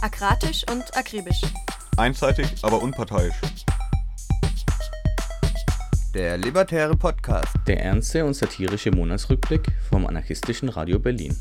Akratisch 0.00 0.64
und 0.70 0.96
akribisch. 0.96 1.42
Einseitig, 1.96 2.46
aber 2.62 2.80
unparteiisch. 2.80 3.34
Der 6.14 6.38
Libertäre 6.38 6.96
Podcast. 6.96 7.52
Der 7.66 7.82
ernste 7.82 8.24
und 8.24 8.34
satirische 8.34 8.92
Monatsrückblick 8.92 9.66
vom 9.90 10.06
anarchistischen 10.06 10.68
Radio 10.68 11.00
Berlin. 11.00 11.36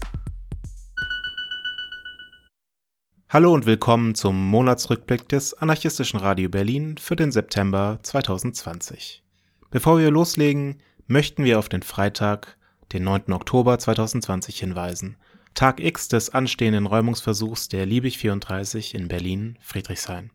Hallo 3.30 3.54
und 3.54 3.68
willkommen 3.68 4.16
zum 4.16 4.50
Monatsrückblick 4.50 5.30
des 5.30 5.54
anarchistischen 5.54 6.20
Radio 6.20 6.50
Berlin 6.50 6.98
für 6.98 7.16
den 7.16 7.32
September 7.32 8.00
2020. 8.02 9.24
Bevor 9.70 10.00
wir 10.00 10.10
loslegen, 10.10 10.82
möchten 11.06 11.44
wir 11.44 11.60
auf 11.60 11.70
den 11.70 11.84
Freitag, 11.84 12.58
den 12.92 13.04
9. 13.04 13.34
Oktober 13.34 13.78
2020 13.78 14.60
hinweisen. 14.60 15.18
Tag 15.58 15.80
X 15.80 16.08
des 16.08 16.30
anstehenden 16.36 16.86
Räumungsversuchs 16.86 17.68
der 17.68 17.88
Liebig 17.88 18.20
34 18.20 18.94
in 18.94 19.08
Berlin, 19.08 19.58
Friedrichshain. 19.60 20.30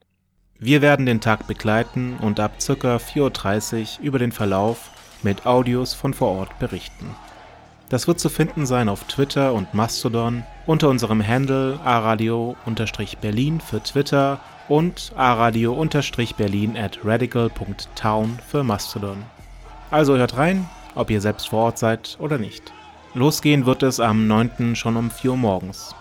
Wir 0.59 0.83
werden 0.83 1.07
den 1.07 1.21
Tag 1.21 1.47
begleiten 1.47 2.17
und 2.21 2.41
ab 2.41 2.55
ca. 2.59 2.97
4.30 2.97 4.01
Uhr 4.01 4.05
über 4.05 4.19
den 4.19 4.33
Verlauf 4.33 4.91
mit 5.23 5.47
Audios 5.47 5.95
von 5.95 6.13
vor 6.13 6.37
Ort 6.37 6.59
berichten. 6.59 7.15
Das 7.89 8.09
wird 8.09 8.19
zu 8.19 8.31
finden 8.31 8.67
sein 8.67 8.89
auf 8.89 9.05
Twitter 9.05 9.55
und 9.55 9.75
Mastodon 9.75 10.43
unter 10.67 10.89
unserem 10.89 11.25
Handle 11.25 11.79
aradio-berlin 11.85 13.61
für 13.61 13.81
Twitter 13.81 14.41
und 14.69 15.13
aradio-berlin 15.15 16.77
at 16.77 16.99
radical.town 17.05 18.41
für 18.49 18.65
Mastodon. 18.65 19.23
Also 19.89 20.17
hört 20.17 20.37
rein, 20.37 20.69
ob 20.97 21.11
ihr 21.11 21.21
selbst 21.21 21.51
vor 21.51 21.67
Ort 21.67 21.79
seid 21.79 22.17
oder 22.19 22.39
nicht. 22.39 22.73
Losgehen 23.15 23.67
wird 23.67 23.83
es 23.83 24.01
am 24.01 24.27
9. 24.27 24.75
schon 24.75 24.97
um 24.97 25.11
4 25.11 25.33
Uhr 25.33 25.37
morgens. 25.37 25.95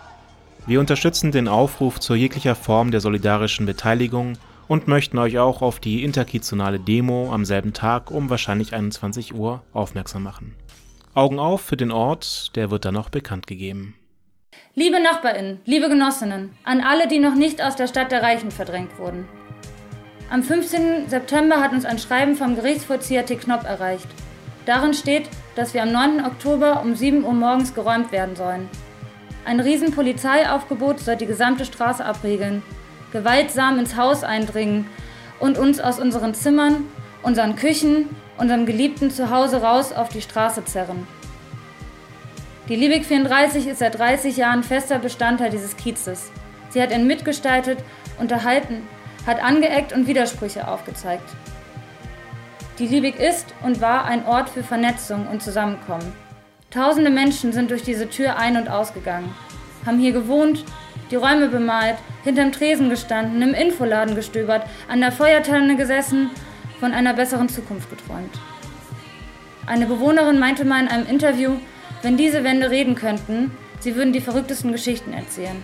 Wir 0.66 0.80
unterstützen 0.80 1.34
den 1.34 1.50
Aufruf 1.50 2.00
zu 2.00 2.16
jeglicher 2.16 2.56
Form 2.56 2.92
der 2.92 3.02
solidarischen 3.02 3.66
Beteiligung 3.66 4.38
und 4.70 4.88
möchten 4.88 5.18
euch 5.18 5.38
auch 5.38 5.62
auf 5.62 5.82
die 5.82 6.06
interkizonale 6.06 6.80
Demo 6.80 7.34
am 7.34 7.44
selben 7.44 7.74
Tag 7.74 8.12
um 8.12 8.30
wahrscheinlich 8.30 8.74
21 8.74 9.36
Uhr 9.36 9.62
aufmerksam 9.74 10.24
machen. 10.24 10.56
Augen 11.14 11.38
auf 11.38 11.60
für 11.60 11.76
den 11.76 11.92
Ort, 11.92 12.56
der 12.56 12.72
wird 12.72 12.86
dann 12.86 12.94
noch 12.94 13.10
bekannt 13.10 13.46
gegeben. 13.46 13.96
Liebe 14.76 15.04
Nachbarinnen, 15.04 15.60
liebe 15.66 15.90
Genossinnen, 15.90 16.52
an 16.64 16.80
alle, 16.80 17.10
die 17.10 17.20
noch 17.20 17.36
nicht 17.36 17.62
aus 17.62 17.76
der 17.76 17.88
Stadt 17.88 18.14
der 18.14 18.24
Reichen 18.24 18.52
verdrängt 18.52 18.98
wurden. 18.98 19.28
Am 20.30 20.44
15. 20.44 21.10
September 21.10 21.60
hat 21.60 21.74
uns 21.74 21.84
ein 21.84 22.00
Schreiben 22.00 22.38
vom 22.38 22.56
Gerichtsvollzieher 22.56 23.26
T. 23.26 23.36
Knopp 23.36 23.66
erreicht. 23.66 24.08
Darin 24.66 24.94
steht, 24.94 25.30
dass 25.56 25.74
wir 25.74 25.84
am 25.84 25.92
9. 25.92 26.26
Oktober 26.26 26.82
um 26.82 26.96
7 26.96 27.24
Uhr 27.24 27.34
morgens 27.34 27.74
geräumt 27.74 28.12
werden 28.12 28.36
sollen. 28.36 28.70
Ein 29.44 29.60
Riesenpolizeiaufgebot 29.60 31.00
soll 31.00 31.16
die 31.16 31.26
gesamte 31.26 31.66
Straße 31.66 32.06
abriegeln, 32.06 32.62
gewaltsam 33.12 33.80
ins 33.80 33.96
Haus 33.96 34.24
eindringen 34.24 34.88
und 35.40 35.58
uns 35.58 35.80
aus 35.80 36.00
unseren 36.00 36.36
Zimmern, 36.36 36.86
unseren 37.24 37.56
Küchen, 37.56 38.10
unserem 38.38 38.66
geliebten 38.66 39.10
Zuhause 39.10 39.62
raus 39.62 39.94
auf 39.94 40.10
die 40.10 40.22
Straße 40.22 40.64
zerren. 40.66 41.08
Die 42.70 42.76
Liebig 42.76 43.06
34 43.06 43.68
ist 43.68 43.80
seit 43.80 43.98
30 43.98 44.38
Jahren 44.38 44.64
fester 44.64 45.00
Bestandteil 45.00 45.50
dieses 45.50 45.76
Kiezes. 45.76 46.32
Sie 46.70 46.82
hat 46.82 46.92
ihn 46.92 47.08
mitgestaltet, 47.08 47.80
unterhalten, 48.20 48.88
hat 49.26 49.44
angeeckt 49.44 49.92
und 49.92 50.08
Widersprüche 50.08 50.68
aufgezeigt. 50.68 51.30
Die 52.82 52.88
Liebig 52.88 53.20
ist 53.20 53.54
und 53.62 53.80
war 53.80 54.06
ein 54.06 54.26
Ort 54.26 54.50
für 54.50 54.64
Vernetzung 54.64 55.28
und 55.28 55.44
Zusammenkommen. 55.44 56.14
Tausende 56.72 57.12
Menschen 57.12 57.54
sind 57.54 57.70
durch 57.70 57.84
diese 57.84 58.10
Tür 58.10 58.38
ein- 58.38 58.58
und 58.58 58.70
ausgegangen, 58.70 59.36
haben 59.86 60.00
hier 60.00 60.14
gewohnt, 60.14 60.66
die 61.12 61.16
Räume 61.16 61.50
bemalt, 61.50 61.98
hinterm 62.24 62.52
Tresen 62.52 62.90
gestanden, 62.90 63.40
im 63.44 63.54
Infoladen 63.54 64.16
gestöbert, 64.16 64.66
an 64.88 65.00
der 65.00 65.12
Feuertanne 65.12 65.76
gesessen, 65.76 66.32
von 66.80 66.92
einer 66.92 67.14
besseren 67.14 67.50
Zukunft 67.50 67.88
geträumt. 67.92 68.40
Eine 69.68 69.86
Bewohnerin 69.86 70.40
meinte 70.40 70.66
mal 70.66 70.82
in 70.82 70.88
einem 70.88 71.06
Interview, 71.06 71.58
wenn 72.02 72.18
diese 72.18 72.44
Wände 72.44 72.72
reden 72.72 72.96
könnten, 72.96 73.56
sie 73.80 73.96
würden 73.96 74.12
die 74.12 74.22
verrücktesten 74.22 74.72
Geschichten 74.72 75.14
erzählen. 75.14 75.64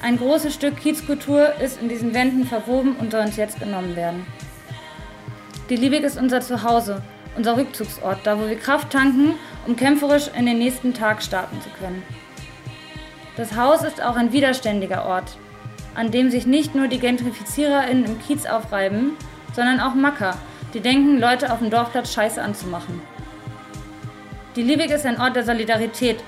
Ein 0.00 0.16
großes 0.16 0.54
Stück 0.54 0.78
Kiezkultur 0.78 1.52
ist 1.60 1.82
in 1.82 1.90
diesen 1.90 2.14
Wänden 2.14 2.46
verwoben 2.46 2.96
und 2.96 3.12
soll 3.12 3.26
uns 3.26 3.36
jetzt 3.36 3.60
genommen 3.60 3.94
werden. 3.94 4.24
Die 5.68 5.76
Liebig 5.76 6.02
ist 6.02 6.16
unser 6.16 6.40
Zuhause, 6.40 7.02
unser 7.36 7.58
Rückzugsort, 7.58 8.20
da 8.24 8.38
wo 8.38 8.48
wir 8.48 8.56
Kraft 8.56 8.90
tanken, 8.90 9.34
um 9.66 9.76
kämpferisch 9.76 10.30
in 10.34 10.46
den 10.46 10.58
nächsten 10.58 10.94
Tag 10.94 11.22
starten 11.22 11.60
zu 11.60 11.68
können. 11.78 12.02
Das 13.36 13.54
Haus 13.54 13.84
ist 13.84 14.02
auch 14.02 14.16
ein 14.16 14.32
widerständiger 14.32 15.04
Ort, 15.04 15.36
an 15.94 16.10
dem 16.10 16.30
sich 16.30 16.46
nicht 16.46 16.74
nur 16.74 16.88
die 16.88 16.98
GentrifiziererInnen 16.98 18.06
im 18.06 18.18
Kiez 18.18 18.46
aufreiben, 18.46 19.12
sondern 19.54 19.78
auch 19.80 19.94
Macker, 19.94 20.38
die 20.72 20.80
denken, 20.80 21.20
Leute 21.20 21.52
auf 21.52 21.58
dem 21.58 21.68
Dorfplatz 21.68 22.14
scheiße 22.14 22.40
anzumachen. 22.40 23.02
Die 24.56 24.62
Liebig 24.62 24.90
ist 24.90 25.04
ein 25.04 25.20
Ort 25.20 25.36
der 25.36 25.44
Solidarität, 25.44 26.24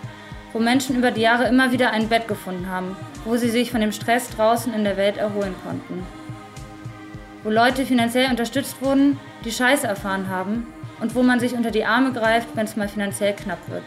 wo 0.52 0.58
Menschen 0.58 0.96
über 0.96 1.12
die 1.12 1.22
Jahre 1.22 1.48
immer 1.48 1.72
wieder 1.72 1.92
ein 1.92 2.10
Bett 2.10 2.28
gefunden 2.28 2.68
haben, 2.68 2.94
wo 3.24 3.38
sie 3.38 3.48
sich 3.48 3.70
von 3.70 3.80
dem 3.80 3.92
Stress 3.92 4.28
draußen 4.36 4.74
in 4.74 4.84
der 4.84 4.98
Welt 4.98 5.16
erholen 5.16 5.54
konnten. 5.64 6.19
Wo 7.42 7.50
Leute 7.50 7.86
finanziell 7.86 8.30
unterstützt 8.30 8.82
wurden, 8.82 9.18
die 9.44 9.52
Scheiße 9.52 9.86
erfahren 9.86 10.28
haben 10.28 10.66
und 11.00 11.14
wo 11.14 11.22
man 11.22 11.40
sich 11.40 11.54
unter 11.54 11.70
die 11.70 11.84
Arme 11.84 12.12
greift, 12.12 12.48
wenn 12.54 12.66
es 12.66 12.76
mal 12.76 12.88
finanziell 12.88 13.34
knapp 13.34 13.68
wird. 13.68 13.84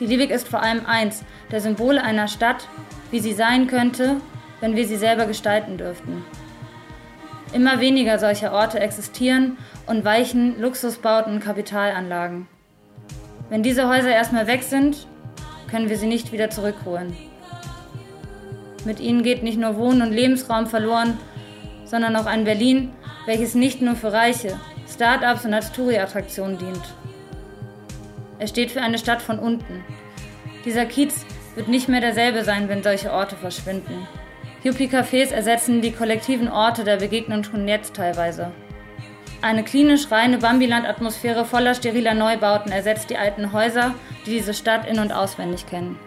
Die 0.00 0.06
Liebig 0.06 0.30
ist 0.30 0.48
vor 0.48 0.62
allem 0.62 0.84
eins, 0.86 1.24
der 1.50 1.60
Symbole 1.60 2.02
einer 2.02 2.28
Stadt, 2.28 2.68
wie 3.10 3.20
sie 3.20 3.32
sein 3.32 3.68
könnte, 3.68 4.16
wenn 4.60 4.76
wir 4.76 4.86
sie 4.86 4.96
selber 4.96 5.26
gestalten 5.26 5.78
dürften. 5.78 6.24
Immer 7.52 7.80
weniger 7.80 8.18
solcher 8.18 8.52
Orte 8.52 8.80
existieren 8.80 9.56
und 9.86 10.04
weichen 10.04 10.60
Luxusbauten 10.60 11.34
und 11.34 11.40
Kapitalanlagen. 11.40 12.48
Wenn 13.48 13.62
diese 13.62 13.88
Häuser 13.88 14.10
erstmal 14.10 14.46
weg 14.46 14.62
sind, 14.62 15.06
können 15.70 15.88
wir 15.88 15.96
sie 15.96 16.06
nicht 16.06 16.32
wieder 16.32 16.50
zurückholen. 16.50 17.16
Mit 18.84 19.00
ihnen 19.00 19.22
geht 19.22 19.42
nicht 19.42 19.58
nur 19.58 19.76
Wohn- 19.76 20.02
und 20.02 20.12
Lebensraum 20.12 20.66
verloren, 20.66 21.18
sondern 21.84 22.16
auch 22.16 22.26
ein 22.26 22.44
Berlin, 22.44 22.92
welches 23.26 23.54
nicht 23.54 23.80
nur 23.80 23.94
für 23.94 24.12
Reiche, 24.12 24.58
Start-ups 24.92 25.44
und 25.44 25.54
als 25.54 25.72
Touri-Attraktion 25.72 26.58
dient. 26.58 26.82
Er 28.38 28.46
steht 28.46 28.70
für 28.70 28.82
eine 28.82 28.98
Stadt 28.98 29.22
von 29.22 29.38
unten. 29.38 29.84
Dieser 30.64 30.86
Kiez 30.86 31.24
wird 31.54 31.68
nicht 31.68 31.88
mehr 31.88 32.00
derselbe 32.00 32.44
sein, 32.44 32.68
wenn 32.68 32.82
solche 32.82 33.12
Orte 33.12 33.36
verschwinden. 33.36 34.06
Yuppie-Cafés 34.64 35.30
ersetzen 35.30 35.80
die 35.82 35.92
kollektiven 35.92 36.48
Orte 36.48 36.84
der 36.84 36.96
Begegnung 36.96 37.44
schon 37.44 37.68
jetzt 37.68 37.94
teilweise. 37.94 38.50
Eine 39.40 39.62
klinisch 39.62 40.10
reine 40.10 40.38
Bambiland-Atmosphäre 40.38 41.44
voller 41.44 41.74
steriler 41.74 42.14
Neubauten 42.14 42.72
ersetzt 42.72 43.10
die 43.10 43.18
alten 43.18 43.52
Häuser, 43.52 43.94
die 44.24 44.30
diese 44.30 44.54
Stadt 44.54 44.88
in- 44.88 44.98
und 44.98 45.12
auswendig 45.12 45.66
kennen. 45.66 45.98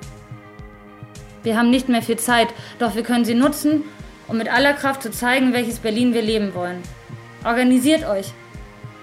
Wir 1.43 1.57
haben 1.57 1.69
nicht 1.69 1.89
mehr 1.89 2.01
viel 2.01 2.17
Zeit, 2.17 2.47
doch 2.79 2.95
wir 2.95 3.03
können 3.03 3.25
sie 3.25 3.35
nutzen, 3.35 3.83
um 4.27 4.37
mit 4.37 4.51
aller 4.51 4.73
Kraft 4.73 5.03
zu 5.03 5.11
zeigen, 5.11 5.53
welches 5.53 5.79
Berlin 5.79 6.13
wir 6.13 6.21
leben 6.21 6.53
wollen. 6.53 6.81
Organisiert 7.43 8.07
euch. 8.07 8.33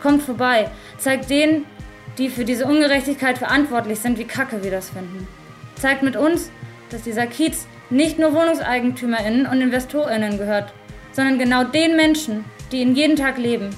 Kommt 0.02 0.22
vorbei. 0.22 0.70
Zeigt 0.98 1.30
denen, 1.30 1.64
die 2.18 2.28
für 2.28 2.44
diese 2.44 2.66
Ungerechtigkeit 2.66 3.38
verantwortlich 3.38 3.98
sind, 4.00 4.18
wie 4.18 4.24
kacke 4.24 4.62
wir 4.62 4.70
das 4.70 4.90
finden. 4.90 5.26
Zeigt 5.76 6.02
mit 6.02 6.16
uns, 6.16 6.50
dass 6.90 7.02
dieser 7.02 7.26
Kiez 7.26 7.66
nicht 7.90 8.18
nur 8.18 8.32
WohnungseigentümerInnen 8.34 9.46
und 9.46 9.60
InvestorInnen 9.60 10.38
gehört, 10.38 10.72
sondern 11.12 11.38
genau 11.38 11.64
den 11.64 11.96
Menschen, 11.96 12.44
die 12.70 12.80
ihn 12.80 12.94
jeden 12.94 13.16
Tag 13.16 13.38
leben. 13.38 13.70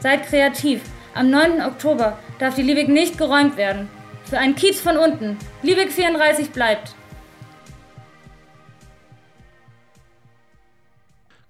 Seid 0.00 0.26
kreativ. 0.26 0.82
Am 1.14 1.30
9. 1.30 1.62
Oktober 1.62 2.18
darf 2.38 2.54
die 2.54 2.62
Liebig 2.62 2.88
nicht 2.88 3.18
geräumt 3.18 3.56
werden. 3.56 3.88
Für 4.24 4.38
einen 4.38 4.54
Kiez 4.54 4.80
von 4.80 4.96
unten. 4.96 5.36
Liebig 5.62 5.90
34 5.90 6.50
bleibt. 6.50 6.94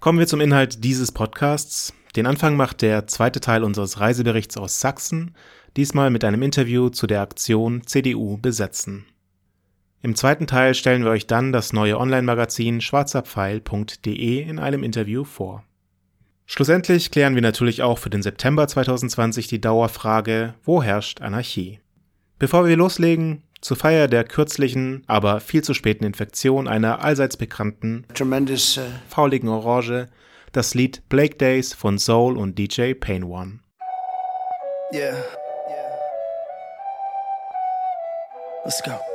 Kommen 0.01 0.17
wir 0.17 0.25
zum 0.25 0.41
Inhalt 0.41 0.83
dieses 0.83 1.11
Podcasts. 1.11 1.93
Den 2.15 2.25
Anfang 2.25 2.55
macht 2.55 2.81
der 2.81 3.05
zweite 3.05 3.39
Teil 3.39 3.63
unseres 3.63 3.99
Reiseberichts 3.99 4.57
aus 4.57 4.79
Sachsen, 4.79 5.35
diesmal 5.77 6.09
mit 6.09 6.23
einem 6.23 6.41
Interview 6.41 6.89
zu 6.89 7.05
der 7.05 7.21
Aktion 7.21 7.85
CDU 7.85 8.37
besetzen. 8.37 9.05
Im 10.01 10.15
zweiten 10.15 10.47
Teil 10.47 10.73
stellen 10.73 11.03
wir 11.03 11.11
euch 11.11 11.27
dann 11.27 11.51
das 11.51 11.71
neue 11.71 11.99
Online-Magazin 11.99 12.81
schwarzerpfeil.de 12.81 14.41
in 14.41 14.57
einem 14.57 14.81
Interview 14.81 15.23
vor. 15.23 15.63
Schlussendlich 16.47 17.11
klären 17.11 17.35
wir 17.35 17.43
natürlich 17.43 17.83
auch 17.83 17.99
für 17.99 18.09
den 18.09 18.23
September 18.23 18.67
2020 18.67 19.45
die 19.45 19.61
Dauerfrage, 19.61 20.55
wo 20.63 20.81
herrscht 20.81 21.21
Anarchie? 21.21 21.79
Bevor 22.39 22.65
wir 22.65 22.75
loslegen, 22.75 23.43
zur 23.61 23.77
Feier 23.77 24.07
der 24.07 24.23
kürzlichen, 24.23 25.03
aber 25.07 25.39
viel 25.39 25.63
zu 25.63 25.73
späten 25.73 26.03
Infektion 26.03 26.67
einer 26.67 27.03
allseits 27.03 27.37
bekannten, 27.37 28.05
Tremendous. 28.13 28.77
Uh, 28.77 28.81
fauligen 29.07 29.49
Orange, 29.49 30.07
das 30.51 30.73
Lied 30.73 31.07
Blake 31.09 31.37
Days 31.37 31.73
von 31.73 31.97
Soul 31.97 32.37
und 32.37 32.57
DJ 32.57 32.93
Pain 32.93 33.23
One. 33.23 33.59
yeah. 34.93 35.15
Yeah. 35.69 35.95
Let's 38.65 38.81
go. 38.83 38.91
Let's 38.91 39.01
go. 39.05 39.10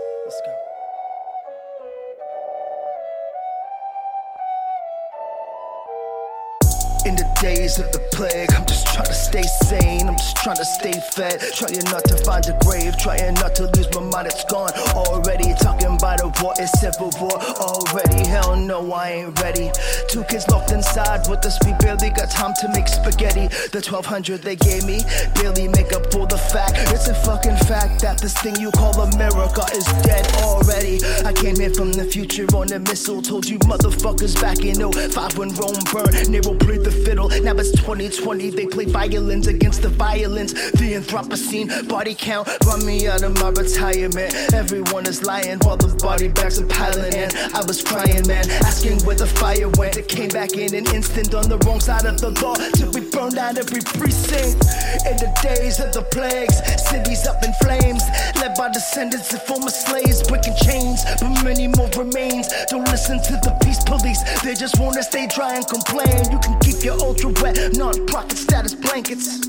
In 7.06 7.14
the 7.14 7.22
days 7.40 7.78
of 7.78 7.86
the 7.92 8.00
plague, 8.10 8.50
I'm 8.50 8.66
just 8.66 8.88
trying 8.90 9.06
to 9.06 9.14
stay 9.14 9.46
sane. 9.62 10.08
I'm 10.08 10.18
just 10.18 10.36
trying 10.42 10.56
to 10.56 10.64
stay 10.64 10.98
fed. 11.14 11.38
Trying 11.54 11.86
not 11.86 12.02
to 12.10 12.18
find 12.26 12.42
a 12.50 12.58
grave. 12.66 12.98
Trying 12.98 13.34
not 13.34 13.54
to 13.62 13.70
lose 13.78 13.86
my 13.94 14.02
mind, 14.02 14.26
it's 14.26 14.42
gone 14.50 14.74
already. 14.90 15.54
Talking 15.54 15.94
about 15.94 16.18
a 16.18 16.34
war, 16.42 16.54
it's 16.58 16.74
civil 16.82 17.14
war 17.22 17.38
already. 17.62 18.26
Hell 18.26 18.56
no, 18.56 18.90
I 18.90 19.22
ain't 19.22 19.40
ready. 19.40 19.70
Two 20.10 20.24
kids 20.24 20.50
locked 20.50 20.72
inside 20.72 21.30
with 21.30 21.46
us, 21.46 21.54
we 21.62 21.78
barely 21.78 22.10
got 22.10 22.26
time 22.26 22.54
to 22.58 22.66
make 22.74 22.88
spaghetti. 22.88 23.54
The 23.70 23.78
1200 23.86 24.42
they 24.42 24.56
gave 24.56 24.82
me 24.82 24.98
barely 25.38 25.68
make 25.68 25.94
up 25.94 26.10
for 26.10 26.26
the 26.26 26.38
fact. 26.50 26.74
It's 26.90 27.06
a 27.06 27.14
fucking 27.22 27.70
fact 27.70 28.02
that 28.02 28.18
this 28.18 28.34
thing 28.42 28.58
you 28.58 28.72
call 28.72 28.98
America 28.98 29.62
is 29.78 29.86
dead 30.02 30.26
already. 30.42 30.98
I 31.22 31.30
came 31.32 31.54
here 31.54 31.70
from 31.70 31.92
the 31.92 32.02
future 32.02 32.50
on 32.50 32.72
a 32.72 32.80
missile. 32.80 33.22
Told 33.22 33.46
you 33.46 33.60
motherfuckers 33.60 34.34
back 34.42 34.66
in 34.66 34.82
05 34.82 35.38
when 35.38 35.54
Rome 35.54 35.78
burned. 35.94 36.34
Nero 36.34 36.58
played 36.58 36.82
the 36.82 36.95
fiddle. 37.04 37.25
It's 37.58 37.72
2020. 37.72 38.50
They 38.50 38.66
play 38.66 38.84
violins 38.84 39.46
against 39.46 39.82
the 39.82 39.88
violence. 39.88 40.52
The 40.52 40.94
Anthropocene 40.94 41.88
body 41.88 42.14
count. 42.14 42.48
Run 42.66 42.84
me 42.84 43.06
out 43.08 43.22
of 43.22 43.34
my 43.40 43.48
retirement. 43.48 44.34
Everyone 44.52 45.06
is 45.06 45.22
lying 45.22 45.58
while 45.60 45.76
the 45.76 45.94
body 45.96 46.28
bags 46.28 46.60
are 46.60 46.66
piling 46.66 47.14
in. 47.14 47.30
I 47.54 47.64
was 47.66 47.82
crying, 47.82 48.26
man, 48.26 48.48
asking 48.64 49.00
where 49.06 49.16
the 49.16 49.26
fire 49.26 49.68
went. 49.78 49.96
It 49.96 50.08
came 50.08 50.28
back 50.28 50.52
in 50.52 50.74
an 50.74 50.86
instant 50.94 51.34
on 51.34 51.48
the 51.48 51.58
wrong 51.64 51.80
side 51.80 52.04
of 52.04 52.20
the 52.20 52.30
law 52.42 52.54
till 52.76 52.92
we 52.92 53.08
burned 53.10 53.38
out 53.38 53.56
every 53.56 53.80
precinct. 53.80 54.60
In 55.08 55.16
the 55.16 55.32
days 55.42 55.80
of 55.80 55.92
the 55.92 56.02
plagues, 56.12 56.56
cities 56.88 57.26
up 57.26 57.42
in 57.42 57.52
flames, 57.64 58.02
led 58.36 58.54
by 58.56 58.68
descendants 58.72 59.32
of 59.32 59.42
former 59.44 59.70
slaves, 59.70 60.22
breaking 60.28 60.56
chains, 60.60 61.04
but 61.20 61.42
many 61.44 61.68
more 61.68 61.88
remains. 61.96 62.48
Don't 62.68 62.84
listen 62.88 63.16
to 63.22 63.34
the 63.40 63.56
peace 63.64 63.82
police, 63.84 64.20
they 64.42 64.54
just 64.54 64.78
wanna 64.78 65.02
stay 65.02 65.26
dry 65.26 65.56
and 65.56 65.66
complain. 65.66 66.30
You 66.30 66.38
can 66.38 66.58
keep 66.60 66.84
your 66.84 66.98
ultra 67.00 67.30
wet, 67.46 67.76
non-profit 67.76 68.38
status 68.38 68.74
blankets. 68.74 69.46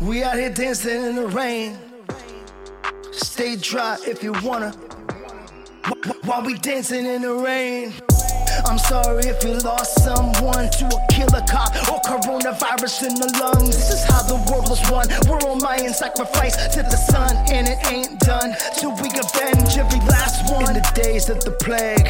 We 0.00 0.22
out 0.22 0.36
here 0.36 0.50
dancing 0.50 1.02
in 1.02 1.16
the 1.16 1.26
rain. 1.26 1.78
Stay 3.12 3.56
dry 3.56 3.96
if 4.06 4.22
you 4.22 4.32
wanna. 4.42 4.70
While 6.24 6.42
we 6.42 6.54
dancing 6.54 7.06
in 7.06 7.22
the 7.22 7.34
rain. 7.34 7.92
I'm 8.66 8.78
sorry 8.78 9.24
if 9.26 9.44
you 9.44 9.58
lost 9.58 10.02
someone 10.02 10.70
to 10.70 10.84
a 10.86 11.12
killer 11.12 11.44
cop 11.48 11.74
or 11.92 12.00
coronavirus 12.00 13.08
in 13.08 13.14
the 13.14 13.28
lungs. 13.40 13.76
This 13.76 13.90
is 13.92 14.04
how 14.04 14.22
the 14.22 14.36
world 14.50 14.68
was 14.70 14.80
won. 14.90 15.06
We're 15.28 15.38
all 15.46 15.56
Mayan 15.56 15.92
sacrifice 15.92 16.56
to 16.74 16.82
the 16.82 16.96
sun, 16.96 17.36
and 17.52 17.68
it 17.68 17.78
ain't 17.92 18.18
done 18.20 18.56
till 18.78 18.92
we 18.96 19.08
avenge 19.10 19.76
every 19.76 20.00
last 20.08 20.50
one. 20.50 20.64
In 20.68 20.82
the 20.82 20.92
days 20.94 21.28
of 21.28 21.44
the 21.44 21.50
plague, 21.60 22.08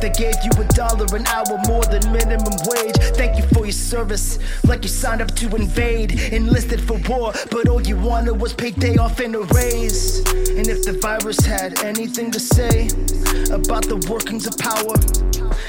they 0.00 0.10
gave 0.10 0.36
you 0.44 0.50
a 0.62 0.64
dollar 0.74 1.06
an 1.16 1.26
hour 1.26 1.58
more 1.66 1.84
than 1.84 2.00
minimum 2.12 2.54
wage. 2.70 2.96
Thank 3.16 3.36
you 3.36 3.44
for 3.48 3.66
your 3.66 3.72
service, 3.72 4.38
like 4.64 4.84
you 4.84 4.88
signed 4.88 5.22
up 5.22 5.34
to 5.36 5.54
invade, 5.56 6.12
enlisted 6.32 6.80
for 6.80 6.98
war, 7.08 7.32
but 7.50 7.68
all 7.68 7.82
you 7.82 7.96
wanted 7.96 8.40
was 8.40 8.52
paid 8.52 8.78
day 8.78 8.96
off 8.96 9.18
and 9.18 9.34
a 9.34 9.40
raise. 9.54 10.18
And 10.56 10.68
if 10.68 10.84
the 10.84 10.98
virus 11.02 11.40
had 11.44 11.82
anything 11.82 12.30
to 12.30 12.38
say 12.38 12.88
about 13.50 13.84
the 13.88 13.96
workings 14.08 14.46
of 14.46 14.56
power, 14.58 14.94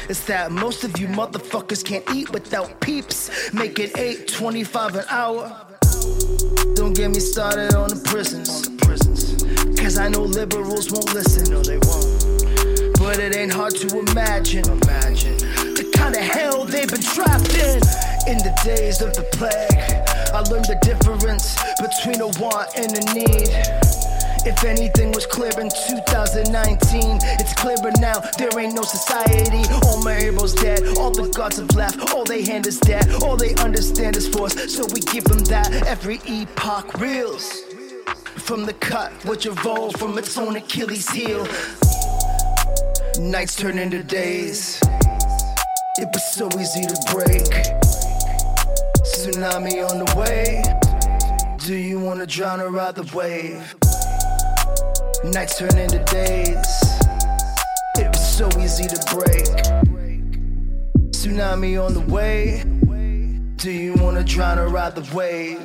it's 0.10 0.26
that 0.27 0.51
most 0.51 0.83
of 0.83 1.00
you 1.00 1.07
motherfuckers 1.07 1.83
can't 1.83 2.03
eat 2.13 2.29
without 2.31 2.81
peeps. 2.81 3.51
Make 3.53 3.79
it 3.79 3.94
8.25 3.94 4.95
an 4.95 5.06
hour. 5.09 6.75
Don't 6.75 6.94
get 6.94 7.09
me 7.12 7.19
started 7.19 7.74
on 7.74 7.89
the 7.89 8.01
prisons. 8.06 8.68
Cause 9.79 9.97
I 9.97 10.09
know 10.09 10.24
liberals 10.24 10.91
won't 10.91 11.13
listen. 11.13 11.51
No, 11.53 11.63
they 11.63 11.77
won't. 11.77 13.00
But 13.00 13.19
it 13.19 13.35
ain't 13.38 13.53
hard 13.53 13.75
to 13.75 14.00
imagine. 14.00 14.68
Imagine 14.68 15.38
the 15.79 15.89
kind 15.95 16.13
of 16.13 16.21
hell 16.21 16.65
they've 16.65 16.89
been 16.89 17.01
trapped 17.01 17.56
in. 17.56 17.79
In 18.27 18.38
the 18.39 18.53
days 18.65 19.01
of 19.01 19.13
the 19.13 19.24
plague, 19.31 19.79
I 20.35 20.41
learned 20.51 20.65
the 20.65 20.77
difference 20.83 21.56
between 21.79 22.19
a 22.19 22.27
want 22.44 22.75
and 22.75 22.91
a 22.91 23.13
need. 23.13 24.06
If 24.48 24.64
anything 24.64 25.12
was 25.12 25.26
clear 25.26 25.52
in 25.60 25.70
2019, 25.70 27.20
it's 27.38 27.54
clearer 27.56 27.92
now. 28.00 28.22
There 28.38 28.58
ain't 28.58 28.76
no 28.76 28.84
society. 28.84 29.62
All 29.84 30.02
my 30.02 30.14
heroes 30.16 30.54
dead. 30.54 30.98
All 30.98 31.12
the 31.12 31.28
gods 31.36 31.58
have 31.58 31.76
left. 31.76 32.14
All 32.14 32.24
they 32.24 32.44
hand 32.44 32.66
is 32.66 32.80
dead. 32.80 33.12
All 33.22 33.36
they 33.36 33.56
understand 33.56 34.16
is 34.16 34.26
force. 34.30 34.74
So 34.74 34.86
we 34.94 35.02
give 35.02 35.26
them 35.26 35.40
that. 35.52 35.74
Every 35.86 36.22
epoch 36.26 36.98
reels. 36.98 37.64
From 38.38 38.66
the 38.66 38.72
cut, 38.72 39.12
which 39.26 39.46
evolved 39.46 40.00
from 40.00 40.18
its 40.18 40.38
own 40.38 40.56
Achilles 40.56 41.10
heel. 41.10 41.46
Nights 43.20 43.58
turn 43.58 43.78
into 43.78 44.02
days. 44.02 44.80
It 45.98 46.08
was 46.14 46.24
so 46.34 46.48
easy 46.58 46.86
to 46.86 46.98
break. 47.12 47.52
Tsunami 49.04 49.84
on 49.90 50.06
the 50.06 50.16
way. 50.16 50.64
Do 51.66 51.76
you 51.76 52.00
wanna 52.00 52.26
drown 52.26 52.62
or 52.62 52.70
ride 52.70 52.96
the 52.96 53.04
wave? 53.14 53.76
Nights 55.33 55.57
turn 55.59 55.77
into 55.77 56.00
days. 56.06 56.57
It 57.97 58.07
was 58.07 58.38
so 58.38 58.47
easy 58.59 58.88
to 58.88 58.97
break. 59.13 59.45
Tsunami 61.12 61.83
on 61.83 61.94
the 61.94 62.00
way. 62.07 62.63
Do 63.57 63.71
you 63.71 63.94
wanna 63.95 64.24
drown 64.24 64.57
or 64.57 64.69
ride 64.69 64.95
the 64.95 65.15
wave? 65.15 65.59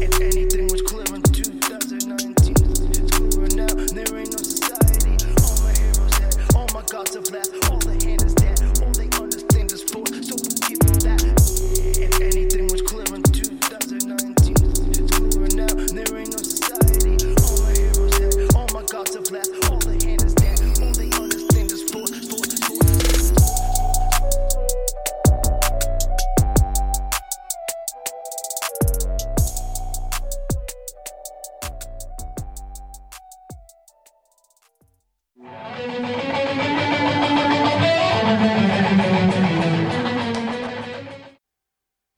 If 0.00 0.20
anything 0.20 0.66
was 0.68 0.82
clear 0.82 1.04
in 1.14 1.22
2019, 1.22 2.56
it's 2.90 3.10
clearer 3.16 3.48
now. 3.54 3.72
There 3.94 4.18
ain't 4.18 4.32
no 4.32 4.42
society. 4.42 5.16
All 5.40 5.56
my 5.62 5.72
heroes 5.78 6.10
dead. 6.18 6.56
All 6.56 6.68
my 6.74 6.82
gods 6.90 7.14
have 7.14 7.30
left. 7.30 7.70
All 7.70 7.78
the 7.78 7.94
hand 8.04 8.21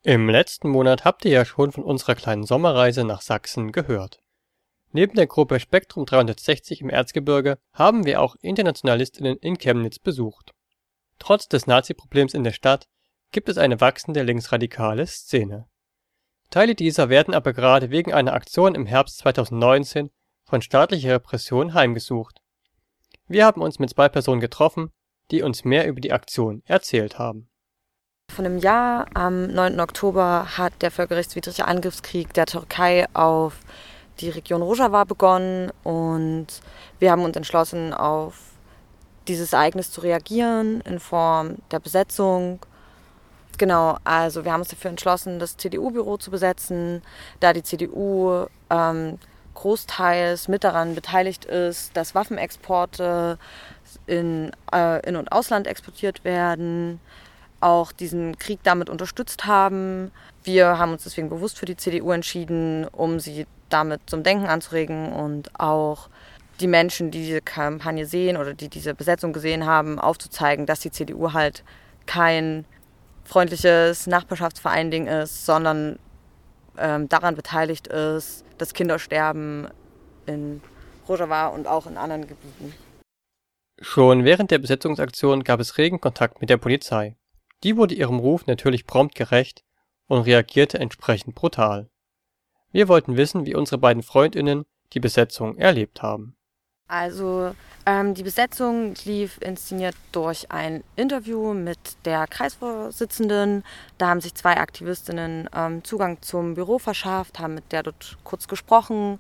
Im 0.06 0.28
letzten 0.28 0.68
Monat 0.68 1.06
habt 1.06 1.24
ihr 1.24 1.30
ja 1.30 1.46
schon 1.46 1.72
von 1.72 1.82
unserer 1.82 2.14
kleinen 2.14 2.44
Sommerreise 2.44 3.04
nach 3.04 3.22
Sachsen 3.22 3.72
gehört. 3.72 4.20
Neben 4.92 5.14
der 5.14 5.26
Gruppe 5.26 5.58
Spektrum 5.58 6.04
360 6.04 6.82
im 6.82 6.90
Erzgebirge 6.90 7.56
haben 7.72 8.04
wir 8.04 8.20
auch 8.20 8.36
Internationalistinnen 8.42 9.38
in 9.38 9.56
Chemnitz 9.56 9.98
besucht. 9.98 10.52
Trotz 11.18 11.48
des 11.48 11.66
Nazi-Problems 11.66 12.34
in 12.34 12.44
der 12.44 12.52
Stadt 12.52 12.86
gibt 13.32 13.48
es 13.48 13.56
eine 13.56 13.80
wachsende 13.80 14.22
linksradikale 14.24 15.06
Szene. 15.06 15.70
Teile 16.50 16.74
dieser 16.74 17.08
werden 17.08 17.32
aber 17.32 17.54
gerade 17.54 17.88
wegen 17.88 18.12
einer 18.12 18.34
Aktion 18.34 18.74
im 18.74 18.84
Herbst 18.84 19.16
2019 19.20 20.10
von 20.44 20.60
staatlicher 20.60 21.12
Repression 21.12 21.72
heimgesucht. 21.72 22.42
Wir 23.26 23.46
haben 23.46 23.62
uns 23.62 23.78
mit 23.78 23.88
zwei 23.88 24.10
Personen 24.10 24.42
getroffen, 24.42 24.90
die 25.30 25.40
uns 25.40 25.64
mehr 25.64 25.88
über 25.88 26.02
die 26.02 26.12
Aktion 26.12 26.62
erzählt 26.66 27.18
haben. 27.18 27.48
Vor 28.34 28.44
einem 28.44 28.58
Jahr, 28.58 29.06
am 29.14 29.46
9. 29.46 29.78
Oktober, 29.78 30.58
hat 30.58 30.72
der 30.82 30.90
völkerrechtswidrige 30.90 31.68
Angriffskrieg 31.68 32.34
der 32.34 32.46
Türkei 32.46 33.06
auf 33.14 33.60
die 34.18 34.28
Region 34.28 34.60
Rojava 34.60 35.04
begonnen 35.04 35.70
und 35.84 36.48
wir 36.98 37.12
haben 37.12 37.22
uns 37.22 37.36
entschlossen, 37.36 37.94
auf 37.94 38.40
dieses 39.28 39.52
Ereignis 39.52 39.92
zu 39.92 40.00
reagieren 40.00 40.80
in 40.80 40.98
Form 40.98 41.58
der 41.70 41.78
Besetzung. 41.78 42.58
Genau, 43.56 43.98
also 44.02 44.44
wir 44.44 44.52
haben 44.52 44.62
uns 44.62 44.70
dafür 44.70 44.90
entschlossen, 44.90 45.38
das 45.38 45.56
CDU-Büro 45.56 46.16
zu 46.16 46.32
besetzen, 46.32 47.02
da 47.38 47.52
die 47.52 47.62
CDU 47.62 48.46
ähm, 48.68 49.20
großteils 49.54 50.48
mit 50.48 50.64
daran 50.64 50.96
beteiligt 50.96 51.44
ist, 51.44 51.96
dass 51.96 52.16
Waffenexporte 52.16 53.38
in 54.08 54.50
äh, 54.72 55.08
In- 55.08 55.14
und 55.14 55.30
Ausland 55.30 55.68
exportiert 55.68 56.24
werden 56.24 56.98
auch 57.64 57.92
diesen 57.92 58.38
Krieg 58.38 58.60
damit 58.62 58.90
unterstützt 58.90 59.46
haben. 59.46 60.10
Wir 60.42 60.78
haben 60.78 60.92
uns 60.92 61.04
deswegen 61.04 61.30
bewusst 61.30 61.58
für 61.58 61.64
die 61.64 61.78
CDU 61.78 62.12
entschieden, 62.12 62.86
um 62.92 63.20
sie 63.20 63.46
damit 63.70 64.02
zum 64.06 64.22
Denken 64.22 64.46
anzuregen 64.46 65.12
und 65.12 65.58
auch 65.58 66.10
die 66.60 66.66
Menschen, 66.66 67.10
die 67.10 67.24
diese 67.24 67.40
Kampagne 67.40 68.04
sehen 68.04 68.36
oder 68.36 68.52
die 68.52 68.68
diese 68.68 68.94
Besetzung 68.94 69.32
gesehen 69.32 69.64
haben, 69.64 69.98
aufzuzeigen, 69.98 70.66
dass 70.66 70.80
die 70.80 70.90
CDU 70.90 71.32
halt 71.32 71.64
kein 72.04 72.66
freundliches 73.24 74.06
Nachbarschaftsverein-Ding 74.06 75.06
ist, 75.06 75.46
sondern 75.46 75.98
ähm, 76.76 77.08
daran 77.08 77.34
beteiligt 77.34 77.86
ist, 77.86 78.44
das 78.58 78.74
Kindersterben 78.74 79.68
in 80.26 80.60
Rojava 81.08 81.46
und 81.46 81.66
auch 81.66 81.86
in 81.86 81.96
anderen 81.96 82.28
Gebieten. 82.28 82.74
Schon 83.80 84.24
während 84.24 84.50
der 84.50 84.58
Besetzungsaktion 84.58 85.42
gab 85.42 85.60
es 85.60 85.78
regen 85.78 86.00
Kontakt 86.00 86.42
mit 86.42 86.50
der 86.50 86.58
Polizei. 86.58 87.16
Die 87.62 87.76
wurde 87.76 87.94
ihrem 87.94 88.18
Ruf 88.18 88.46
natürlich 88.46 88.86
prompt 88.86 89.14
gerecht 89.14 89.64
und 90.06 90.22
reagierte 90.22 90.78
entsprechend 90.78 91.34
brutal. 91.34 91.88
Wir 92.72 92.88
wollten 92.88 93.16
wissen, 93.16 93.46
wie 93.46 93.54
unsere 93.54 93.78
beiden 93.78 94.02
Freundinnen 94.02 94.64
die 94.92 95.00
Besetzung 95.00 95.56
erlebt 95.56 96.02
haben. 96.02 96.36
Also 96.86 97.54
ähm, 97.86 98.14
die 98.14 98.22
Besetzung 98.22 98.94
lief 99.04 99.38
inszeniert 99.40 99.96
durch 100.12 100.50
ein 100.50 100.84
Interview 100.96 101.54
mit 101.54 101.78
der 102.04 102.26
Kreisvorsitzenden. 102.26 103.64
Da 103.96 104.08
haben 104.08 104.20
sich 104.20 104.34
zwei 104.34 104.56
Aktivistinnen 104.58 105.48
ähm, 105.54 105.82
Zugang 105.82 106.20
zum 106.20 106.54
Büro 106.54 106.78
verschafft, 106.78 107.38
haben 107.38 107.54
mit 107.54 107.72
der 107.72 107.84
dort 107.84 108.18
kurz 108.22 108.48
gesprochen 108.48 109.18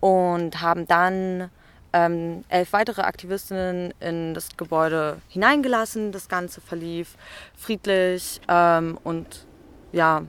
und 0.00 0.60
haben 0.60 0.86
dann 0.86 1.50
ähm, 1.96 2.44
elf 2.48 2.72
weitere 2.74 3.02
Aktivistinnen 3.02 3.92
in 4.00 4.34
das 4.34 4.56
Gebäude 4.56 5.18
hineingelassen. 5.28 6.10
Das 6.12 6.28
Ganze 6.28 6.60
verlief 6.60 7.16
friedlich 7.56 8.40
ähm, 8.48 8.98
und 9.02 9.46
ja, 9.92 10.22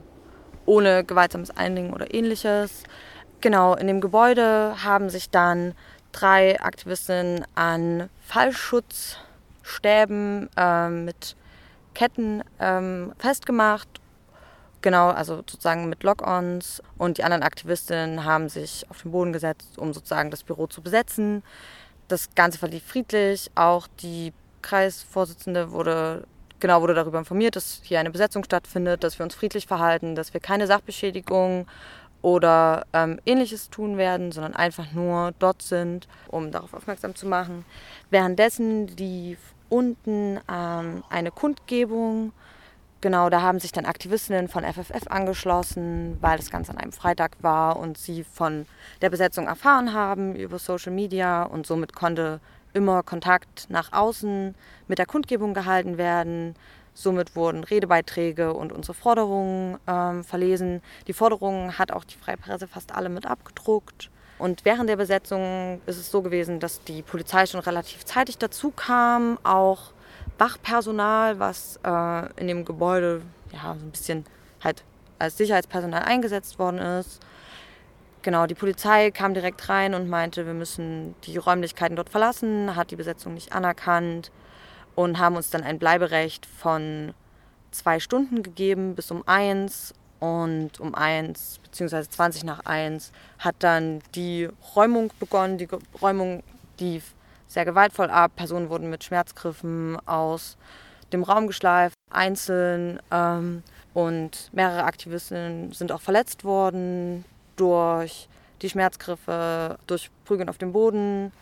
ohne 0.64 1.04
gewaltsames 1.04 1.54
Eindringen 1.56 1.92
oder 1.92 2.12
ähnliches. 2.14 2.84
Genau, 3.40 3.74
in 3.74 3.86
dem 3.86 4.00
Gebäude 4.00 4.74
haben 4.82 5.10
sich 5.10 5.30
dann 5.30 5.74
drei 6.12 6.60
Aktivistinnen 6.60 7.44
an 7.54 8.08
Fallschutzstäben 8.22 10.48
äh, 10.56 10.88
mit 10.88 11.36
Ketten 11.94 12.42
ähm, 12.58 13.12
festgemacht. 13.18 13.88
Genau, 14.80 15.08
also 15.08 15.36
sozusagen 15.36 15.88
mit 15.88 16.02
Lock-ons. 16.02 16.82
Und 16.96 17.18
die 17.18 17.24
anderen 17.24 17.42
Aktivistinnen 17.42 18.24
haben 18.24 18.48
sich 18.48 18.86
auf 18.90 19.02
den 19.02 19.12
Boden 19.12 19.32
gesetzt, 19.32 19.78
um 19.78 19.92
sozusagen 19.92 20.30
das 20.30 20.44
Büro 20.44 20.66
zu 20.66 20.82
besetzen. 20.82 21.42
Das 22.06 22.34
Ganze 22.34 22.58
verlief 22.58 22.84
friedlich. 22.84 23.50
Auch 23.54 23.88
die 24.00 24.32
Kreisvorsitzende 24.62 25.72
wurde 25.72 26.24
genau 26.60 26.80
wurde 26.82 26.94
darüber 26.94 27.18
informiert, 27.18 27.56
dass 27.56 27.80
hier 27.84 28.00
eine 28.00 28.10
Besetzung 28.10 28.44
stattfindet, 28.44 29.04
dass 29.04 29.18
wir 29.18 29.24
uns 29.24 29.34
friedlich 29.34 29.66
verhalten, 29.66 30.14
dass 30.14 30.34
wir 30.34 30.40
keine 30.40 30.66
Sachbeschädigung 30.66 31.66
oder 32.20 32.84
ähm, 32.92 33.20
ähnliches 33.26 33.70
tun 33.70 33.96
werden, 33.96 34.32
sondern 34.32 34.54
einfach 34.54 34.92
nur 34.92 35.32
dort 35.38 35.62
sind, 35.62 36.08
um 36.28 36.50
darauf 36.50 36.74
aufmerksam 36.74 37.14
zu 37.14 37.26
machen. 37.26 37.64
Währenddessen 38.10 38.88
lief 38.88 39.38
unten 39.68 40.40
ähm, 40.50 41.04
eine 41.10 41.30
Kundgebung. 41.30 42.32
Genau, 43.00 43.30
da 43.30 43.42
haben 43.42 43.60
sich 43.60 43.70
dann 43.70 43.86
Aktivistinnen 43.86 44.48
von 44.48 44.64
FFF 44.64 45.06
angeschlossen, 45.08 46.18
weil 46.20 46.36
das 46.36 46.50
Ganze 46.50 46.72
an 46.72 46.78
einem 46.78 46.90
Freitag 46.90 47.36
war 47.42 47.76
und 47.76 47.96
sie 47.96 48.24
von 48.24 48.66
der 49.02 49.10
Besetzung 49.10 49.46
erfahren 49.46 49.92
haben 49.92 50.34
über 50.34 50.58
Social 50.58 50.92
Media 50.92 51.44
und 51.44 51.64
somit 51.64 51.94
konnte 51.94 52.40
immer 52.72 53.04
Kontakt 53.04 53.66
nach 53.68 53.92
außen 53.92 54.56
mit 54.88 54.98
der 54.98 55.06
Kundgebung 55.06 55.54
gehalten 55.54 55.96
werden. 55.96 56.56
Somit 56.92 57.36
wurden 57.36 57.62
Redebeiträge 57.62 58.52
und 58.52 58.72
unsere 58.72 58.94
Forderungen 58.94 59.78
ähm, 59.86 60.24
verlesen. 60.24 60.82
Die 61.06 61.12
Forderungen 61.12 61.78
hat 61.78 61.92
auch 61.92 62.02
die 62.02 62.16
Freie 62.16 62.36
Presse 62.36 62.66
fast 62.66 62.92
alle 62.92 63.08
mit 63.08 63.26
abgedruckt. 63.26 64.10
Und 64.40 64.64
während 64.64 64.88
der 64.88 64.96
Besetzung 64.96 65.80
ist 65.86 65.98
es 65.98 66.10
so 66.10 66.22
gewesen, 66.22 66.58
dass 66.58 66.82
die 66.82 67.02
Polizei 67.02 67.46
schon 67.46 67.60
relativ 67.60 68.04
zeitig 68.04 68.38
dazu 68.38 68.72
kam, 68.72 69.38
auch 69.44 69.92
Wachpersonal, 70.38 71.38
was 71.38 71.78
äh, 71.84 72.40
in 72.40 72.48
dem 72.48 72.64
Gebäude 72.64 73.22
ja 73.52 73.74
so 73.78 73.84
ein 73.84 73.90
bisschen 73.90 74.24
halt 74.62 74.84
als 75.18 75.36
Sicherheitspersonal 75.36 76.02
eingesetzt 76.02 76.58
worden 76.58 76.78
ist. 76.78 77.20
Genau, 78.22 78.46
die 78.46 78.54
Polizei 78.54 79.10
kam 79.10 79.34
direkt 79.34 79.68
rein 79.68 79.94
und 79.94 80.08
meinte, 80.08 80.46
wir 80.46 80.54
müssen 80.54 81.14
die 81.24 81.36
Räumlichkeiten 81.36 81.96
dort 81.96 82.10
verlassen, 82.10 82.74
hat 82.76 82.90
die 82.90 82.96
Besetzung 82.96 83.34
nicht 83.34 83.52
anerkannt 83.52 84.30
und 84.94 85.18
haben 85.18 85.36
uns 85.36 85.50
dann 85.50 85.62
ein 85.62 85.78
Bleiberecht 85.78 86.44
von 86.46 87.14
zwei 87.70 88.00
Stunden 88.00 88.42
gegeben 88.42 88.94
bis 88.94 89.10
um 89.10 89.22
eins. 89.26 89.94
Und 90.20 90.80
um 90.80 90.96
eins 90.96 91.60
beziehungsweise 91.62 92.10
20 92.10 92.42
nach 92.42 92.66
eins 92.66 93.12
hat 93.38 93.54
dann 93.60 94.00
die 94.16 94.48
Räumung 94.74 95.12
begonnen. 95.20 95.58
Die 95.58 95.68
Räumung 96.02 96.42
lief 96.80 97.14
sehr 97.48 97.64
gewaltvoll 97.64 98.10
ab. 98.10 98.32
Personen 98.36 98.70
wurden 98.70 98.90
mit 98.90 99.02
Schmerzgriffen 99.02 99.98
aus 100.06 100.56
dem 101.12 101.22
Raum 101.22 101.46
geschleift, 101.46 101.96
einzeln. 102.10 103.00
Ähm, 103.10 103.62
und 103.94 104.50
mehrere 104.52 104.84
Aktivistinnen 104.84 105.72
sind 105.72 105.90
auch 105.90 106.00
verletzt 106.00 106.44
worden 106.44 107.24
durch 107.56 108.28
die 108.62 108.68
Schmerzgriffe, 108.68 109.78
durch 109.86 110.10
Prügeln 110.24 110.48
auf 110.48 110.58
dem 110.58 110.72
Boden. 110.72 111.32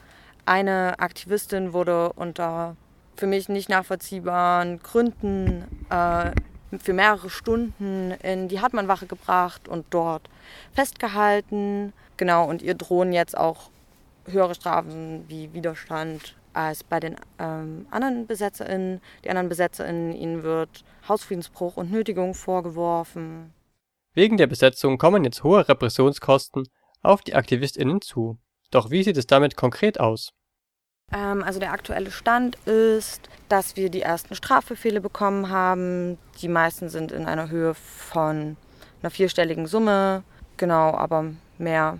Eine 0.46 0.98
Aktivistin 0.98 1.72
wurde 1.72 2.12
unter 2.14 2.76
für 3.16 3.26
mich 3.26 3.48
nicht 3.48 3.68
nachvollziehbaren 3.68 4.80
Gründen 4.82 5.64
äh, 5.90 6.30
für 6.78 6.92
mehrere 6.92 7.30
Stunden 7.30 8.12
in 8.22 8.48
die 8.48 8.60
Hartmannwache 8.60 9.06
gebracht 9.06 9.68
und 9.68 9.86
dort 9.90 10.28
festgehalten. 10.72 11.92
Genau, 12.16 12.48
und 12.48 12.62
ihr 12.62 12.74
drohen 12.74 13.12
jetzt 13.12 13.36
auch 13.36 13.70
höhere 14.26 14.54
Strafen 14.54 15.24
wie 15.28 15.52
Widerstand 15.52 16.36
als 16.52 16.82
bei 16.82 17.00
den 17.00 17.16
ähm, 17.38 17.86
anderen 17.90 18.26
BesetzerInnen. 18.26 19.00
Die 19.24 19.30
anderen 19.30 19.48
BesetzerInnen, 19.48 20.12
ihnen 20.14 20.42
wird 20.42 20.84
Hausfriedensbruch 21.08 21.76
und 21.76 21.90
Nötigung 21.90 22.34
vorgeworfen. 22.34 23.52
Wegen 24.14 24.38
der 24.38 24.46
Besetzung 24.46 24.96
kommen 24.96 25.24
jetzt 25.24 25.44
hohe 25.44 25.68
Repressionskosten 25.68 26.66
auf 27.02 27.22
die 27.22 27.34
AktivistInnen 27.34 28.00
zu. 28.00 28.38
Doch 28.70 28.90
wie 28.90 29.02
sieht 29.02 29.18
es 29.18 29.26
damit 29.26 29.56
konkret 29.56 30.00
aus? 30.00 30.32
Ähm, 31.12 31.42
also 31.44 31.60
der 31.60 31.72
aktuelle 31.72 32.10
Stand 32.10 32.56
ist, 32.66 33.28
dass 33.48 33.76
wir 33.76 33.90
die 33.90 34.02
ersten 34.02 34.34
Strafbefehle 34.34 35.00
bekommen 35.00 35.50
haben. 35.50 36.18
Die 36.40 36.48
meisten 36.48 36.88
sind 36.88 37.12
in 37.12 37.26
einer 37.26 37.50
Höhe 37.50 37.74
von 37.74 38.56
einer 39.02 39.10
vierstelligen 39.10 39.66
Summe. 39.66 40.24
Genau, 40.56 40.94
aber 40.94 41.26
mehr 41.58 41.98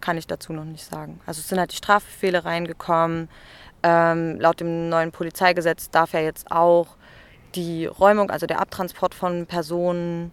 kann 0.00 0.18
ich 0.18 0.26
dazu 0.26 0.52
noch 0.52 0.64
nicht 0.64 0.84
sagen. 0.84 1.20
Also 1.26 1.40
es 1.40 1.48
sind 1.48 1.58
halt 1.58 1.72
die 1.72 1.76
Strafbefehle 1.76 2.44
reingekommen. 2.44 3.28
Ähm, 3.82 4.40
laut 4.40 4.60
dem 4.60 4.88
neuen 4.88 5.12
Polizeigesetz 5.12 5.90
darf 5.90 6.12
ja 6.12 6.20
jetzt 6.20 6.50
auch 6.50 6.96
die 7.54 7.86
Räumung, 7.86 8.30
also 8.30 8.46
der 8.46 8.60
Abtransport 8.60 9.14
von 9.14 9.46
Personen, 9.46 10.32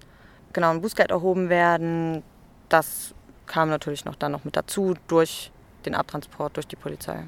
genau 0.51 0.71
ein 0.71 0.81
Bußgeld 0.81 1.11
erhoben 1.11 1.49
werden. 1.49 2.23
Das 2.69 3.13
kam 3.45 3.69
natürlich 3.69 4.05
noch 4.05 4.15
dann 4.15 4.31
noch 4.31 4.43
mit 4.43 4.55
dazu 4.55 4.95
durch 5.07 5.51
den 5.85 5.95
Abtransport 5.95 6.55
durch 6.55 6.67
die 6.67 6.75
Polizei. 6.75 7.25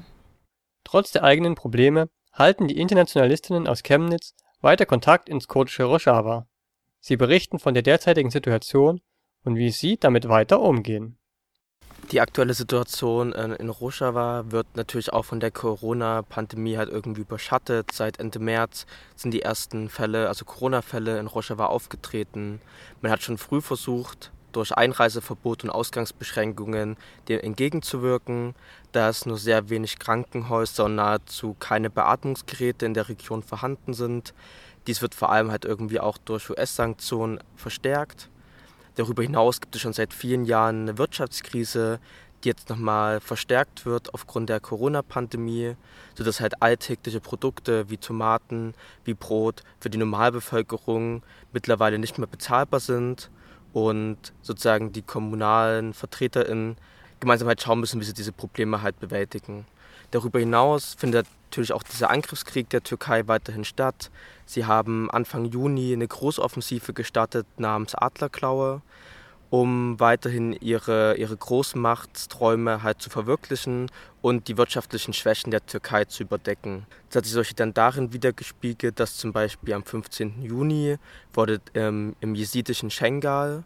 Trotz 0.84 1.10
der 1.12 1.24
eigenen 1.24 1.54
Probleme 1.54 2.08
halten 2.32 2.68
die 2.68 2.78
Internationalistinnen 2.78 3.66
aus 3.66 3.82
Chemnitz 3.82 4.34
weiter 4.60 4.86
Kontakt 4.86 5.28
ins 5.28 5.48
kurdische 5.48 5.84
Rojava. 5.84 6.46
Sie 7.00 7.16
berichten 7.16 7.58
von 7.58 7.74
der 7.74 7.82
derzeitigen 7.82 8.30
Situation 8.30 9.00
und 9.44 9.56
wie 9.56 9.70
sie 9.70 9.96
damit 9.96 10.28
weiter 10.28 10.60
umgehen. 10.60 11.18
Die 12.12 12.20
aktuelle 12.20 12.54
Situation 12.54 13.32
in 13.32 13.68
Rojava 13.68 14.44
wird 14.50 14.68
natürlich 14.76 15.12
auch 15.12 15.24
von 15.24 15.40
der 15.40 15.50
Corona-Pandemie 15.50 16.76
halt 16.76 16.88
irgendwie 16.88 17.22
überschattet. 17.22 17.90
Seit 17.92 18.20
Ende 18.20 18.38
März 18.38 18.86
sind 19.16 19.32
die 19.32 19.42
ersten 19.42 19.88
Fälle, 19.88 20.28
also 20.28 20.44
Corona-Fälle 20.44 21.18
in 21.18 21.26
Rojava 21.26 21.66
aufgetreten. 21.66 22.60
Man 23.02 23.10
hat 23.10 23.22
schon 23.22 23.38
früh 23.38 23.60
versucht, 23.60 24.30
durch 24.52 24.72
Einreiseverbot 24.72 25.64
und 25.64 25.70
Ausgangsbeschränkungen 25.70 26.96
dem 27.28 27.40
entgegenzuwirken, 27.40 28.54
da 28.92 29.08
es 29.08 29.26
nur 29.26 29.36
sehr 29.36 29.68
wenig 29.68 29.98
Krankenhäuser 29.98 30.84
und 30.84 30.94
nahezu 30.94 31.56
keine 31.58 31.90
Beatmungsgeräte 31.90 32.86
in 32.86 32.94
der 32.94 33.08
Region 33.08 33.42
vorhanden 33.42 33.94
sind. 33.94 34.32
Dies 34.86 35.02
wird 35.02 35.16
vor 35.16 35.30
allem 35.32 35.50
halt 35.50 35.64
irgendwie 35.64 35.98
auch 35.98 36.18
durch 36.18 36.48
US-Sanktionen 36.48 37.40
verstärkt. 37.56 38.30
Darüber 38.96 39.22
hinaus 39.22 39.60
gibt 39.60 39.74
es 39.76 39.82
schon 39.82 39.92
seit 39.92 40.12
vielen 40.14 40.46
Jahren 40.46 40.82
eine 40.82 40.98
Wirtschaftskrise, 40.98 42.00
die 42.42 42.48
jetzt 42.48 42.70
nochmal 42.70 43.20
verstärkt 43.20 43.84
wird 43.84 44.14
aufgrund 44.14 44.48
der 44.48 44.58
Corona-Pandemie, 44.58 45.76
sodass 46.14 46.40
halt 46.40 46.62
alltägliche 46.62 47.20
Produkte 47.20 47.90
wie 47.90 47.98
Tomaten, 47.98 48.74
wie 49.04 49.14
Brot 49.14 49.62
für 49.80 49.90
die 49.90 49.98
Normalbevölkerung 49.98 51.22
mittlerweile 51.52 51.98
nicht 51.98 52.18
mehr 52.18 52.26
bezahlbar 52.26 52.80
sind 52.80 53.30
und 53.74 54.32
sozusagen 54.40 54.92
die 54.92 55.02
kommunalen 55.02 55.92
VertreterInnen 55.92 56.76
gemeinsam 57.20 57.48
halt 57.48 57.60
schauen 57.60 57.80
müssen, 57.80 58.00
wie 58.00 58.04
sie 58.04 58.14
diese 58.14 58.32
Probleme 58.32 58.80
halt 58.80 58.98
bewältigen. 58.98 59.66
Darüber 60.10 60.38
hinaus 60.38 60.94
findet 60.94 61.26
natürlich 61.50 61.72
auch 61.72 61.82
dieser 61.82 62.10
Angriffskrieg 62.10 62.70
der 62.70 62.82
Türkei 62.82 63.26
weiterhin 63.28 63.64
statt. 63.64 64.10
Sie 64.46 64.64
haben 64.64 65.10
Anfang 65.10 65.44
Juni 65.44 65.92
eine 65.92 66.06
Großoffensive 66.06 66.92
gestartet 66.92 67.46
namens 67.58 67.94
Adlerklaue, 67.94 68.80
um 69.50 69.98
weiterhin 70.00 70.52
ihre, 70.52 71.16
ihre 71.16 71.36
Großmachtsträume 71.36 72.82
halt 72.82 73.02
zu 73.02 73.10
verwirklichen 73.10 73.90
und 74.22 74.48
die 74.48 74.56
wirtschaftlichen 74.56 75.12
Schwächen 75.12 75.50
der 75.50 75.66
Türkei 75.66 76.04
zu 76.04 76.22
überdecken. 76.22 76.86
Das 77.10 77.16
hat 77.16 77.26
sich 77.26 77.54
dann 77.54 77.74
darin 77.74 78.12
wiedergespiegelt, 78.12 78.98
dass 78.98 79.16
zum 79.16 79.32
Beispiel 79.32 79.74
am 79.74 79.84
15. 79.84 80.42
Juni 80.42 80.96
wurde 81.32 81.60
ähm, 81.74 82.14
im 82.20 82.34
jesidischen 82.34 82.90
Schengal 82.90 83.64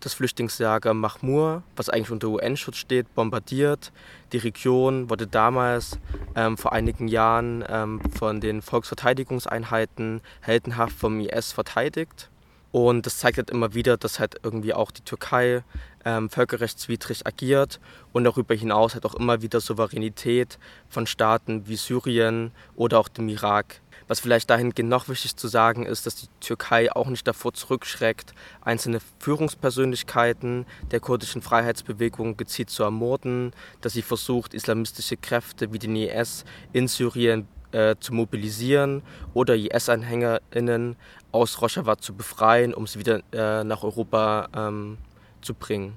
das 0.00 0.14
Flüchtlingslager 0.14 0.94
Mahmur, 0.94 1.62
was 1.76 1.88
eigentlich 1.88 2.10
unter 2.10 2.28
UN-Schutz 2.28 2.76
steht, 2.76 3.14
bombardiert. 3.14 3.92
Die 4.32 4.38
Region 4.38 5.10
wurde 5.10 5.26
damals 5.26 5.98
ähm, 6.34 6.56
vor 6.56 6.72
einigen 6.72 7.08
Jahren 7.08 7.64
ähm, 7.68 8.00
von 8.18 8.40
den 8.40 8.62
Volksverteidigungseinheiten 8.62 10.20
heldenhaft 10.40 10.96
vom 10.96 11.20
IS 11.20 11.52
verteidigt. 11.52 12.31
Und 12.72 13.04
das 13.04 13.18
zeigt 13.18 13.36
halt 13.36 13.50
immer 13.50 13.74
wieder, 13.74 13.98
dass 13.98 14.18
halt 14.18 14.36
irgendwie 14.42 14.72
auch 14.72 14.90
die 14.90 15.02
Türkei 15.02 15.62
ähm, 16.06 16.30
völkerrechtswidrig 16.30 17.26
agiert 17.26 17.80
und 18.12 18.24
darüber 18.24 18.54
hinaus 18.54 18.94
halt 18.94 19.04
auch 19.04 19.14
immer 19.14 19.42
wieder 19.42 19.60
Souveränität 19.60 20.58
von 20.88 21.06
Staaten 21.06 21.68
wie 21.68 21.76
Syrien 21.76 22.50
oder 22.74 22.98
auch 22.98 23.08
dem 23.08 23.28
Irak. 23.28 23.82
Was 24.08 24.20
vielleicht 24.20 24.50
dahingehend 24.50 24.90
noch 24.90 25.08
wichtig 25.08 25.36
zu 25.36 25.48
sagen 25.48 25.86
ist, 25.86 26.06
dass 26.06 26.16
die 26.16 26.26
Türkei 26.40 26.90
auch 26.90 27.08
nicht 27.08 27.26
davor 27.26 27.52
zurückschreckt, 27.52 28.34
einzelne 28.62 29.00
Führungspersönlichkeiten 29.20 30.66
der 30.90 31.00
kurdischen 31.00 31.42
Freiheitsbewegung 31.42 32.36
gezielt 32.36 32.70
zu 32.70 32.82
ermorden, 32.82 33.52
dass 33.80 33.92
sie 33.92 34.02
versucht, 34.02 34.54
islamistische 34.54 35.16
Kräfte 35.18 35.72
wie 35.72 35.78
den 35.78 35.94
IS 35.94 36.44
in 36.72 36.88
Syrien 36.88 37.46
äh, 37.72 37.96
zu 37.98 38.14
mobilisieren 38.14 39.02
oder 39.34 39.54
IS-AnhängerInnen 39.56 40.96
aus 41.32 41.60
Rojava 41.60 41.98
zu 41.98 42.14
befreien, 42.14 42.74
um 42.74 42.86
sie 42.86 42.98
wieder 42.98 43.20
äh, 43.32 43.64
nach 43.64 43.82
Europa 43.82 44.48
ähm, 44.54 44.98
zu 45.40 45.54
bringen. 45.54 45.94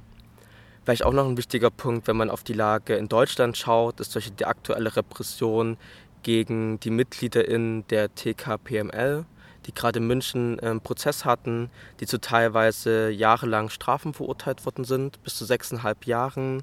Vielleicht 0.84 1.04
auch 1.04 1.14
noch 1.14 1.28
ein 1.28 1.38
wichtiger 1.38 1.72
Punkt, 1.72 2.08
wenn 2.08 2.16
man 2.16 2.30
auf 2.30 2.44
die 2.44 2.54
Lage 2.54 2.96
in 2.96 3.08
Deutschland 3.08 3.58
schaut, 3.58 4.00
ist 4.00 4.12
solche 4.12 4.32
die 4.32 4.46
aktuelle 4.46 4.96
Repression 4.96 5.78
gegen 6.22 6.80
die 6.80 6.92
MitgliederInnen 6.92 7.88
der 7.88 8.14
TKPML, 8.14 9.26
die 9.66 9.74
gerade 9.74 10.00
in 10.00 10.08
München 10.08 10.60
einen 10.60 10.82
Prozess 10.82 11.26
hatten, 11.26 11.72
die 12.00 12.06
zu 12.06 12.20
teilweise 12.20 13.10
jahrelang 13.10 13.70
Strafen 13.70 14.14
verurteilt 14.14 14.66
worden 14.66 14.86
sind, 14.86 15.22
bis 15.24 15.36
zu 15.36 15.46
sechseinhalb 15.46 16.06
Jahren, 16.06 16.62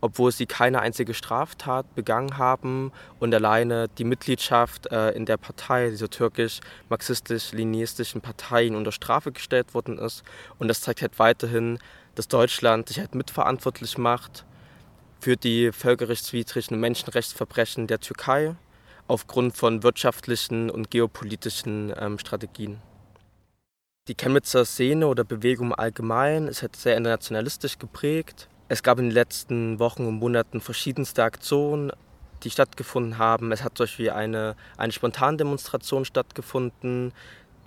obwohl 0.00 0.32
sie 0.32 0.46
keine 0.46 0.80
einzige 0.80 1.14
Straftat 1.14 1.94
begangen 1.94 2.38
haben 2.38 2.92
und 3.18 3.34
alleine 3.34 3.88
die 3.88 4.04
Mitgliedschaft 4.04 4.92
äh, 4.92 5.10
in 5.10 5.26
der 5.26 5.36
Partei, 5.36 5.90
dieser 5.90 6.10
türkisch-marxistisch-leninistischen 6.10 8.20
Partei, 8.20 8.70
unter 8.70 8.92
Strafe 8.92 9.32
gestellt 9.32 9.74
worden 9.74 9.98
ist. 9.98 10.22
Und 10.58 10.68
das 10.68 10.80
zeigt 10.80 11.02
halt 11.02 11.18
weiterhin, 11.18 11.78
dass 12.14 12.28
Deutschland 12.28 12.88
sich 12.88 12.98
halt 12.98 13.14
mitverantwortlich 13.14 13.98
macht 13.98 14.44
für 15.20 15.36
die 15.36 15.72
völkerrechtswidrigen 15.72 16.80
Menschenrechtsverbrechen 16.80 17.86
der 17.86 18.00
Türkei 18.00 18.56
aufgrund 19.06 19.56
von 19.56 19.82
wirtschaftlichen 19.82 20.70
und 20.70 20.90
geopolitischen 20.90 21.92
ähm, 21.98 22.18
Strategien. 22.18 22.80
Die 24.08 24.14
Chemnitzer 24.14 24.64
Szene 24.64 25.06
oder 25.06 25.24
Bewegung 25.24 25.74
allgemein 25.74 26.48
ist 26.48 26.62
halt 26.62 26.76
sehr 26.76 26.96
internationalistisch 26.96 27.78
geprägt. 27.78 28.48
Es 28.70 28.84
gab 28.84 29.00
in 29.00 29.06
den 29.06 29.14
letzten 29.14 29.80
Wochen 29.80 30.06
und 30.06 30.20
Monaten 30.20 30.60
verschiedenste 30.60 31.24
Aktionen, 31.24 31.90
die 32.44 32.50
stattgefunden 32.50 33.18
haben. 33.18 33.50
Es 33.50 33.64
hat 33.64 33.76
zum 33.76 33.82
Beispiel 33.82 34.10
eine, 34.10 34.54
eine 34.76 34.92
Spontandemonstration 34.92 36.04
stattgefunden 36.04 37.12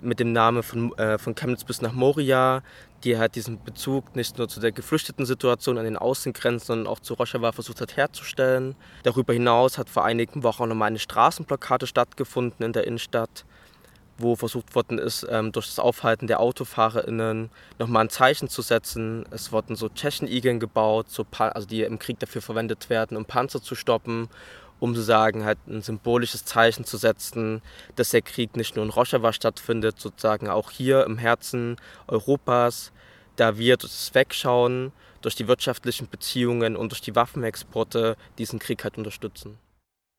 mit 0.00 0.18
dem 0.18 0.32
Namen 0.32 0.62
von, 0.62 0.96
äh, 0.96 1.18
von 1.18 1.34
Chemnitz 1.34 1.62
bis 1.64 1.82
nach 1.82 1.92
Moria, 1.92 2.62
die 3.04 3.18
halt 3.18 3.34
diesen 3.34 3.62
Bezug 3.62 4.16
nicht 4.16 4.38
nur 4.38 4.48
zu 4.48 4.60
der 4.60 4.72
geflüchteten 4.72 5.26
Situation 5.26 5.76
an 5.76 5.84
den 5.84 5.98
Außengrenzen, 5.98 6.66
sondern 6.68 6.86
auch 6.86 7.00
zu 7.00 7.12
Rojava 7.12 7.52
versucht 7.52 7.82
hat 7.82 7.98
herzustellen. 7.98 8.74
Darüber 9.02 9.34
hinaus 9.34 9.76
hat 9.76 9.90
vor 9.90 10.06
einigen 10.06 10.42
Wochen 10.42 10.62
auch 10.62 10.68
nochmal 10.68 10.88
eine 10.88 10.98
Straßenblockade 10.98 11.86
stattgefunden 11.86 12.64
in 12.64 12.72
der 12.72 12.86
Innenstadt, 12.86 13.44
wo 14.18 14.36
versucht 14.36 14.74
worden 14.74 14.98
ist, 14.98 15.26
ähm, 15.28 15.52
durch 15.52 15.66
das 15.66 15.78
Aufhalten 15.78 16.26
der 16.26 16.40
AutofahrerInnen 16.40 17.50
nochmal 17.78 18.04
ein 18.04 18.10
Zeichen 18.10 18.48
zu 18.48 18.62
setzen. 18.62 19.24
Es 19.30 19.52
wurden 19.52 19.76
so 19.76 19.88
Tschechenigeln 19.88 20.60
gebaut, 20.60 21.06
so 21.10 21.26
also 21.38 21.66
die 21.66 21.82
im 21.82 21.98
Krieg 21.98 22.18
dafür 22.18 22.42
verwendet 22.42 22.90
werden, 22.90 23.16
um 23.16 23.24
Panzer 23.24 23.62
zu 23.62 23.74
stoppen 23.74 24.28
um 24.80 24.94
sozusagen 24.94 25.44
halt 25.44 25.58
ein 25.66 25.80
symbolisches 25.80 26.44
Zeichen 26.44 26.84
zu 26.84 26.96
setzen, 26.96 27.62
dass 27.96 28.10
der 28.10 28.22
Krieg 28.22 28.56
nicht 28.56 28.76
nur 28.76 28.84
in 28.84 28.90
Rojava 28.90 29.32
stattfindet, 29.32 29.98
sozusagen 29.98 30.48
auch 30.48 30.70
hier 30.70 31.04
im 31.04 31.16
Herzen 31.16 31.76
Europas, 32.06 32.92
da 33.36 33.56
wir 33.56 33.76
durch 33.76 33.92
das 33.92 34.14
Wegschauen, 34.14 34.92
durch 35.22 35.36
die 35.36 35.48
wirtschaftlichen 35.48 36.08
Beziehungen 36.08 36.76
und 36.76 36.92
durch 36.92 37.00
die 37.00 37.16
Waffenexporte 37.16 38.16
diesen 38.36 38.58
Krieg 38.58 38.84
halt 38.84 38.98
unterstützen. 38.98 39.58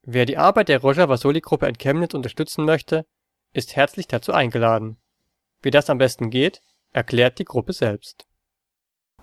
Wer 0.08 0.26
die 0.26 0.38
Arbeit 0.38 0.70
der 0.70 0.82
Rojava 0.82 1.18
Soli-Gruppe 1.18 1.68
in 1.68 1.78
Chemnitz 1.78 2.14
unterstützen 2.14 2.66
möchte, 2.66 3.06
ist 3.56 3.76
herzlich 3.76 4.08
dazu 4.08 4.32
eingeladen. 4.34 4.98
Wie 5.62 5.72
das 5.72 5.90
am 5.90 5.98
besten 5.98 6.30
geht, 6.30 6.62
erklärt 6.92 7.40
die 7.40 7.46
Gruppe 7.46 7.74
selbst. 7.74 8.28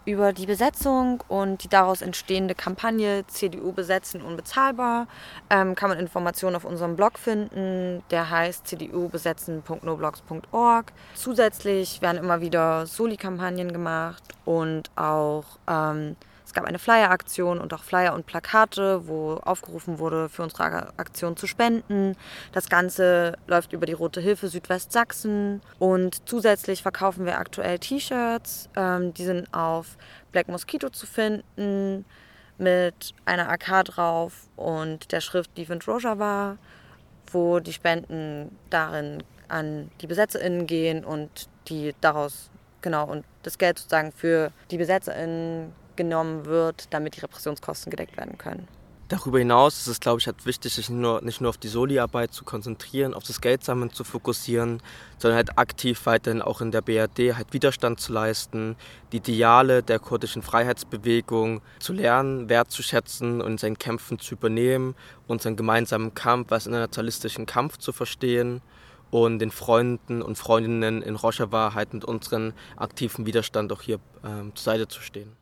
Über 0.04 0.32
die 0.32 0.46
Besetzung 0.46 1.22
und 1.28 1.62
die 1.62 1.68
daraus 1.68 2.02
entstehende 2.02 2.56
Kampagne 2.56 3.24
CDU 3.28 3.70
besetzen 3.70 4.20
unbezahlbar 4.20 5.06
ähm, 5.48 5.76
kann 5.76 5.90
man 5.90 6.00
Informationen 6.00 6.56
auf 6.56 6.64
unserem 6.64 6.96
Blog 6.96 7.20
finden. 7.20 8.02
Der 8.10 8.28
heißt 8.28 8.66
cdubesetzen.noblogs.org. 8.66 10.92
Zusätzlich 11.14 12.02
werden 12.02 12.18
immer 12.18 12.40
wieder 12.40 12.86
Soli-Kampagnen 12.86 13.72
gemacht 13.72 14.24
und 14.44 14.90
auch 14.96 15.44
ähm, 15.68 16.16
es 16.52 16.54
gab 16.54 16.66
eine 16.66 16.78
Flyer-Aktion 16.78 17.58
und 17.58 17.72
auch 17.72 17.82
Flyer 17.82 18.12
und 18.12 18.26
Plakate, 18.26 19.08
wo 19.08 19.36
aufgerufen 19.36 19.98
wurde, 19.98 20.28
für 20.28 20.42
unsere 20.42 20.92
Aktion 20.98 21.34
zu 21.34 21.46
spenden. 21.46 22.14
Das 22.52 22.68
Ganze 22.68 23.38
läuft 23.46 23.72
über 23.72 23.86
die 23.86 23.94
Rote 23.94 24.20
Hilfe 24.20 24.48
Südwestsachsen 24.48 25.62
und 25.78 26.28
zusätzlich 26.28 26.82
verkaufen 26.82 27.24
wir 27.24 27.38
aktuell 27.38 27.78
T-Shirts. 27.78 28.68
Ähm, 28.76 29.14
die 29.14 29.24
sind 29.24 29.48
auf 29.54 29.96
Black 30.30 30.48
Mosquito 30.48 30.90
zu 30.90 31.06
finden 31.06 32.04
mit 32.58 33.14
einer 33.24 33.48
AK 33.48 33.86
drauf 33.86 34.50
und 34.56 35.10
der 35.10 35.22
Schrift 35.22 35.56
Defend 35.56 35.88
Rojava, 35.88 36.58
wo 37.32 37.60
die 37.60 37.72
Spenden 37.72 38.58
darin 38.68 39.22
an 39.48 39.90
die 40.02 40.06
BesetzerInnen 40.06 40.66
gehen 40.66 41.02
und 41.02 41.48
die 41.68 41.94
daraus, 42.02 42.50
genau, 42.82 43.06
und 43.06 43.24
das 43.42 43.56
Geld 43.56 43.78
sozusagen 43.78 44.12
für 44.12 44.52
die 44.70 44.76
BesetzerInnen 44.76 45.80
genommen 45.96 46.46
wird, 46.46 46.86
damit 46.90 47.16
die 47.16 47.20
Repressionskosten 47.20 47.90
gedeckt 47.90 48.16
werden 48.16 48.38
können. 48.38 48.68
Darüber 49.12 49.38
hinaus 49.38 49.78
ist 49.78 49.88
es, 49.88 50.00
glaube 50.00 50.20
ich, 50.20 50.26
halt 50.26 50.46
wichtig, 50.46 50.72
sich 50.72 50.88
nicht 50.88 50.98
nur, 50.98 51.20
nicht 51.20 51.42
nur 51.42 51.50
auf 51.50 51.58
die 51.58 51.68
Soli-Arbeit 51.68 52.32
zu 52.32 52.44
konzentrieren, 52.44 53.12
auf 53.12 53.24
das 53.24 53.42
Geldsammeln 53.42 53.92
zu 53.92 54.04
fokussieren, 54.04 54.82
sondern 55.18 55.36
halt 55.36 55.58
aktiv 55.58 56.06
weiterhin 56.06 56.40
auch 56.40 56.62
in 56.62 56.70
der 56.70 56.80
BRD 56.80 57.36
halt 57.36 57.52
Widerstand 57.52 58.00
zu 58.00 58.10
leisten, 58.10 58.74
die 59.12 59.18
Ideale 59.18 59.82
der 59.82 59.98
kurdischen 59.98 60.40
Freiheitsbewegung 60.40 61.60
zu 61.78 61.92
lernen, 61.92 62.48
wertzuschätzen 62.48 63.42
und 63.42 63.50
in 63.50 63.58
seinen 63.58 63.78
Kämpfen 63.78 64.18
zu 64.18 64.34
übernehmen, 64.34 64.94
unseren 65.26 65.56
gemeinsamen 65.56 66.14
Kampf 66.14 66.50
als 66.50 66.66
internationalistischen 66.66 67.44
Kampf 67.44 67.76
zu 67.76 67.92
verstehen 67.92 68.62
und 69.10 69.40
den 69.40 69.50
Freunden 69.50 70.22
und 70.22 70.38
Freundinnen 70.38 71.02
in 71.02 71.16
Rojava 71.16 71.74
halt 71.74 71.92
mit 71.92 72.06
unserem 72.06 72.54
aktiven 72.78 73.26
Widerstand 73.26 73.70
auch 73.72 73.82
hier 73.82 74.00
ähm, 74.24 74.52
zur 74.54 74.64
Seite 74.72 74.88
zu 74.88 75.02
stehen. 75.02 75.36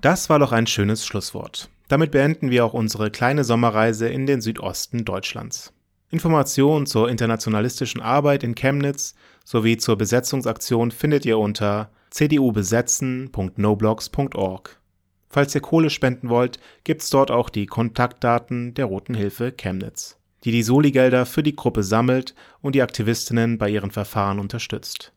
Das 0.00 0.28
war 0.28 0.38
doch 0.38 0.52
ein 0.52 0.66
schönes 0.66 1.06
Schlusswort. 1.06 1.70
Damit 1.88 2.10
beenden 2.10 2.50
wir 2.50 2.64
auch 2.64 2.74
unsere 2.74 3.10
kleine 3.10 3.44
Sommerreise 3.44 4.08
in 4.08 4.26
den 4.26 4.40
Südosten 4.40 5.04
Deutschlands. 5.04 5.72
Informationen 6.10 6.86
zur 6.86 7.08
internationalistischen 7.08 8.00
Arbeit 8.00 8.44
in 8.44 8.54
Chemnitz 8.54 9.14
sowie 9.44 9.76
zur 9.76 9.96
Besetzungsaktion 9.96 10.90
findet 10.90 11.26
ihr 11.26 11.38
unter 11.38 11.90
cdubesetzen.noblogs.org. 12.10 14.80
Falls 15.28 15.54
ihr 15.54 15.60
Kohle 15.60 15.90
spenden 15.90 16.28
wollt, 16.28 16.58
gibt's 16.84 17.10
dort 17.10 17.30
auch 17.30 17.50
die 17.50 17.66
Kontaktdaten 17.66 18.74
der 18.74 18.86
Roten 18.86 19.14
Hilfe 19.14 19.52
Chemnitz, 19.52 20.18
die 20.44 20.52
die 20.52 20.62
Soli-Gelder 20.62 21.26
für 21.26 21.42
die 21.42 21.56
Gruppe 21.56 21.82
sammelt 21.82 22.34
und 22.60 22.74
die 22.74 22.82
Aktivistinnen 22.82 23.58
bei 23.58 23.68
ihren 23.68 23.90
Verfahren 23.90 24.38
unterstützt. 24.38 25.12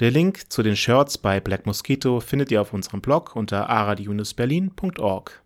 Der 0.00 0.10
Link 0.10 0.50
zu 0.50 0.64
den 0.64 0.74
Shirts 0.74 1.18
bei 1.18 1.38
Black 1.38 1.66
Mosquito 1.66 2.18
findet 2.18 2.50
ihr 2.50 2.60
auf 2.60 2.72
unserem 2.72 3.00
Blog 3.00 3.36
unter 3.36 3.70
aradiunusberlin.org. 3.70 5.42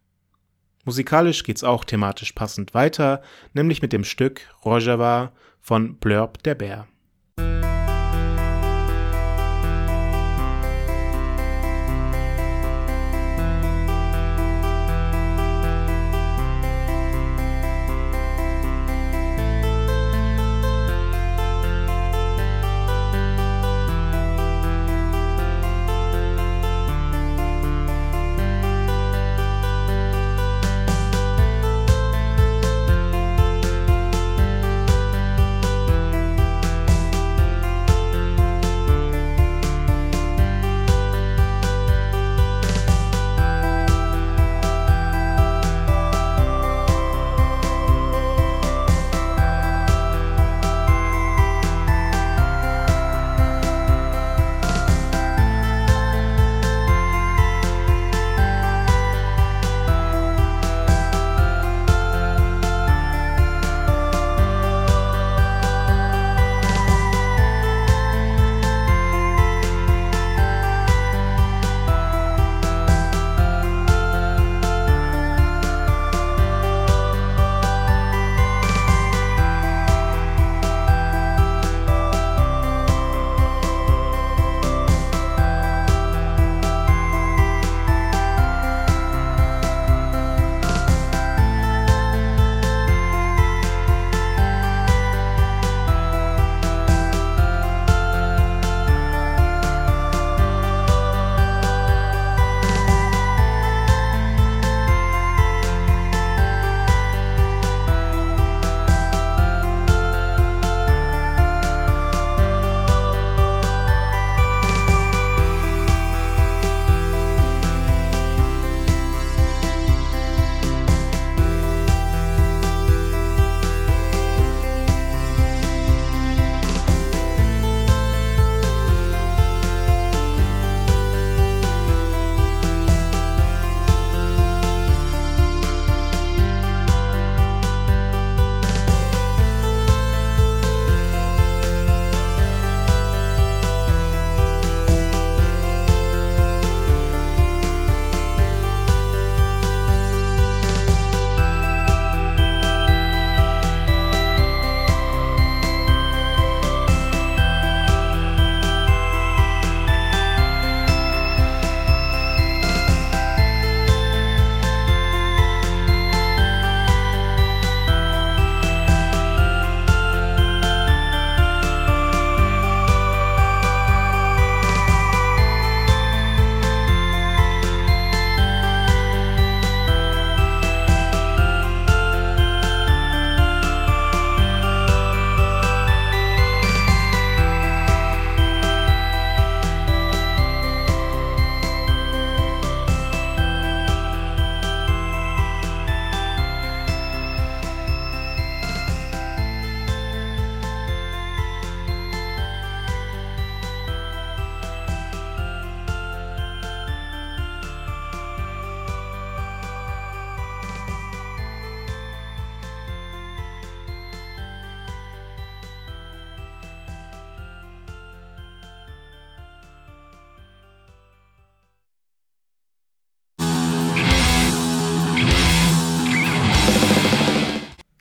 Musikalisch 0.87 1.43
geht's 1.43 1.65
auch 1.65 1.85
thematisch 1.85 2.33
passend 2.33 2.73
weiter, 2.73 3.21
nämlich 3.53 3.83
mit 3.83 3.93
dem 3.93 4.05
Stück 4.05 4.41
Rojava 4.65 5.33
von 5.61 5.97
Blurb 5.97 6.43
der 6.45 6.55
Bär. 6.55 6.89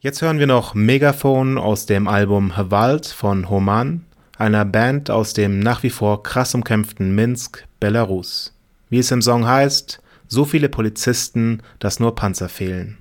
Jetzt 0.08 0.22
hören 0.22 0.40
wir 0.40 0.48
noch 0.48 0.74
Megaphone 0.74 1.58
aus 1.58 1.86
dem 1.86 2.08
Album 2.08 2.54
Wald 2.56 3.08
von 3.08 3.50
Homan, 3.50 4.06
einer 4.38 4.64
Band 4.64 5.12
aus 5.12 5.34
dem 5.34 5.60
nach 5.60 5.84
wie 5.84 5.90
vor 5.90 6.24
krass 6.24 6.56
umkämpften 6.56 7.14
Minsk, 7.14 7.66
Belarus. 7.82 8.54
Wie 8.90 9.00
es 9.00 9.12
im 9.12 9.22
Song 9.22 9.46
heißt, 9.46 10.00
so 10.30 10.46
viele 10.46 10.70
Polizisten, 10.70 11.62
dass 11.80 12.00
nur 12.00 12.16
Panzer 12.16 12.48
fehlen. 12.48 13.00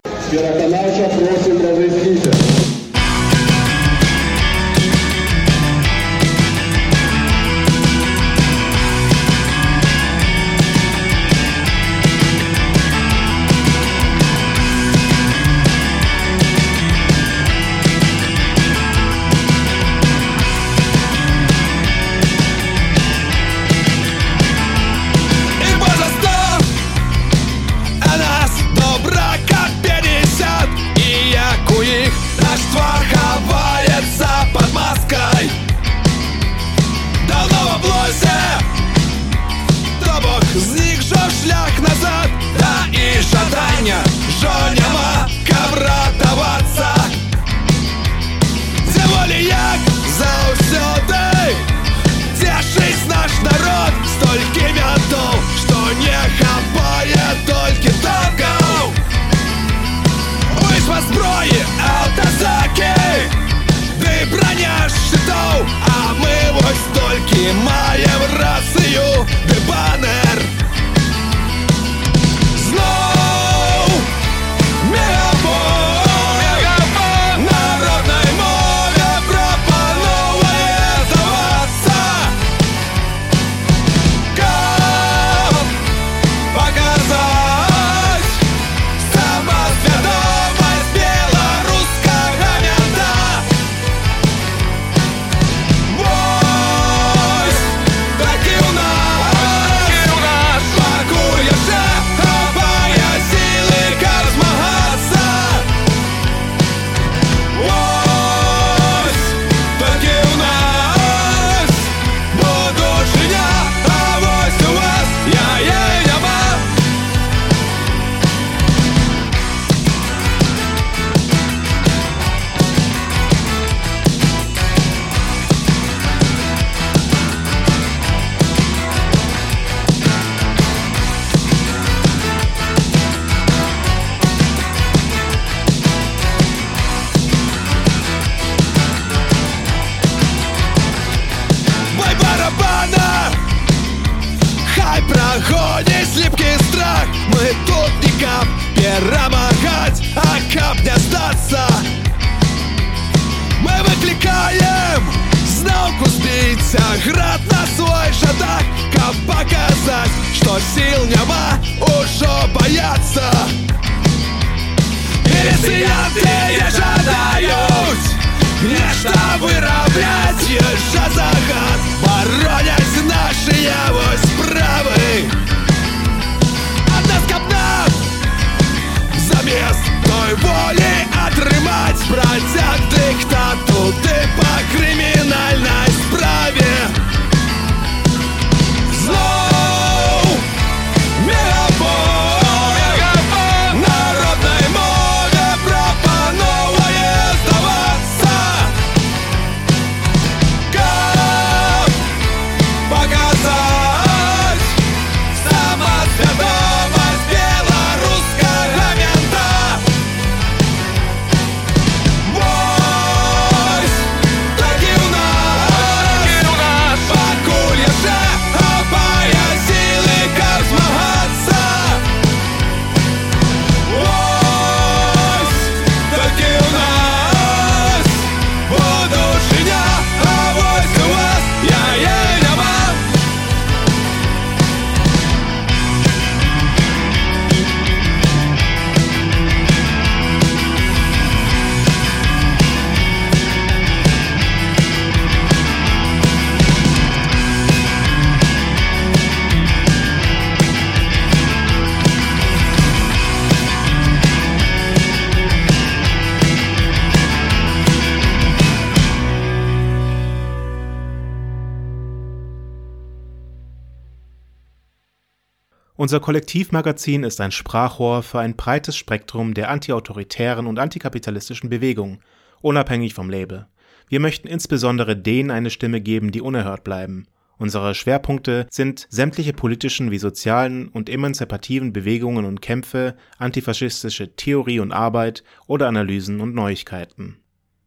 Unser 266.07 266.21
Kollektivmagazin 266.21 267.25
ist 267.25 267.41
ein 267.41 267.51
Sprachrohr 267.51 268.23
für 268.23 268.39
ein 268.39 268.55
breites 268.55 268.97
Spektrum 268.97 269.55
der 269.55 269.71
antiautoritären 269.71 270.69
und 270.69 270.79
antikapitalistischen 270.79 271.69
Bewegung, 271.69 272.21
unabhängig 272.61 273.13
vom 273.13 273.29
Label. 273.29 273.67
Wir 274.07 274.21
möchten 274.21 274.47
insbesondere 274.47 275.17
denen 275.17 275.51
eine 275.51 275.69
Stimme 275.69 276.01
geben, 276.01 276.31
die 276.31 276.41
unerhört 276.41 276.85
bleiben. 276.85 277.27
Unsere 277.59 277.93
Schwerpunkte 277.97 278.69
sind 278.71 279.09
sämtliche 279.11 279.53
politischen 279.53 280.13
wie 280.13 280.19
sozialen 280.19 280.87
und 280.87 281.11
emanzipativen 281.11 281.93
Bewegungen 281.93 282.45
und 282.45 282.63
Kämpfe, 282.63 283.17
antifaschistische 283.39 284.37
Theorie 284.37 284.79
und 284.79 284.93
Arbeit 284.93 285.43
oder 285.67 285.89
Analysen 285.89 286.41
und 286.41 286.55
Neuigkeiten. 286.55 287.39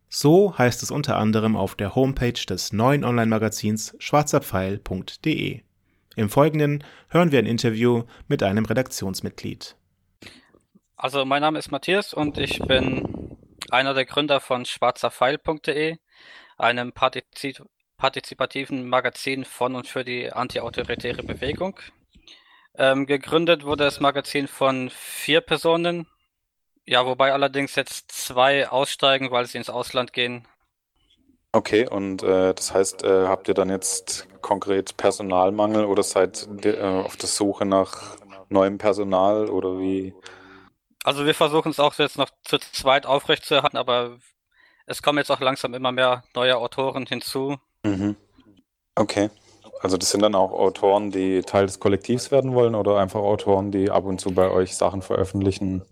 So 0.10 0.58
heißt 0.58 0.84
es 0.84 0.92
unter 0.92 1.16
anderem 1.16 1.56
auf 1.56 1.76
der 1.76 1.96
Homepage 1.96 2.34
des 2.34 2.74
neuen 2.74 3.06
Online-Magazins 3.06 3.96
schwarzerpfeil.de. 3.98 5.62
Im 6.20 6.30
Folgenden 6.30 6.84
hören 7.08 7.32
wir 7.32 7.40
ein 7.40 7.46
Interview 7.46 8.04
mit 8.28 8.44
einem 8.44 8.66
Redaktionsmitglied. 8.66 9.78
Also 10.98 11.24
mein 11.24 11.40
Name 11.40 11.58
ist 11.58 11.72
Matthias 11.72 12.14
und 12.14 12.38
ich 12.38 12.60
bin 12.60 13.38
einer 13.72 13.94
der 13.94 14.04
Gründer 14.04 14.42
von 14.42 14.66
schwarzerpfeil.de, 14.66 15.96
einem 16.58 16.92
Partizip 16.92 17.64
partizipativen 17.96 18.90
Magazin 18.90 19.46
von 19.46 19.76
und 19.76 19.88
für 19.88 20.04
die 20.04 20.30
antiautoritäre 20.30 21.24
Bewegung. 21.24 21.80
Ähm, 22.76 23.06
gegründet 23.06 23.64
wurde 23.64 23.86
das 23.86 24.02
Magazin 24.02 24.50
von 24.50 24.90
vier 24.90 25.40
Personen, 25.40 26.06
ja, 26.86 27.06
wobei 27.06 27.32
allerdings 27.32 27.76
jetzt 27.76 28.12
zwei 28.12 28.68
aussteigen, 28.68 29.32
weil 29.32 29.46
sie 29.46 29.58
ins 29.58 29.70
Ausland 29.70 30.12
gehen. 30.12 30.46
Okay, 31.52 31.88
und 31.88 32.22
äh, 32.22 32.54
das 32.54 32.74
heißt, 32.74 33.04
äh, 33.04 33.26
habt 33.28 33.48
ihr 33.48 33.56
dann 33.56 33.70
jetzt 33.70 34.28
konkret 34.42 34.98
Personalmangel 34.98 35.86
oder 35.86 36.04
seid 36.04 36.48
äh, 36.64 36.80
auf 36.80 37.18
der 37.18 37.28
Suche 37.28 37.66
nach 37.66 38.18
neuem 38.50 38.78
Personal 38.78 39.50
oder 39.50 39.80
wie? 39.80 40.14
Also 41.04 41.26
wir 41.26 41.34
versuchen 41.34 41.72
es 41.72 41.80
auch 41.80 41.96
jetzt 41.96 42.18
noch 42.18 42.30
zu 42.44 42.60
zweit 42.60 43.06
aufrechtzuerhalten, 43.06 43.78
aber 43.78 44.18
es 44.86 45.02
kommen 45.02 45.18
jetzt 45.18 45.32
auch 45.32 45.40
langsam 45.40 45.74
immer 45.74 45.92
mehr 45.92 46.24
neue 46.36 46.58
Autoren 46.58 47.06
hinzu. 47.08 47.58
Mhm. 47.84 48.16
Okay. 48.96 49.30
Also 49.82 49.98
das 49.98 50.12
sind 50.12 50.22
dann 50.22 50.36
auch 50.36 50.52
Autoren, 50.52 51.10
die 51.10 51.42
Teil 51.42 51.66
des 51.66 51.80
Kollektivs 51.80 52.32
werden 52.32 52.54
wollen 52.54 52.76
oder 52.76 52.98
einfach 52.98 53.22
Autoren, 53.22 53.72
die 53.72 53.90
ab 53.90 54.06
und 54.06 54.20
zu 54.20 54.32
bei 54.32 54.52
euch 54.52 54.76
Sachen 54.76 55.02
veröffentlichen? 55.02 55.84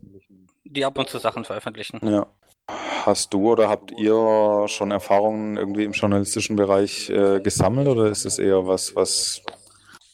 Die 0.66 0.84
ab 0.84 0.98
und 0.98 1.10
zu 1.10 1.18
Sachen 1.18 1.46
veröffentlichen. 1.46 2.00
Ja. 2.06 2.28
Hast 2.70 3.34
du 3.34 3.52
oder 3.52 3.70
habt 3.70 3.92
ihr 3.92 4.66
schon 4.68 4.92
Erfahrungen 4.92 5.56
irgendwie 5.56 5.86
im 5.86 5.94
journalistischen 5.94 6.56
Bereich 6.56 7.10
äh, 7.10 7.40
gesammelt 7.40 7.88
oder 7.88 8.08
ist 8.08 8.26
es 8.26 8.38
eher 8.38 8.68
was, 8.68 8.96
was 8.96 9.42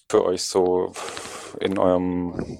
für 0.09 0.23
euch 0.23 0.43
so 0.43 0.93
in 1.59 1.79
eurem 1.79 2.59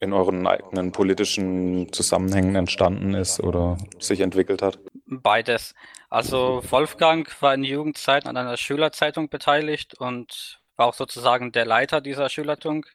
in 0.00 0.12
euren 0.12 0.46
eigenen 0.46 0.92
politischen 0.92 1.92
Zusammenhängen 1.92 2.54
entstanden 2.54 3.14
ist 3.14 3.40
oder 3.40 3.76
sich 3.98 4.20
entwickelt 4.20 4.62
hat? 4.62 4.78
Beides. 5.06 5.74
Also 6.08 6.62
Wolfgang 6.70 7.30
war 7.42 7.54
in 7.54 7.64
Jugendzeiten 7.64 8.28
an 8.28 8.36
einer 8.36 8.56
Schülerzeitung 8.56 9.28
beteiligt 9.28 9.94
und 9.98 10.60
war 10.76 10.86
auch 10.86 10.94
sozusagen 10.94 11.52
der 11.52 11.66
Leiter 11.66 12.00
dieser 12.00 12.28
Schülerzeitung. 12.28 12.86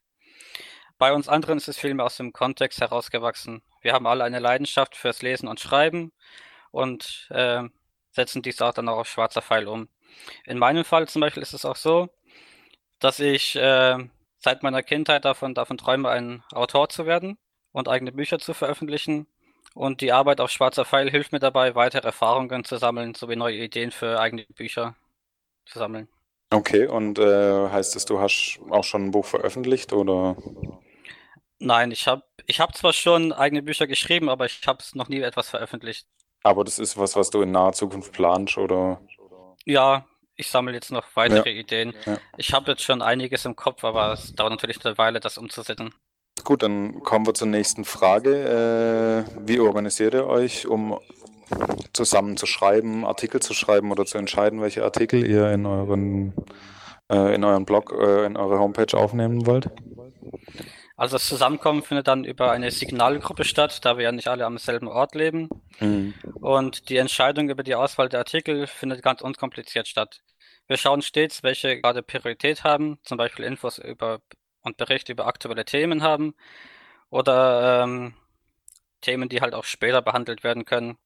Bei 1.03 1.11
uns 1.11 1.27
anderen 1.27 1.57
ist 1.57 1.67
es 1.67 1.77
vielmehr 1.77 2.05
aus 2.05 2.15
dem 2.15 2.31
Kontext 2.31 2.79
herausgewachsen. 2.79 3.61
Wir 3.81 3.91
haben 3.91 4.07
alle 4.07 4.23
eine 4.23 4.39
Leidenschaft 4.39 4.95
fürs 4.95 5.21
Lesen 5.21 5.49
und 5.49 5.59
Schreiben 5.59 6.13
und 6.71 7.27
äh, 7.29 7.63
setzen 8.11 8.41
dies 8.41 8.61
auch 8.61 8.73
dann 8.73 8.87
auch 8.87 8.99
auf 8.99 9.09
schwarzer 9.09 9.41
Pfeil 9.41 9.67
um. 9.67 9.89
In 10.45 10.57
meinem 10.57 10.85
Fall 10.85 11.09
zum 11.09 11.19
Beispiel 11.19 11.43
ist 11.43 11.53
es 11.53 11.65
auch 11.65 11.75
so, 11.75 12.07
dass 13.01 13.19
ich 13.19 13.57
äh, 13.57 13.97
seit 14.37 14.63
meiner 14.63 14.81
Kindheit 14.81 15.25
davon, 15.25 15.53
davon 15.53 15.77
träume, 15.77 16.07
ein 16.07 16.41
Autor 16.53 16.87
zu 16.87 17.05
werden 17.05 17.37
und 17.73 17.89
eigene 17.89 18.13
Bücher 18.13 18.39
zu 18.39 18.53
veröffentlichen. 18.53 19.27
Und 19.73 19.99
die 19.99 20.13
Arbeit 20.13 20.39
auf 20.39 20.51
Schwarzer 20.51 20.85
Pfeil 20.85 21.11
hilft 21.11 21.33
mir 21.33 21.39
dabei, 21.39 21.75
weitere 21.75 22.07
Erfahrungen 22.07 22.63
zu 22.63 22.77
sammeln, 22.77 23.13
sowie 23.13 23.35
neue 23.35 23.57
Ideen 23.57 23.91
für 23.91 24.21
eigene 24.21 24.45
Bücher 24.55 24.95
zu 25.65 25.79
sammeln. 25.79 26.07
Okay, 26.49 26.87
und 26.87 27.19
äh, 27.19 27.67
heißt 27.67 27.97
es, 27.97 28.05
du 28.05 28.21
hast 28.21 28.61
auch 28.69 28.85
schon 28.85 29.07
ein 29.07 29.11
Buch 29.11 29.25
veröffentlicht 29.25 29.91
oder? 29.91 30.37
Nein, 31.63 31.91
ich 31.91 32.07
habe 32.07 32.23
ich 32.45 32.59
hab 32.59 32.75
zwar 32.75 32.91
schon 32.91 33.31
eigene 33.31 33.63
Bücher 33.63 33.87
geschrieben, 33.87 34.29
aber 34.29 34.45
ich 34.45 34.59
habe 34.67 34.79
es 34.81 34.95
noch 34.95 35.07
nie 35.07 35.21
etwas 35.21 35.49
veröffentlicht. 35.49 36.05
Aber 36.43 36.65
das 36.65 36.77
ist 36.77 36.97
was, 36.97 37.15
was 37.15 37.29
du 37.29 37.41
in 37.41 37.51
naher 37.51 37.71
Zukunft 37.71 38.11
planst, 38.11 38.57
oder? 38.57 38.99
Ja, 39.65 40.05
ich 40.35 40.49
sammle 40.49 40.73
jetzt 40.73 40.91
noch 40.91 41.05
weitere 41.15 41.51
Ja. 41.51 41.59
Ideen. 41.61 41.93
Ja. 42.05 42.17
Ich 42.37 42.53
habe 42.53 42.71
jetzt 42.71 42.83
schon 42.83 43.01
einiges 43.01 43.45
im 43.45 43.55
Kopf, 43.55 43.85
aber 43.85 44.11
es 44.11 44.35
dauert 44.35 44.51
natürlich 44.51 44.83
eine 44.85 44.97
Weile, 44.97 45.21
das 45.21 45.37
umzusetzen. 45.37 45.93
Gut, 46.43 46.63
dann 46.63 46.99
kommen 47.01 47.25
wir 47.25 47.33
zur 47.33 47.47
nächsten 47.47 47.85
Frage. 47.85 49.25
Äh, 49.29 49.47
wie 49.47 49.59
organisiert 49.59 50.15
ihr 50.15 50.27
euch, 50.27 50.67
um 50.67 50.99
zusammen 51.93 52.35
zu 52.35 52.45
schreiben, 52.45 53.05
Artikel 53.05 53.41
zu 53.41 53.53
schreiben 53.53 53.91
oder 53.91 54.05
zu 54.05 54.17
entscheiden, 54.17 54.61
welche 54.61 54.83
Artikel 54.83 55.25
ihr 55.25 55.49
in 55.51 55.65
euren, 55.65 56.33
äh, 57.09 57.35
in 57.35 57.43
euren 57.45 57.63
Blog, 57.63 57.93
äh, 57.97 58.25
in 58.25 58.35
eure 58.35 58.59
Homepage 58.59 58.97
aufnehmen 58.97 59.45
wollt? 59.45 59.69
Also 60.95 61.15
das 61.15 61.27
Zusammenkommen 61.27 61.81
findet 61.81 62.07
dann 62.07 62.23
über 62.23 62.51
eine 62.51 62.69
Signalgruppe 62.69 63.45
statt, 63.45 63.83
da 63.83 63.97
wir 63.97 64.03
ja 64.03 64.11
nicht 64.11 64.27
alle 64.27 64.45
am 64.45 64.57
selben 64.59 64.87
Ort 64.87 65.15
leben. 65.15 65.49
Mhm. 65.79 66.13
Und 66.35 66.89
die 66.89 66.97
Entscheidung 66.97 67.49
über 67.49 67.63
die 67.63 67.75
Auswahl 67.75 68.09
der 68.09 68.19
Artikel 68.19 68.67
findet 68.67 69.01
ganz 69.01 69.21
unkompliziert 69.21 69.87
statt. 69.87 70.21
Wir 70.67 70.77
schauen 70.77 71.01
stets, 71.01 71.41
welche 71.43 71.81
gerade 71.81 72.03
Priorität 72.03 72.63
haben, 72.63 72.99
zum 73.03 73.17
Beispiel 73.17 73.45
Infos 73.45 73.79
über 73.79 74.21
und 74.61 74.77
Berichte 74.77 75.11
über 75.11 75.27
aktuelle 75.27 75.65
Themen 75.65 76.03
haben 76.03 76.35
oder 77.09 77.83
ähm, 77.83 78.13
Themen, 79.01 79.29
die 79.29 79.41
halt 79.41 79.53
auch 79.53 79.65
später 79.65 80.01
behandelt 80.01 80.43
werden 80.43 80.63
können. 80.65 80.97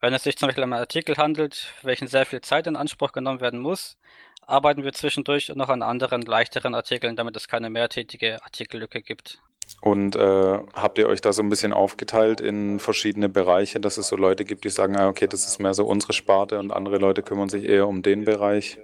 Wenn 0.00 0.14
es 0.14 0.22
sich 0.22 0.36
zum 0.36 0.48
Beispiel 0.48 0.64
um 0.64 0.72
einen 0.72 0.80
Artikel 0.80 1.16
handelt, 1.16 1.74
welchen 1.82 2.06
sehr 2.06 2.26
viel 2.26 2.40
Zeit 2.42 2.66
in 2.66 2.76
Anspruch 2.76 3.12
genommen 3.12 3.40
werden 3.40 3.60
muss, 3.60 3.98
arbeiten 4.46 4.84
wir 4.84 4.92
zwischendurch 4.92 5.48
noch 5.54 5.68
an 5.68 5.82
anderen, 5.82 6.22
leichteren 6.22 6.74
Artikeln, 6.74 7.16
damit 7.16 7.36
es 7.36 7.48
keine 7.48 7.70
mehrtätige 7.70 8.42
Artikellücke 8.42 9.02
gibt. 9.02 9.40
Und 9.80 10.16
äh, 10.16 10.58
habt 10.74 10.98
ihr 10.98 11.08
euch 11.08 11.20
da 11.20 11.32
so 11.32 11.42
ein 11.42 11.48
bisschen 11.48 11.72
aufgeteilt 11.72 12.40
in 12.40 12.78
verschiedene 12.78 13.28
Bereiche, 13.28 13.80
dass 13.80 13.96
es 13.96 14.08
so 14.08 14.16
Leute 14.16 14.44
gibt, 14.44 14.64
die 14.64 14.70
sagen, 14.70 14.96
ah, 14.96 15.08
okay, 15.08 15.26
das 15.26 15.46
ist 15.46 15.60
mehr 15.60 15.74
so 15.74 15.86
unsere 15.86 16.12
Sparte 16.12 16.58
und 16.58 16.72
andere 16.72 16.98
Leute 16.98 17.22
kümmern 17.22 17.48
sich 17.48 17.64
eher 17.64 17.86
um 17.86 18.02
den 18.02 18.24
Bereich? 18.24 18.78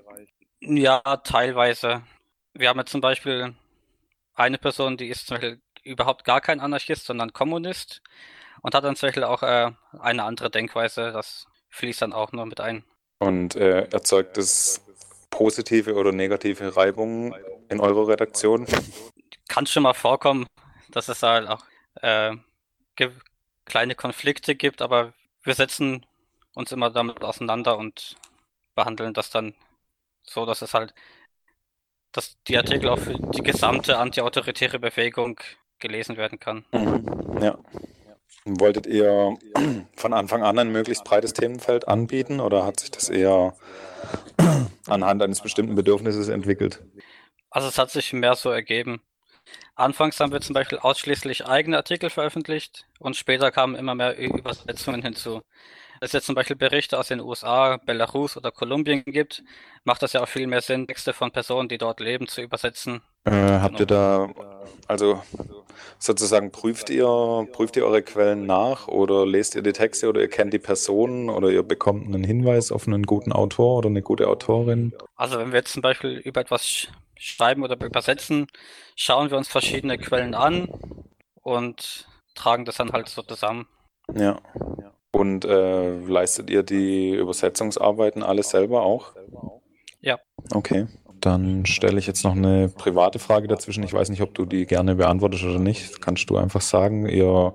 Ja, 0.61 1.01
teilweise. 1.25 2.03
Wir 2.55 2.69
haben 2.69 2.79
jetzt 2.79 2.91
zum 2.91 3.01
Beispiel 3.01 3.55
eine 4.35 4.59
Person, 4.59 4.97
die 4.97 5.09
ist 5.09 5.27
zum 5.27 5.37
Beispiel 5.37 5.61
überhaupt 5.85 6.25
gar 6.25 6.41
kein 6.41 6.61
Anarchist, 6.61 7.07
sondern 7.07 7.33
Kommunist 7.33 8.03
und 8.63 8.75
hat 8.75 8.85
dann 8.85 8.97
zum 8.97 9.09
Beispiel 9.09 9.25
auch 9.25 9.43
äh, 9.43 9.71
eine 9.99 10.25
andere 10.25 10.51
Denkweise. 10.51 11.13
Das 11.13 11.47
fließt 11.71 12.03
dann 12.03 12.13
auch 12.13 12.33
nur 12.33 12.47
mit 12.47 12.61
ein. 12.61 12.85
Und 13.21 13.57
äh, 13.57 13.89
erzeugt 13.91 14.39
es 14.39 14.88
positive 15.31 15.95
oder 15.95 16.13
negative 16.13 16.77
Reibungen 16.77 17.35
in 17.69 17.81
eurer 17.81 18.09
Redaktion? 18.09 18.67
Kann 19.49 19.67
schon 19.67 19.83
mal 19.83 19.95
vorkommen, 19.95 20.47
dass 20.91 21.09
es 21.09 21.23
halt 21.23 21.49
auch 21.49 21.65
äh, 22.03 22.33
kleine 23.65 23.95
Konflikte 23.95 24.55
gibt, 24.55 24.83
aber 24.83 25.13
wir 25.43 25.55
setzen 25.55 26.05
uns 26.55 26.73
immer 26.73 26.91
damit 26.91 27.23
auseinander 27.23 27.79
und 27.79 28.17
behandeln 28.75 29.15
das 29.15 29.31
dann 29.31 29.55
so, 30.23 30.45
dass 30.45 30.63
es 30.63 30.75
halt, 30.75 30.95
dass 32.13 32.37
die 32.49 32.57
Artikel 32.57 32.89
auch 32.89 32.99
für 32.99 33.15
die 33.15 33.43
gesamte 33.43 33.99
antiautoritäre 33.99 34.79
Bewegung 34.79 35.41
gelesen 35.79 36.17
werden 36.17 36.39
kann. 36.39 36.65
Mhm. 36.73 37.43
Ja. 37.43 37.59
Wolltet 38.45 38.87
ihr 38.87 39.37
von 39.97 40.13
Anfang 40.13 40.43
an 40.43 40.59
ein 40.59 40.73
möglichst 40.73 41.05
breites 41.05 41.33
Themenfeld 41.33 41.87
anbieten 41.89 42.41
oder 42.41 42.65
hat 42.65 42.81
sich 42.81 42.91
das 42.91 43.09
eher 43.09 43.55
anhand 44.87 45.23
eines 45.23 45.41
bestimmten 45.41 45.75
Bedürfnisses 45.75 46.29
entwickelt? 46.29 46.83
Also 47.51 47.69
es 47.69 47.79
hat 47.79 47.91
sich 47.91 48.13
mehr 48.13 48.35
so 48.35 48.51
ergeben. 48.51 49.01
Anfangs 49.75 50.19
haben 50.21 50.33
wir 50.33 50.41
zum 50.41 50.55
Beispiel 50.55 50.79
ausschließlich 50.79 51.47
eigene 51.47 51.77
Artikel 51.77 52.11
veröffentlicht 52.11 52.87
und 52.99 53.17
später 53.17 53.51
kamen 53.51 53.75
immer 53.77 53.95
mehr 53.95 54.19
Übersetzungen 54.19 55.03
hinzu. 55.03 55.43
Wenn 56.01 56.07
es 56.07 56.13
jetzt 56.13 56.27
zum 56.27 56.35
Beispiel 56.35 56.57
Berichte 56.57 56.99
aus 56.99 57.09
den 57.09 57.21
USA, 57.21 57.79
Belarus 57.85 58.37
oder 58.37 58.53
Kolumbien 58.53 59.03
gibt, 59.05 59.43
macht 59.85 60.03
das 60.03 60.13
ja 60.13 60.23
auch 60.23 60.29
viel 60.29 60.47
mehr 60.47 60.61
Sinn, 60.61 60.87
Texte 60.87 61.13
von 61.13 61.31
Personen, 61.33 61.69
die 61.69 61.79
dort 61.79 62.01
leben, 62.01 62.29
zu 62.29 62.41
übersetzen. 62.41 63.01
Äh, 63.25 63.31
habt 63.31 63.81
ihr 63.81 63.87
da, 63.87 64.29
also 64.87 65.23
sozusagen 65.99 66.53
prüft 66.53 66.91
ihr, 66.91 67.49
prüft 67.53 67.77
ihr 67.77 67.85
eure 67.85 68.03
Quellen 68.03 68.47
nach 68.47 68.89
oder 68.89 69.27
lest 69.27 69.55
ihr 69.55 69.63
die 69.63 69.73
Texte 69.73 70.09
oder 70.09 70.21
ihr 70.21 70.29
kennt 70.29 70.53
die 70.53 70.59
Personen 70.59 71.29
oder 71.31 71.51
ihr 71.51 71.63
bekommt 71.63 72.07
einen 72.07 72.25
Hinweis 72.25 72.71
auf 72.71 72.87
einen 72.87 73.05
guten 73.05 73.33
Autor 73.33 73.79
oder 73.79 73.89
eine 73.89 74.03
gute 74.03 74.29
Autorin? 74.29 74.93
Also 75.17 75.39
wenn 75.39 75.53
wir 75.53 75.59
jetzt 75.59 75.73
zum 75.73 75.83
Beispiel 75.83 76.19
über 76.19 76.41
etwas 76.41 76.67
sch 76.67 76.89
schreiben 77.21 77.65
oder 77.65 77.77
übersetzen, 77.85 78.47
schauen 78.95 79.31
wir 79.31 79.37
uns 79.37 79.49
verschiedene 79.49 79.99
Quellen 79.99 80.35
an 80.35 80.69
und 81.43 82.07
tragen 82.37 82.65
das 82.65 82.77
dann 82.77 82.93
halt 82.93 83.09
so 83.09 83.23
zusammen. 83.23 83.67
Ja. 84.15 84.41
Und 85.13 85.45
äh, 85.45 85.99
leistet 86.01 86.51
ihr 86.51 86.63
die 86.63 87.15
Übersetzungsarbeiten 87.15 88.23
alles 88.23 88.51
selber 88.51 88.83
auch? 88.83 89.15
Ja. 90.01 90.19
Okay. 90.53 90.87
Dann 91.21 91.67
stelle 91.67 91.99
ich 91.99 92.07
jetzt 92.07 92.25
noch 92.25 92.37
eine 92.37 92.69
private 92.69 93.19
Frage 93.19 93.49
dazwischen. 93.49 93.83
Ich 93.83 93.93
weiß 93.93 94.11
nicht, 94.11 94.23
ob 94.23 94.35
du 94.35 94.45
die 94.45 94.67
gerne 94.67 94.95
beantwortest 94.95 95.45
oder 95.45 95.59
nicht. 95.59 95.91
Das 95.91 96.01
kannst 96.01 96.31
du 96.31 96.37
einfach 96.37 96.61
sagen. 96.61 97.07
Ihr 97.09 97.55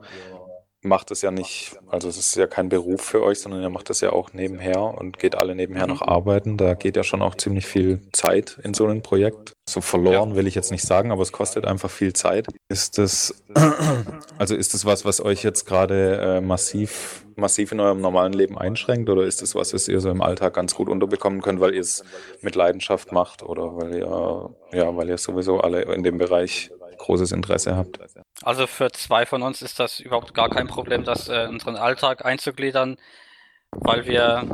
macht 0.84 1.12
es 1.12 1.22
ja 1.22 1.32
nicht, 1.32 1.78
also 1.88 2.10
es 2.10 2.18
ist 2.18 2.36
ja 2.36 2.46
kein 2.46 2.68
Beruf 2.68 3.02
für 3.02 3.24
euch, 3.24 3.40
sondern 3.40 3.62
ihr 3.62 3.70
macht 3.70 3.90
das 3.90 4.02
ja 4.02 4.12
auch 4.12 4.34
nebenher 4.34 4.82
und 4.82 5.18
geht 5.18 5.36
alle 5.36 5.56
nebenher 5.56 5.88
noch 5.88 6.02
arbeiten. 6.02 6.58
Da 6.58 6.74
geht 6.74 6.98
ja 6.98 7.04
schon 7.04 7.22
auch 7.22 7.36
ziemlich 7.36 7.66
viel 7.66 8.02
Zeit 8.12 8.60
in 8.64 8.74
so 8.74 8.86
ein 8.86 9.02
Projekt. 9.02 9.54
So 9.68 9.80
verloren 9.80 10.36
will 10.36 10.46
ich 10.46 10.56
jetzt 10.56 10.72
nicht 10.72 10.86
sagen, 10.86 11.12
aber 11.12 11.22
es 11.22 11.32
kostet 11.32 11.66
einfach 11.66 11.90
viel 11.90 12.12
Zeit. 12.12 12.48
Ist 12.68 12.98
das, 12.98 13.44
also 14.38 14.56
ist 14.56 14.74
das 14.74 14.86
was, 14.86 15.06
was 15.06 15.22
euch 15.22 15.42
jetzt 15.42 15.66
gerade 15.66 16.18
äh, 16.18 16.42
massiv, 16.42 17.26
massiv 17.38 17.72
in 17.72 17.80
eurem 17.80 18.02
normalen 18.02 18.34
Leben 18.34 18.58
einschränkt 18.58 19.10
oder 19.10 19.24
ist 19.24 19.42
das 19.42 19.56
was, 19.56 19.74
was 19.74 19.88
ihr 19.88 20.02
so 20.02 20.10
im 20.10 20.22
Alltag 20.22 20.54
ganz 20.54 20.76
gut 20.76 20.90
unterbekommen 20.90 21.42
könnt, 21.42 21.62
weil 21.62 21.74
ihr 21.74 21.82
es 21.82 22.04
mit 22.42 22.56
Leidenschaft 22.56 23.14
macht 23.14 23.42
oder 23.42 23.78
weil 23.78 23.96
ihr, 23.96 24.50
ja, 24.74 24.96
weil 24.98 25.08
ihr 25.08 25.18
sowieso 25.18 25.62
alle 25.62 25.84
in 25.84 26.04
dem 26.04 26.18
Bereich 26.18 26.72
großes 27.04 27.32
Interesse 27.32 27.76
habt? 27.76 28.00
Also 28.42 28.68
für 28.68 28.92
zwei 28.92 29.26
von 29.26 29.42
uns 29.44 29.62
ist 29.62 29.80
das 29.80 30.00
überhaupt 30.00 30.34
gar 30.34 30.50
kein 30.50 30.68
Problem, 30.68 31.04
das 31.04 31.30
äh, 31.30 31.44
in 31.44 31.52
unseren 31.52 31.76
Alltag 31.76 32.26
einzugliedern, 32.26 32.98
weil 33.72 34.06
wir 34.06 34.48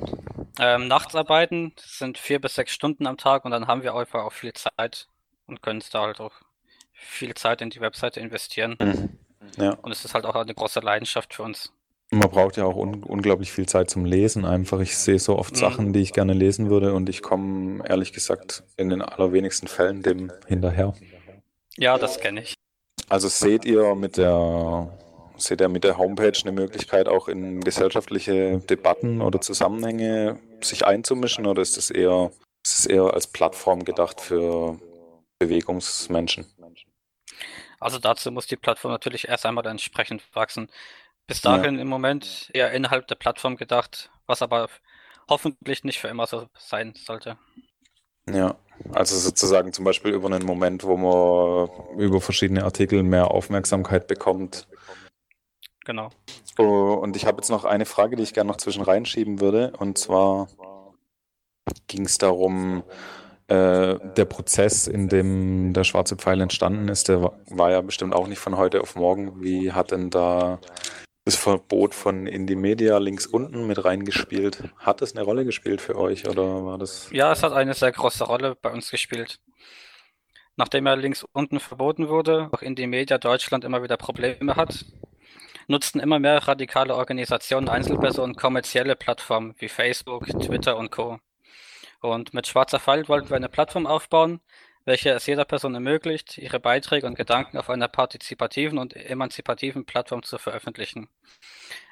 ähm, 0.60 0.88
nachts 0.88 1.16
arbeiten, 1.16 1.74
sind 1.80 2.18
vier 2.18 2.40
bis 2.40 2.56
sechs 2.56 2.72
Stunden 2.74 3.08
am 3.08 3.18
Tag 3.18 3.46
und 3.46 3.52
dann 3.52 3.68
haben 3.68 3.84
wir 3.84 3.96
einfach 3.96 4.24
auch 4.24 4.34
viel 4.34 4.54
Zeit 4.54 5.08
und 5.48 5.62
können 5.62 5.80
es 5.80 5.90
da 5.90 6.02
halt 6.02 6.20
auch 6.20 6.34
viel 6.94 7.34
Zeit 7.34 7.62
in 7.62 7.70
die 7.70 7.82
Webseite 7.82 8.20
investieren. 8.20 8.76
Mhm. 8.82 9.10
Ja. 9.58 9.72
Und 9.82 9.92
es 9.92 10.04
ist 10.06 10.14
halt 10.14 10.26
auch 10.26 10.36
eine 10.36 10.54
große 10.54 10.80
Leidenschaft 10.82 11.34
für 11.34 11.44
uns. 11.44 11.72
Man 12.12 12.30
braucht 12.30 12.58
ja 12.58 12.66
auch 12.66 12.76
un 12.76 13.04
unglaublich 13.04 13.52
viel 13.52 13.68
Zeit 13.68 13.90
zum 13.90 14.04
Lesen 14.04 14.44
einfach. 14.44 14.80
Ich 14.80 14.98
sehe 14.98 15.20
so 15.20 15.38
oft 15.38 15.54
Mhm. 15.54 15.60
Sachen, 15.60 15.94
die 15.94 16.02
ich 16.02 16.12
gerne 16.12 16.34
lesen 16.34 16.70
würde 16.70 16.94
und 16.94 17.08
ich 17.08 17.22
komme 17.22 17.88
ehrlich 17.88 18.14
gesagt 18.14 18.64
in 18.78 18.90
den 18.90 19.02
allerwenigsten 19.02 19.68
Fällen 19.68 20.02
dem 20.02 20.32
hinterher. 20.48 20.94
Ja, 21.78 21.98
das 21.98 22.20
kenne 22.20 22.42
ich. 22.42 22.54
Also 23.08 23.28
seht 23.28 23.66
ihr 23.66 23.96
mit 23.96 24.18
der 24.18 24.98
seht 25.38 25.62
ihr 25.62 25.70
mit 25.70 25.86
der 25.86 25.98
Homepage 25.98 26.38
eine 26.42 26.52
Möglichkeit 26.52 27.08
auch 27.08 27.28
in 27.30 27.62
gesellschaftliche 27.62 28.60
Debatten 28.60 29.22
oder 29.22 29.40
Zusammenhänge 29.40 30.38
sich 30.62 30.86
einzumischen 30.86 31.46
oder 31.46 31.62
ist 31.62 31.78
es 31.78 31.90
eher 31.90 32.32
ist 32.64 32.80
es 32.80 32.86
eher 32.86 33.14
als 33.14 33.28
Plattform 33.28 33.86
gedacht 33.86 34.20
für 34.20 34.78
Bewegungsmenschen? 35.40 36.46
Also 37.80 37.98
dazu 37.98 38.32
muss 38.32 38.48
die 38.48 38.58
Plattform 38.58 38.92
natürlich 38.92 39.30
erst 39.30 39.46
einmal 39.46 39.66
entsprechend 39.66 40.24
wachsen. 40.36 40.70
Bis 41.28 41.42
Ja. 41.44 41.58
dahin 41.58 41.80
im 41.80 41.88
Moment 41.88 42.50
eher 42.54 42.72
innerhalb 42.72 43.08
der 43.08 43.16
Plattform 43.16 43.56
gedacht, 43.56 44.12
was 44.26 44.42
aber 44.42 44.68
hoffentlich 45.30 45.84
nicht 45.84 46.00
für 46.00 46.10
immer 46.10 46.28
so 46.28 46.48
sein 46.58 46.94
sollte. 46.96 47.38
Ja, 48.34 48.56
also 48.94 49.16
sozusagen 49.18 49.74
zum 49.74 49.86
Beispiel 49.86 50.14
über 50.14 50.28
einen 50.28 50.46
Moment, 50.46 50.84
wo 50.84 50.98
man 50.98 51.98
über 51.98 52.22
verschiedene 52.22 52.64
Artikel 52.64 53.04
mehr 53.04 53.32
Aufmerksamkeit 53.32 54.08
bekommt. 54.08 54.68
Genau. 55.86 56.10
Oh, 56.58 56.94
und 57.02 57.16
ich 57.16 57.26
habe 57.26 57.38
jetzt 57.38 57.50
noch 57.50 57.66
eine 57.66 57.86
Frage, 57.86 58.16
die 58.16 58.24
ich 58.24 58.34
gerne 58.34 58.50
noch 58.50 58.58
zwischen 58.58 58.84
reinschieben 58.84 59.40
würde. 59.42 59.74
Und 59.80 59.98
zwar 59.98 60.48
ging 61.88 62.06
es 62.06 62.18
darum, 62.18 62.84
äh, 63.48 63.98
der 64.16 64.26
Prozess, 64.26 64.88
in 64.88 65.10
dem 65.10 65.74
der 65.74 65.84
schwarze 65.84 66.16
Pfeil 66.16 66.42
entstanden 66.42 66.88
ist, 66.90 67.08
der 67.08 67.24
wa- 67.24 67.34
war 67.50 67.72
ja 67.72 67.82
bestimmt 67.82 68.14
auch 68.14 68.28
nicht 68.28 68.40
von 68.40 68.58
heute 68.58 68.82
auf 68.82 68.96
morgen. 68.96 69.42
Wie 69.42 69.72
hat 69.72 69.92
denn 69.92 70.10
da 70.10 70.60
das 71.26 71.36
Verbot 71.36 71.94
von 71.94 72.28
Indie 72.28 72.56
Media 72.56 72.98
links 72.98 73.26
unten 73.26 73.68
mit 73.68 73.84
reingespielt? 73.84 74.64
Hat 74.78 75.02
das 75.02 75.16
eine 75.16 75.24
Rolle 75.24 75.46
gespielt 75.46 75.82
für 75.82 75.96
euch 75.96 76.28
oder 76.28 76.66
war 76.66 76.78
das? 76.78 77.10
Ja, 77.12 77.32
es 77.32 77.44
hat 77.44 77.54
eine 77.54 77.74
sehr 77.74 77.92
große 77.92 78.24
Rolle 78.24 78.56
bei 78.62 78.72
uns 78.72 78.90
gespielt. 78.90 79.40
Nachdem 80.56 80.88
er 80.88 80.98
links 80.98 81.26
unten 81.32 81.60
verboten 81.60 82.10
wurde, 82.10 82.50
auch 82.52 82.62
Indie 82.62 82.88
Media 82.88 83.18
Deutschland 83.18 83.64
immer 83.64 83.82
wieder 83.82 83.96
Probleme 83.96 84.56
hat, 84.56 84.86
nutzten 85.68 86.00
immer 86.00 86.20
mehr 86.20 86.48
radikale 86.48 86.96
Organisationen, 86.96 87.70
Einzelpersonen 87.70 88.36
kommerzielle 88.36 88.96
Plattformen 88.96 89.56
wie 89.60 89.70
Facebook, 89.70 90.26
Twitter 90.26 90.78
und 90.78 90.92
Co. 90.92 91.20
Und 92.02 92.34
mit 92.34 92.48
Schwarzer 92.48 92.80
Pfeil 92.80 93.08
wollten 93.08 93.30
wir 93.30 93.38
eine 93.38 93.50
Plattform 93.50 93.86
aufbauen, 93.86 94.42
welche 94.90 95.12
es 95.12 95.28
jeder 95.28 95.46
Person 95.46 95.76
ermöglicht, 95.76 96.40
ihre 96.40 96.60
Beiträge 96.60 97.06
und 97.06 97.14
Gedanken 97.14 97.60
auf 97.60 97.70
einer 97.70 97.88
partizipativen 97.88 98.80
und 98.80 98.96
emanzipativen 98.96 99.86
Plattform 99.86 100.24
zu 100.24 100.40
veröffentlichen. 100.40 101.10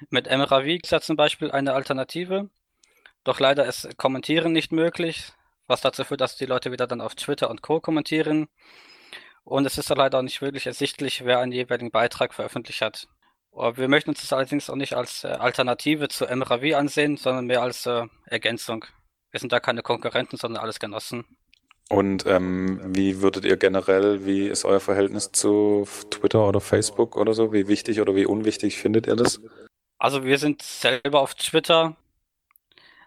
Mit 0.10 0.26
MRAV 0.26 0.80
ja 0.84 1.00
zum 1.00 1.16
Beispiel 1.16 1.52
eine 1.52 1.74
Alternative, 1.74 2.50
doch 3.24 3.40
leider 3.40 3.66
ist 3.68 3.96
Kommentieren 3.98 4.52
nicht 4.52 4.72
möglich, 4.72 5.32
was 5.68 5.82
dazu 5.82 6.06
führt, 6.06 6.22
dass 6.22 6.38
die 6.38 6.48
Leute 6.48 6.72
wieder 6.72 6.88
dann 6.88 7.02
auf 7.02 7.14
Twitter 7.14 7.52
und 7.52 7.62
Co. 7.62 7.80
kommentieren. 7.80 8.48
Und 9.44 9.68
es 9.68 9.78
ist 9.78 9.90
leider 9.90 10.18
auch 10.18 10.24
nicht 10.24 10.42
wirklich 10.42 10.66
ersichtlich, 10.66 11.24
wer 11.24 11.38
einen 11.38 11.52
jeweiligen 11.52 11.92
Beitrag 11.92 12.34
veröffentlicht 12.34 12.82
hat. 12.82 13.08
Aber 13.52 13.78
Wir 13.78 13.90
möchten 13.90 14.10
uns 14.10 14.22
das 14.22 14.34
allerdings 14.34 14.72
auch 14.72 14.76
nicht 14.76 14.96
als 14.96 15.24
äh, 15.24 15.28
Alternative 15.28 16.08
zu 16.08 16.26
MRAV 16.26 16.74
ansehen, 16.76 17.16
sondern 17.16 17.46
mehr 17.46 17.62
als 17.62 17.86
äh, 17.86 18.08
Ergänzung. 18.26 18.86
Wir 19.30 19.40
sind 19.40 19.52
da 19.52 19.60
keine 19.60 19.84
Konkurrenten, 19.84 20.38
sondern 20.38 20.64
alles 20.64 20.80
Genossen. 20.80 21.38
Und 21.90 22.26
ähm, 22.26 22.82
wie 22.84 23.22
würdet 23.22 23.46
ihr 23.46 23.56
generell, 23.56 24.26
wie 24.26 24.48
ist 24.48 24.66
euer 24.66 24.80
Verhältnis 24.82 25.32
zu 25.32 25.88
Twitter 26.10 26.48
oder 26.48 26.60
Facebook 26.60 27.16
oder 27.16 27.34
so? 27.34 27.54
Wie 27.54 27.68
wichtig 27.68 28.02
oder 28.02 28.14
wie 28.16 28.26
unwichtig 28.26 28.78
findet 28.78 29.08
ihr 29.08 29.16
das? 29.16 29.40
Also 29.98 30.24
wir 30.26 30.38
sind 30.38 30.62
selber 30.62 31.22
auf 31.22 31.34
Twitter, 31.36 31.96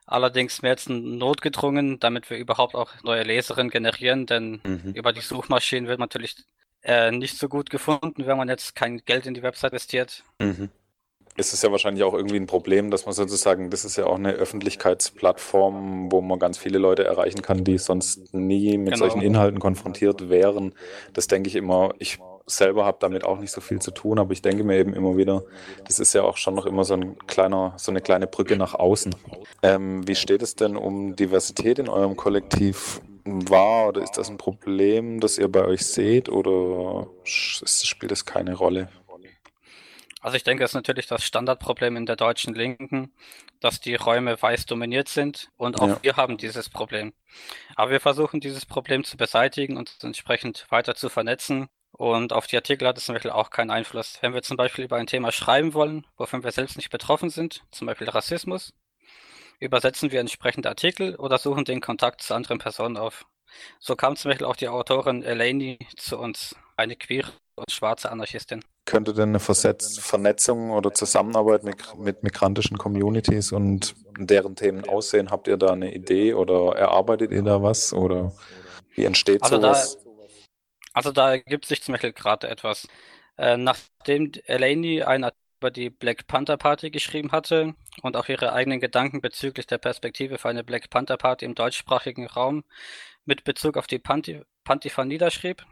allerdings 0.07 0.63
mehr 0.63 0.73
jetzt 0.73 0.89
notgedrungen, 0.89 2.01
damit 2.01 2.31
wir 2.31 2.39
überhaupt 2.39 2.75
auch 2.75 2.91
neue 3.03 3.23
Leserinnen 3.23 3.71
generieren, 3.71 4.27
denn 4.27 4.61
Mhm. 4.65 4.93
über 4.95 5.13
die 5.13 5.21
Suchmaschinen 5.21 5.89
wird 5.89 6.01
natürlich 6.01 6.37
äh, 6.83 7.11
nicht 7.11 7.37
so 7.37 7.49
gut 7.49 7.69
gefunden, 7.69 8.27
wenn 8.27 8.39
man 8.39 8.49
jetzt 8.49 8.75
kein 8.75 9.05
Geld 9.05 9.27
in 9.27 9.35
die 9.35 9.43
Website 9.43 9.73
investiert. 9.73 10.25
Mhm. 10.41 10.71
Ist 11.41 11.55
es 11.55 11.63
ja 11.63 11.71
wahrscheinlich 11.73 12.05
auch 12.05 12.13
irgendwie 12.13 12.37
ein 12.37 12.47
Problem, 12.47 12.91
dass 12.91 13.07
man 13.07 13.15
sozusagen, 13.15 13.71
das 13.71 13.87
ist 13.87 13.97
ja 13.97 14.05
auch 14.05 14.17
eine 14.17 14.33
Öffentlichkeitsplattform, 14.33 16.13
wo 16.13 16.21
man 16.21 16.39
ganz 16.39 16.59
viele 16.59 16.79
Leute 16.79 17.05
erreichen 17.05 17.41
kann, 17.41 17.65
die 17.65 17.79
sonst 17.79 18.35
nie 18.35 18.77
mit 18.77 18.93
Genau. 18.93 19.07
solchen 19.07 19.23
Inhalten 19.23 19.59
konfrontiert 19.59 20.29
wären. 20.29 20.75
Das 21.15 21.29
denke 21.29 21.49
ich 21.49 21.57
immer, 21.57 21.95
ich 21.99 22.19
selber 22.47 22.85
habe 22.85 22.99
damit 23.01 23.25
auch 23.25 23.39
nicht 23.39 23.53
so 23.53 23.61
viel 23.63 23.79
zu 23.81 23.91
tun, 23.91 24.19
aber 24.19 24.33
ich 24.33 24.43
denke 24.43 24.65
mir 24.65 24.77
eben 24.77 24.93
immer 24.93 25.17
wieder, 25.17 25.43
das 25.87 25.99
ist 25.99 26.13
ja 26.13 26.25
auch 26.25 26.37
schon 26.37 26.55
noch 26.55 26.67
immer 26.67 26.85
so 26.85 26.95
ein 26.95 27.17
kleiner, 27.27 27.73
so 27.79 27.91
eine 27.91 28.01
kleine 28.03 28.27
Brücke 28.27 28.57
nach 28.57 28.75
außen. 28.75 29.15
Ähm, 29.63 30.07
wie 30.07 30.17
steht 30.17 30.43
es 30.43 30.57
denn 30.57 30.77
um 30.77 31.17
Diversität 31.17 31.79
in 31.79 31.89
eurem 31.89 32.17
Kollektiv 32.17 33.01
wahr 33.25 33.89
oder 33.89 34.03
ist 34.03 34.19
das 34.19 34.29
ein 34.31 34.39
Problem, 34.39 35.21
das 35.21 35.39
ihr 35.39 35.49
bei 35.49 35.65
euch 35.65 35.87
seht 35.87 36.29
oder 36.29 37.07
spielt 37.25 38.13
es 38.13 38.25
keine 38.25 38.55
Rolle? 38.55 38.89
Also 40.21 40.37
ich 40.37 40.45
denke, 40.45 40.63
das 40.65 40.73
ist 40.73 40.75
natürlich 40.75 41.07
das 41.07 41.25
Standardproblem 41.25 41.97
in 41.97 42.07
der 42.07 42.17
deutschen 42.17 42.55
Linken, 42.55 43.13
dass 43.61 43.81
die 43.81 43.95
Räume 43.95 44.41
weiß 44.41 44.67
dominiert 44.67 45.09
sind 45.09 45.51
und 45.57 45.81
auch 45.81 45.89
Ja. 45.89 45.99
wir 46.03 46.17
haben 46.17 46.37
dieses 46.37 46.69
Problem. 46.69 47.13
Aber 47.77 47.91
wir 47.91 48.01
versuchen 48.01 48.41
dieses 48.41 48.67
Problem 48.67 49.05
zu 49.05 49.17
beseitigen 49.17 49.77
und 49.77 49.97
entsprechend 50.03 50.67
weiter 50.71 50.95
zu 50.95 51.09
vernetzen. 51.09 51.69
Und 51.93 52.33
auf 52.33 52.47
die 52.47 52.57
Artikel 52.57 52.87
hat 52.89 52.99
es 52.99 53.05
zum 53.07 53.15
Beispiel 53.15 53.31
auch 53.33 53.51
keinen 53.51 53.71
Einfluss. 53.71 54.19
Wenn 54.23 54.35
wir 54.35 54.43
zum 54.43 54.57
Beispiel 54.57 54.85
über 54.85 54.97
ein 54.97 55.07
Thema 55.07 55.33
schreiben 55.33 55.75
wollen, 55.75 56.07
wovon 56.17 56.45
wir 56.45 56.53
selbst 56.53 56.77
nicht 56.77 56.91
betroffen 56.91 57.31
sind, 57.31 57.63
zum 57.73 57.87
Beispiel 57.87 58.09
Rassismus, 58.09 58.73
übersetzen 59.61 60.11
wir 60.11 60.21
entsprechende 60.21 60.69
Artikel 60.69 61.17
oder 61.17 61.39
suchen 61.39 61.65
den 61.65 61.81
Kontakt 61.81 62.23
zu 62.23 62.35
anderen 62.35 62.59
Personen 62.59 62.97
auf. 62.97 63.27
So 63.79 63.97
kam 63.97 64.17
zum 64.17 64.31
Beispiel 64.31 64.47
auch 64.47 64.57
die 64.57 64.69
Autorin 64.69 65.23
Eleni 65.23 65.79
zu 65.97 66.19
uns, 66.19 66.57
eine 66.77 66.97
queere 66.97 67.33
und 67.61 67.71
schwarze 67.71 68.11
Anarchistin. 68.11 68.65
Könnte 68.87 69.15
denn 69.15 69.31
eine 69.31 69.41
Versetz 69.41 69.99
Vernetzung 69.99 70.71
oder 70.71 70.93
Zusammenarbeit 70.93 71.63
mit, 71.65 71.77
mit 71.97 72.23
migrantischen 72.23 72.79
Communities 72.79 73.53
und 73.53 73.95
deren 74.19 74.57
Themen 74.57 74.85
aussehen? 74.89 75.31
Habt 75.31 75.49
ihr 75.49 75.57
da 75.57 75.73
eine 75.73 75.95
Idee 75.95 76.35
oder 76.35 76.77
erarbeitet 76.77 77.31
ihr 77.33 77.43
da 77.43 77.63
was 77.63 77.93
oder 77.93 78.33
wie 78.95 79.05
entsteht 79.05 79.43
Also 79.43 79.59
da, 79.59 79.75
sowas? 79.75 79.99
also 80.93 81.13
da 81.13 81.33
ergibt 81.33 81.67
sich 81.67 81.83
zum 81.83 81.93
Beispiel 81.93 82.13
gerade 82.13 82.49
etwas. 82.49 82.89
Äh, 83.39 83.57
nachdem 83.57 84.33
Eleni 84.47 85.03
einen 85.03 85.25
Artikel 85.25 85.41
über 85.61 85.71
die 85.71 85.91
Black 85.91 86.27
Panther 86.27 86.57
Party 86.57 86.91
geschrieben 86.91 87.33
hatte 87.33 87.75
und 88.03 88.17
auch 88.17 88.29
ihre 88.29 88.53
eigenen 88.55 88.81
Gedanken 88.81 89.21
bezüglich 89.21 89.67
der 89.67 89.79
Perspektive 89.79 90.39
für 90.39 90.49
eine 90.49 90.65
Black 90.65 90.89
Panther 90.91 91.19
Party 91.19 91.45
im 91.45 91.55
deutschsprachigen 91.55 92.27
Raum 92.27 92.65
mit 93.27 93.45
Bezug 93.45 93.77
auf 93.77 93.87
die 93.87 93.99
Panti 93.99 94.43
Pantifa 94.65 95.05
niederschrieb, 95.05 95.65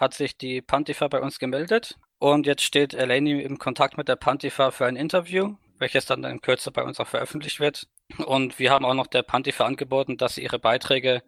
hat 0.00 0.14
sich 0.14 0.36
die 0.36 0.62
Pantifa 0.62 1.08
bei 1.08 1.20
uns 1.20 1.38
gemeldet 1.38 1.98
und 2.18 2.46
jetzt 2.46 2.62
steht 2.62 2.94
Eleni 2.94 3.42
im 3.42 3.58
Kontakt 3.58 3.98
mit 3.98 4.08
der 4.08 4.16
Pantifa 4.16 4.70
für 4.70 4.86
ein 4.86 4.96
Interview, 4.96 5.56
welches 5.78 6.06
dann 6.06 6.24
in 6.24 6.40
Kürze 6.40 6.70
bei 6.70 6.82
uns 6.82 6.98
auch 7.00 7.06
veröffentlicht 7.06 7.60
wird. 7.60 7.88
Und 8.24 8.58
wir 8.58 8.70
haben 8.70 8.84
auch 8.84 8.94
noch 8.94 9.06
der 9.06 9.22
Pantifa 9.22 9.66
angeboten, 9.66 10.16
dass 10.16 10.36
sie 10.36 10.42
ihre 10.42 10.58
Beiträge 10.58 11.22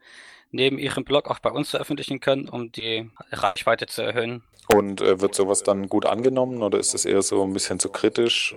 neben 0.51 0.79
ihrem 0.79 1.05
Blog 1.05 1.31
auch 1.31 1.41
bei 1.41 1.51
uns 1.51 1.71
veröffentlichen 1.71 2.21
können, 2.21 2.49
um 2.49 2.73
die 2.73 3.11
Reichweite 3.31 3.87
zu 3.87 4.03
erhöhen. 4.03 4.43
Und 4.73 5.01
äh, 5.01 5.21
wird 5.21 5.35
sowas 5.35 5.63
dann 5.63 5.89
gut 5.89 6.07
angenommen 6.07 6.63
oder 6.63 6.79
ist 6.79 6.95
es 6.95 7.05
eher 7.05 7.23
so 7.23 7.43
ein 7.43 7.53
bisschen 7.53 7.81
zu 7.81 7.91
kritisch? 7.91 8.55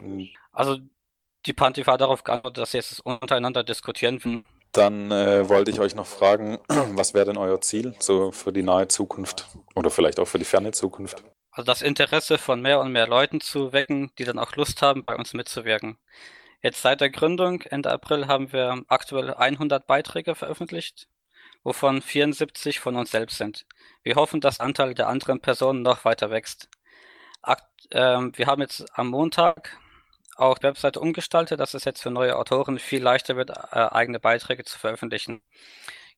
Also 0.52 0.78
die 1.46 1.54
Pantifa 1.54 1.94
hat 1.94 2.02
darauf 2.02 2.24
geantwortet, 2.24 2.62
dass 2.62 2.72
sie 2.72 2.78
jetzt 2.78 3.06
untereinander 3.06 3.64
diskutieren. 3.64 4.44
Dann 4.72 5.12
äh, 5.12 5.50
wollte 5.50 5.72
ich 5.72 5.80
euch 5.80 5.96
noch 5.96 6.08
fragen, 6.08 6.60
was 6.68 7.14
wäre 7.14 7.26
denn 7.26 7.38
euer 7.38 7.62
Ziel 7.62 7.96
so 8.00 8.32
für 8.32 8.54
die 8.54 8.64
nahe 8.64 8.88
Zukunft 8.88 9.48
oder 9.76 9.90
vielleicht 9.90 10.20
auch 10.20 10.28
für 10.28 10.40
die 10.40 10.46
ferne 10.46 10.72
Zukunft? 10.72 11.24
also 11.52 11.66
das 11.66 11.82
Interesse 11.82 12.38
von 12.38 12.62
mehr 12.62 12.80
und 12.80 12.92
mehr 12.92 13.08
Leuten 13.08 13.42
zu 13.42 13.74
wecken, 13.74 14.12
die 14.18 14.24
dann 14.24 14.40
auch 14.40 14.56
Lust 14.56 14.82
haben, 14.82 15.04
bei 15.06 15.16
uns 15.16 15.34
mitzuwirken. 15.34 15.98
Jetzt 16.62 16.82
seit 16.82 17.02
der 17.02 17.10
Gründung 17.10 17.62
Ende 17.62 17.92
April 17.92 18.28
haben 18.28 18.54
wir 18.54 18.84
aktuell 18.88 19.34
100 19.34 19.86
Beiträge 19.86 20.36
veröffentlicht, 20.36 21.08
wovon 21.64 22.02
74 22.02 22.80
von 22.80 22.96
uns 22.96 23.12
selbst 23.12 23.38
sind. 23.38 23.66
Wir 24.04 24.16
hoffen, 24.16 24.42
dass 24.42 24.58
der 24.58 24.66
Anteil 24.68 24.94
der 24.94 25.08
anderen 25.08 25.42
Personen 25.42 25.82
noch 25.82 26.06
weiter 26.06 26.30
wächst. 26.32 26.70
Akt, 27.42 27.66
ähm, 27.92 28.32
wir 28.36 28.48
haben 28.48 28.62
jetzt 28.62 28.86
am 28.98 29.10
Montag 29.10 29.78
auch 30.42 30.58
die 30.58 30.64
Webseite 30.64 31.00
umgestaltet, 31.00 31.60
dass 31.60 31.74
es 31.74 31.86
jetzt 31.86 32.02
für 32.02 32.12
neue 32.12 32.38
Autoren 32.38 32.80
viel 32.80 33.02
leichter 33.02 33.36
wird, 33.36 33.52
äh, 33.52 33.54
eigene 33.72 34.20
Beiträge 34.20 34.64
zu 34.64 34.78
veröffentlichen. 34.78 35.42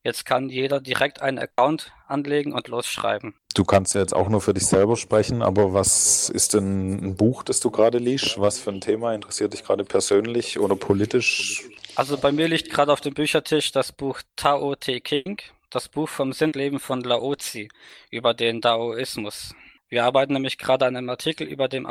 Jetzt 0.04 0.26
kann 0.26 0.50
jeder 0.50 0.82
direkt 0.82 1.22
einen 1.22 1.40
Account 1.40 1.94
anlegen 2.08 2.52
und 2.52 2.68
losschreiben. 2.68 3.36
Du 3.56 3.64
kannst 3.64 3.96
ja 3.96 4.02
jetzt 4.02 4.14
auch 4.14 4.28
nur 4.28 4.42
für 4.42 4.54
dich 4.54 4.66
selber 4.66 4.98
sprechen, 4.98 5.42
aber 5.42 5.74
was 5.74 6.30
ist 6.30 6.54
denn 6.54 6.96
ein 6.96 7.16
Buch, 7.16 7.44
das 7.44 7.62
du 7.62 7.72
gerade 7.72 8.00
liest? 8.00 8.40
Was 8.40 8.60
für 8.60 8.72
ein 8.72 8.82
Thema 8.82 9.14
interessiert 9.14 9.54
dich 9.54 9.64
gerade 9.64 9.86
persönlich 9.86 10.60
oder 10.60 10.76
politisch? 10.76 11.64
Also 11.96 12.18
bei 12.18 12.34
mir 12.34 12.50
liegt 12.50 12.70
gerade 12.70 12.92
auf 12.92 13.00
dem 13.00 13.14
Büchertisch 13.14 13.72
das 13.72 13.94
Buch 13.94 14.22
Tao 14.36 14.76
Te 14.76 15.00
King, 15.00 15.38
das 15.70 15.88
Buch 15.88 16.10
vom 16.10 16.34
Sinnleben 16.34 16.80
von 16.80 17.02
Laozi 17.02 17.70
über 18.10 18.34
den 18.34 18.60
Daoismus. 18.60 19.56
Wir 19.88 20.04
arbeiten 20.04 20.34
nämlich 20.34 20.58
gerade 20.58 20.86
an 20.86 20.96
einem 20.96 21.10
Artikel 21.10 21.48
über 21.48 21.68
den 21.68 21.86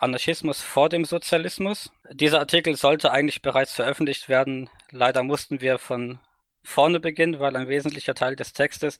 Anarchismus 0.00 0.62
vor 0.62 0.88
dem 0.88 1.04
Sozialismus. 1.04 1.90
Dieser 2.12 2.40
Artikel 2.40 2.76
sollte 2.76 3.12
eigentlich 3.12 3.42
bereits 3.42 3.72
veröffentlicht 3.72 4.28
werden. 4.28 4.70
Leider 4.90 5.22
mussten 5.22 5.60
wir 5.60 5.78
von 5.78 6.18
vorne 6.66 7.00
beginnen, 7.00 7.38
weil 7.38 7.56
ein 7.56 7.68
wesentlicher 7.68 8.14
Teil 8.14 8.36
des 8.36 8.52
Textes 8.52 8.98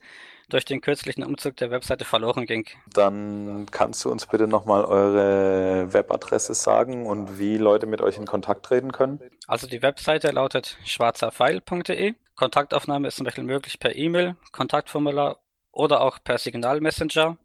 durch 0.49 0.65
den 0.65 0.81
kürzlichen 0.81 1.23
Umzug 1.23 1.57
der 1.57 1.69
Webseite 1.69 2.05
verloren 2.05 2.45
ging. 2.45 2.65
Dann 2.93 3.65
kannst 3.69 4.05
du 4.05 4.11
uns 4.11 4.25
bitte 4.25 4.47
nochmal 4.47 4.85
eure 4.85 5.93
Webadresse 5.93 6.53
sagen 6.53 7.05
und 7.05 7.37
wie 7.37 7.57
Leute 7.57 7.85
mit 7.85 8.01
euch 8.01 8.17
in 8.17 8.25
Kontakt 8.25 8.65
treten 8.65 8.91
können? 8.91 9.19
Also 9.47 9.67
die 9.67 9.81
Webseite 9.81 10.31
lautet 10.31 10.77
schwarzerpfeil.de. 10.85 12.15
Kontaktaufnahme 12.35 13.09
ist 13.09 13.17
zum 13.17 13.25
Beispiel 13.25 13.43
möglich 13.43 13.79
per 13.79 13.95
E-Mail, 13.95 14.35
Kontaktformular 14.51 15.39
oder 15.71 16.01
auch 16.01 16.19
per 16.23 16.37
Signalmessenger. 16.37 17.37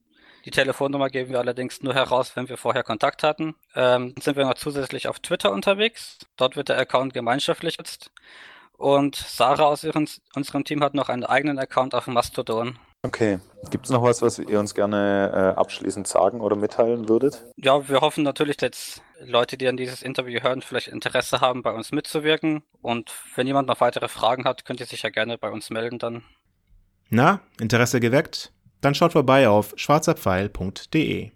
Die 0.45 0.51
Telefonnummer 0.51 1.09
geben 1.09 1.31
wir 1.31 1.39
allerdings 1.39 1.83
nur 1.83 1.95
heraus, 1.95 2.35
wenn 2.35 2.49
wir 2.49 2.57
vorher 2.57 2.83
Kontakt 2.83 3.23
hatten. 3.23 3.55
Ähm, 3.75 4.15
sind 4.21 4.37
wir 4.37 4.45
noch 4.45 4.55
zusätzlich 4.55 5.09
auf 5.09 5.21
Twitter 5.21 5.53
unterwegs. 5.53 6.19
Dort 6.37 6.57
wird 6.57 6.69
der 6.69 6.79
Account 6.79 7.15
gemeinschaftlich 7.15 7.77
genutzt. 7.77 8.11
Und 8.77 9.15
Sarah 9.15 9.67
aus 9.67 9.85
ihren, 9.85 10.09
unserem 10.35 10.65
Team 10.65 10.83
hat 10.83 10.95
noch 10.95 11.09
einen 11.09 11.25
eigenen 11.25 11.59
Account 11.59 11.95
auf 11.95 12.09
Mastodon. 12.09 12.79
Okay. 13.05 13.39
Gibt 13.71 13.87
es 13.87 13.91
noch 13.91 14.03
was, 14.03 14.23
was 14.23 14.39
ihr 14.39 14.59
uns 14.59 14.75
gerne 14.75 15.31
äh, 15.33 15.59
abschließend 15.59 16.07
sagen 16.07 16.41
oder 16.41 16.57
mitteilen 16.57 17.09
würdet? 17.09 17.45
Ja, 17.57 17.89
wir 17.89 18.01
hoffen 18.01 18.25
natürlich, 18.25 18.57
dass 18.57 19.01
Leute, 19.21 19.57
die 19.57 19.69
an 19.69 19.77
dieses 19.77 20.03
Interview 20.03 20.41
hören, 20.41 20.63
vielleicht 20.63 20.89
Interesse 20.89 21.41
haben, 21.41 21.63
bei 21.63 21.73
uns 21.73 21.93
mitzuwirken. 21.93 22.63
Und 22.81 23.13
wenn 23.35 23.47
jemand 23.47 23.69
noch 23.69 23.81
weitere 23.81 24.09
Fragen 24.09 24.45
hat, 24.45 24.65
könnt 24.65 24.81
ihr 24.81 24.87
sich 24.87 25.03
ja 25.03 25.11
gerne 25.11 25.39
bei 25.39 25.51
uns 25.51 25.71
melden 25.71 25.99
dann. 25.99 26.25
Na, 27.09 27.41
Interesse 27.61 28.01
geweckt? 28.01 28.53
Dann 28.83 28.95
schaut 28.97 29.13
vorbei 29.13 29.49
auf 29.49 29.73
schwarzerpfeil.de. 29.77 31.31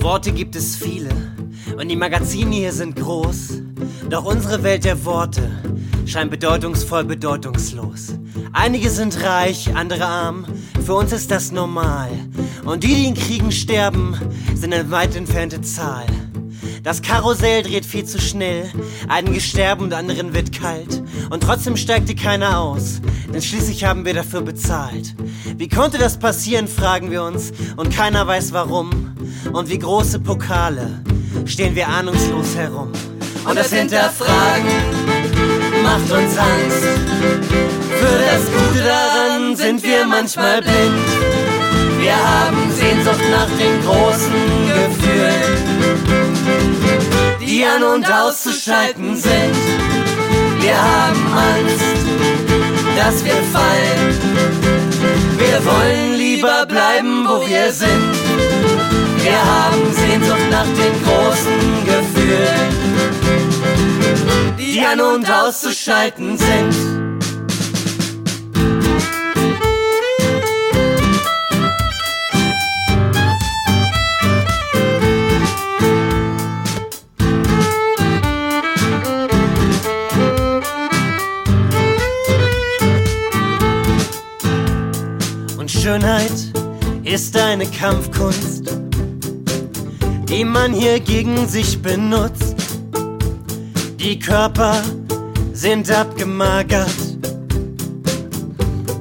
Worte 0.00 0.32
gibt 0.32 0.56
es 0.56 0.74
viele 0.74 1.10
und 1.76 1.88
die 1.88 1.96
Magazine 1.96 2.54
hier 2.54 2.72
sind 2.72 2.96
groß. 2.96 3.60
Doch 4.08 4.24
unsere 4.24 4.62
Welt 4.62 4.86
der 4.86 5.04
Worte 5.04 5.50
scheint 6.06 6.30
bedeutungsvoll 6.30 7.04
bedeutungslos. 7.04 8.14
Einige 8.54 8.88
sind 8.88 9.22
reich, 9.22 9.74
andere 9.76 10.06
arm, 10.06 10.46
für 10.86 10.94
uns 10.94 11.12
ist 11.12 11.30
das 11.30 11.52
normal. 11.52 12.08
Und 12.64 12.84
die, 12.84 12.94
die 12.94 13.06
in 13.06 13.14
Kriegen 13.14 13.52
sterben, 13.52 14.16
sind 14.54 14.72
eine 14.72 14.90
weit 14.90 15.14
entfernte 15.14 15.60
Zahl. 15.60 16.06
Das 16.82 17.02
Karussell 17.02 17.62
dreht 17.62 17.84
viel 17.84 18.04
zu 18.04 18.20
schnell, 18.20 18.70
einen 19.08 19.40
sterben 19.40 19.84
und 19.84 19.94
anderen 19.94 20.34
wird 20.34 20.58
kalt. 20.58 21.02
Und 21.30 21.42
trotzdem 21.42 21.76
steigte 21.76 22.14
keiner 22.14 22.58
aus, 22.60 23.00
denn 23.32 23.42
schließlich 23.42 23.84
haben 23.84 24.04
wir 24.04 24.14
dafür 24.14 24.42
bezahlt. 24.42 25.14
Wie 25.56 25.68
konnte 25.68 25.98
das 25.98 26.18
passieren, 26.18 26.68
fragen 26.68 27.10
wir 27.10 27.22
uns, 27.22 27.52
und 27.76 27.94
keiner 27.94 28.26
weiß 28.26 28.52
warum. 28.52 29.16
Und 29.52 29.68
wie 29.68 29.78
große 29.78 30.20
Pokale 30.20 31.02
stehen 31.44 31.74
wir 31.74 31.88
ahnungslos 31.88 32.54
herum. 32.56 32.92
Und 33.44 33.56
das 33.58 33.72
Hinterfragen 33.72 34.70
macht 35.82 36.10
uns 36.10 36.36
Angst. 36.36 36.82
Für 37.98 38.18
das 38.30 38.44
Gute 38.46 38.84
daran 38.84 39.56
sind 39.56 39.82
wir 39.82 40.06
manchmal 40.06 40.60
blind. 40.62 41.28
Wir 41.98 42.14
haben 42.14 42.70
Sehnsucht 42.72 43.24
nach 43.30 43.48
den 43.58 43.82
großen 43.84 44.32
Gefühlen, 44.68 46.27
die 47.48 47.64
an 47.64 47.82
und 47.82 48.10
auszuschalten 48.10 49.16
sind. 49.16 49.56
Wir 50.60 50.76
haben 50.76 51.26
Angst, 51.32 51.80
dass 52.96 53.24
wir 53.24 53.32
fallen. 53.32 54.18
Wir 55.38 55.64
wollen 55.64 56.14
lieber 56.18 56.66
bleiben, 56.66 57.26
wo 57.26 57.40
wir 57.48 57.72
sind. 57.72 58.12
Wir 59.22 59.40
haben 59.54 59.92
Sehnsucht 59.92 60.50
nach 60.50 60.66
den 60.66 61.02
großen 61.04 61.84
Gefühlen, 61.86 62.70
die 64.58 64.80
an 64.80 65.00
und 65.00 65.30
auszuschalten 65.30 66.36
sind. 66.36 66.97
Schönheit 85.78 86.32
ist 87.04 87.36
eine 87.36 87.66
Kampfkunst 87.66 88.78
die 90.28 90.44
man 90.44 90.72
hier 90.72 91.00
gegen 91.00 91.48
sich 91.48 91.80
benutzt. 91.80 92.54
Die 93.98 94.18
Körper 94.18 94.82
sind 95.52 95.90
abgemagert, 95.90 96.90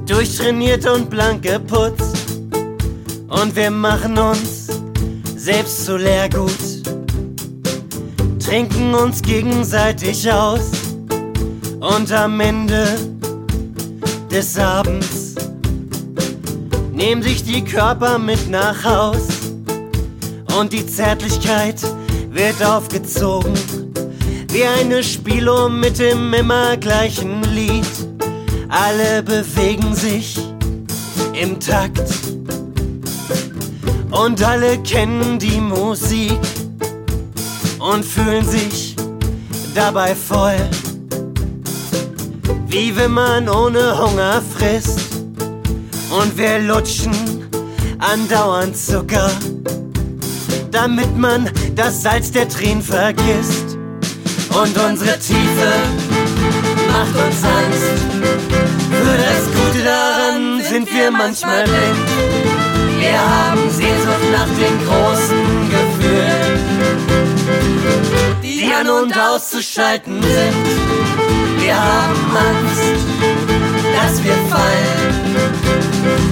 durchtrainiert 0.05 0.87
und 0.87 1.09
blank 1.09 1.43
geputzt. 1.43 2.15
Und 3.27 3.55
wir 3.55 3.69
machen 3.69 4.17
uns 4.17 4.67
selbst 5.35 5.85
zu 5.85 5.97
Leergut, 5.97 6.51
trinken 8.39 8.95
uns 8.95 9.21
gegenseitig 9.21 10.31
aus. 10.31 10.71
Und 11.79 12.11
am 12.11 12.39
Ende 12.39 12.87
des 14.31 14.57
Abends 14.57 15.26
nehmen 16.97 17.21
sich 17.21 17.43
die 17.43 17.63
Körper 17.63 18.17
mit 18.17 18.49
nach 18.49 18.83
Haus 18.83 19.27
und 20.59 20.73
die 20.73 20.85
Zärtlichkeit 20.85 21.79
wird 22.31 22.61
aufgezogen. 22.65 23.53
Wie 24.51 24.63
eine 24.63 25.03
Spieluhr 25.03 25.69
mit 25.69 25.99
dem 25.99 26.33
immer 26.33 26.75
gleichen 26.77 27.43
Lied. 27.53 27.85
Alle 28.69 29.21
bewegen 29.21 29.93
sich 29.93 30.39
im 31.39 31.59
Takt. 31.59 32.09
Und 34.09 34.43
alle 34.43 34.79
kennen 34.79 35.37
die 35.37 35.61
Musik 35.61 36.39
und 37.77 38.03
fühlen 38.03 38.45
sich 38.45 38.95
dabei 39.75 40.15
voll. 40.15 40.57
Wie 42.65 42.95
wenn 42.95 43.11
man 43.11 43.47
ohne 43.47 43.99
Hunger 43.99 44.41
frisst. 44.57 45.06
Und 46.09 46.37
wir 46.37 46.59
lutschen 46.59 47.13
andauernd 47.99 48.77
Zucker 48.77 49.29
damit 50.71 51.17
man 51.17 51.49
das 51.75 52.03
Salz 52.03 52.31
der 52.31 52.47
Tränen 52.47 52.81
vergisst. 52.83 53.77
Und 54.49 54.77
unsere 54.77 55.17
Tiefe 55.19 55.71
macht 56.87 57.15
uns 57.15 57.43
Angst. 57.43 57.97
Für 58.89 59.17
das 59.17 59.45
Gute 59.55 59.83
daran 59.83 60.61
sind 60.63 60.93
wir 60.93 61.11
manchmal 61.11 61.63
blind. 61.63 62.07
Wir 62.99 63.19
haben 63.19 63.69
Sehnsucht 63.69 64.31
nach 64.31 64.47
den 64.47 64.77
großen 64.87 65.69
Gefühlen, 65.69 66.59
die 68.43 68.71
an 68.73 68.89
und 68.89 69.17
auszuschalten 69.17 70.21
sind. 70.21 70.65
Wir 71.59 71.75
haben 71.75 72.37
Angst, 72.37 72.81
dass 73.95 74.23
wir 74.23 74.33
fallen. 74.49 75.66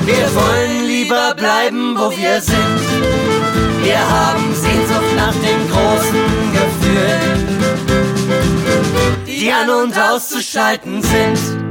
Wir 0.06 0.36
wollen 0.36 0.86
lieber 0.88 1.34
bleiben, 1.36 1.96
wo 1.98 2.12
wir 2.12 2.42
sind. 2.42 2.80
Wir 3.84 4.00
haben 4.00 4.54
Sehnsucht 4.54 5.16
nach 5.16 5.34
den 5.34 5.70
großen 5.70 6.26
Gefühlen, 6.54 7.48
die 9.28 9.52
an 9.52 9.70
und 9.70 9.98
auszuschalten 9.98 11.02
sind. 11.02 11.65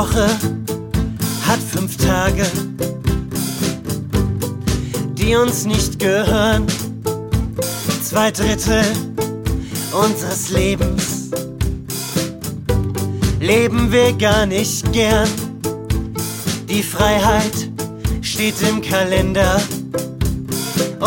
Woche 0.00 0.30
hat 1.46 1.58
fünf 1.58 1.98
Tage, 1.98 2.46
die 5.12 5.36
uns 5.36 5.66
nicht 5.66 5.98
gehören. 5.98 6.66
Zwei 8.02 8.30
Drittel 8.30 8.82
unseres 9.92 10.48
Lebens 10.48 11.28
leben 13.40 13.92
wir 13.92 14.14
gar 14.14 14.46
nicht 14.46 14.90
gern. 14.94 15.28
Die 16.66 16.82
Freiheit 16.82 17.68
steht 18.22 18.54
im 18.62 18.80
Kalender 18.80 19.60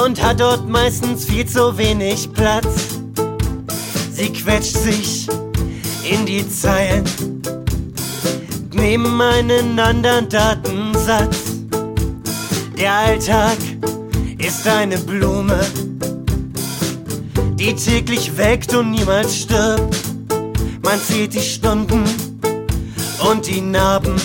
und 0.05 0.21
hat 0.21 0.39
dort 0.39 0.69
meistens 0.69 1.25
viel 1.25 1.47
zu 1.47 1.75
wenig 1.79 2.31
Platz. 2.31 2.99
Sie 4.11 4.31
quetscht 4.31 4.77
sich 4.77 5.27
in 6.07 6.27
die 6.27 6.47
Zeilen 6.47 7.32
neben 8.83 9.21
einen 9.21 9.79
anderen 9.79 10.27
Datensatz. 10.27 11.37
Der 12.77 12.91
Alltag 12.91 13.57
ist 14.37 14.67
eine 14.67 14.97
Blume, 14.97 15.61
die 17.55 17.73
täglich 17.73 18.35
wächst 18.35 18.75
und 18.75 18.91
niemals 18.91 19.37
stirbt. 19.37 19.95
Man 20.83 20.99
zählt 20.99 21.33
die 21.33 21.39
Stunden 21.39 22.03
und 23.31 23.47
die 23.47 23.61
Narben, 23.61 24.17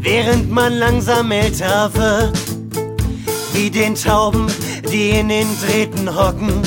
während 0.00 0.48
man 0.52 0.74
langsam 0.74 1.32
älter 1.32 1.92
wird. 1.92 2.38
Wie 3.52 3.68
den 3.68 3.96
Tauben, 3.96 4.46
die 4.92 5.10
in 5.10 5.28
den 5.28 5.48
Drähten 5.60 6.08
hocken, 6.16 6.62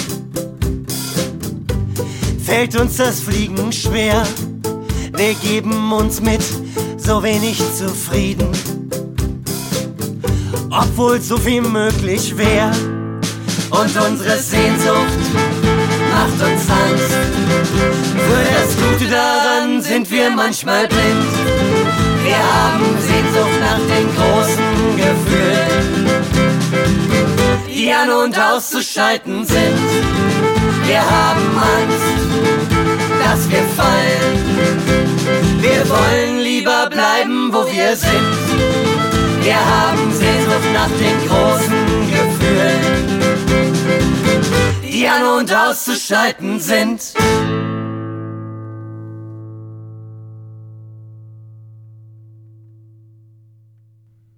fällt 2.43 2.75
uns 2.77 2.97
das 2.97 3.21
Fliegen 3.21 3.71
schwer. 3.71 4.25
Wir 5.15 5.35
geben 5.35 5.91
uns 5.91 6.21
mit 6.21 6.41
so 6.97 7.21
wenig 7.21 7.57
zufrieden, 7.75 8.49
obwohl 10.71 11.21
so 11.21 11.37
viel 11.37 11.61
möglich 11.61 12.35
wäre. 12.35 12.71
Und 13.69 13.95
unsere 13.95 14.37
Sehnsucht 14.37 15.19
macht 16.11 16.51
uns 16.51 16.69
Angst. 16.69 17.13
Für 18.15 18.43
das 18.53 18.75
Gute 18.75 19.11
daran 19.11 19.81
sind 19.81 20.09
wir 20.09 20.29
manchmal 20.31 20.87
blind. 20.87 21.33
Wir 22.23 22.37
haben 22.37 22.85
Sehnsucht 22.99 23.59
nach 23.59 23.81
den 23.95 24.07
großen 24.15 24.97
Gefühlen, 24.97 26.07
die 27.69 27.91
an 27.91 28.09
und 28.09 28.39
auszuschalten 28.39 29.45
sind. 29.45 29.79
Wir 30.85 31.01
haben 31.01 31.57
Angst, 31.57 32.03
dass 33.23 33.49
wir 33.49 33.63
fallen. 33.75 34.92
Wir 35.59 35.87
wollen 35.89 36.39
lieber 36.39 36.89
bleiben, 36.89 37.53
wo 37.53 37.65
wir 37.65 37.95
sind. 37.95 38.33
Wir 39.41 39.55
haben 39.55 40.11
Sehnsucht 40.11 40.73
nach 40.73 40.89
den 40.89 41.27
großen 41.27 42.11
Gefühlen, 42.11 42.81
die 44.83 45.07
an 45.07 45.23
und 45.39 45.53
auszuschalten 45.53 46.59
sind. 46.59 47.13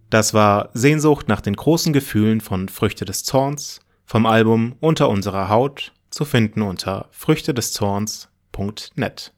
Das 0.10 0.34
war 0.34 0.70
Sehnsucht 0.74 1.28
nach 1.28 1.42
den 1.42 1.56
großen 1.56 1.94
Gefühlen 1.94 2.42
von 2.42 2.70
Früchte 2.70 3.06
des 3.06 3.24
Zorns 3.24 3.82
vom 4.06 4.26
Album 4.26 4.76
Unter 4.80 5.10
unserer 5.10 5.50
Haut 5.50 5.92
zu 6.10 6.26
finden 6.26 6.62
unter 6.62 7.08
früchtedeszorns.net. 7.12 9.35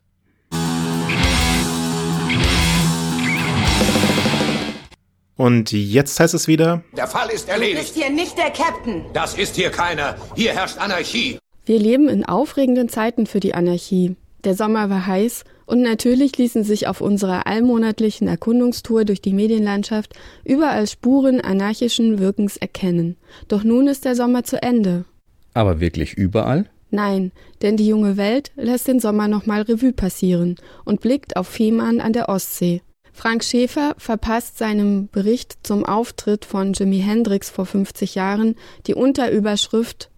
Und 5.37 5.71
jetzt 5.71 6.19
heißt 6.19 6.33
es 6.33 6.47
wieder. 6.47 6.83
Der 6.95 7.07
Fall 7.07 7.29
ist 7.29 7.47
Du 7.47 7.51
erledigt. 7.51 7.79
bist 7.79 7.95
hier 7.95 8.09
nicht 8.09 8.37
der 8.37 8.49
Captain. 8.49 9.03
Das 9.13 9.37
ist 9.37 9.55
hier 9.55 9.69
keiner. 9.69 10.15
Hier 10.35 10.53
herrscht 10.53 10.77
Anarchie. 10.79 11.37
Wir 11.65 11.79
leben 11.79 12.09
in 12.09 12.25
aufregenden 12.25 12.89
Zeiten 12.89 13.27
für 13.27 13.39
die 13.39 13.53
Anarchie. 13.53 14.15
Der 14.43 14.55
Sommer 14.55 14.89
war 14.89 15.05
heiß 15.05 15.43
und 15.65 15.81
natürlich 15.81 16.37
ließen 16.37 16.63
sich 16.63 16.87
auf 16.87 17.01
unserer 17.01 17.45
allmonatlichen 17.45 18.27
Erkundungstour 18.27 19.03
durch 19.05 19.21
die 19.21 19.33
Medienlandschaft 19.33 20.13
überall 20.43 20.87
Spuren 20.87 21.41
anarchischen 21.41 22.19
Wirkens 22.19 22.57
erkennen. 22.57 23.17
Doch 23.47 23.63
nun 23.63 23.87
ist 23.87 24.05
der 24.05 24.15
Sommer 24.15 24.43
zu 24.43 24.61
Ende. 24.61 25.05
Aber 25.53 25.79
wirklich 25.79 26.13
überall? 26.13 26.65
Nein, 26.89 27.31
denn 27.61 27.75
die 27.75 27.87
junge 27.87 28.15
Welt 28.15 28.51
lässt 28.55 28.87
den 28.87 29.01
Sommer 29.01 29.27
nochmal 29.27 29.63
Revue 29.63 29.91
passieren 29.91 30.55
und 30.85 31.01
blickt 31.01 31.35
auf 31.35 31.47
Fehmarn 31.47 31.99
an 31.99 32.13
der 32.13 32.29
Ostsee. 32.29 32.81
Frank 33.17 33.43
Schäfer 33.43 33.95
verpasst 33.97 34.59
seinem 34.59 35.07
Bericht 35.07 35.57
zum 35.63 35.83
Auftritt 35.83 36.45
von 36.45 36.73
Jimi 36.73 36.99
Hendrix 36.99 37.49
vor 37.49 37.65
50 37.65 38.13
Jahren 38.13 38.53
die 38.85 38.93
Unterüberschrift 38.93 40.11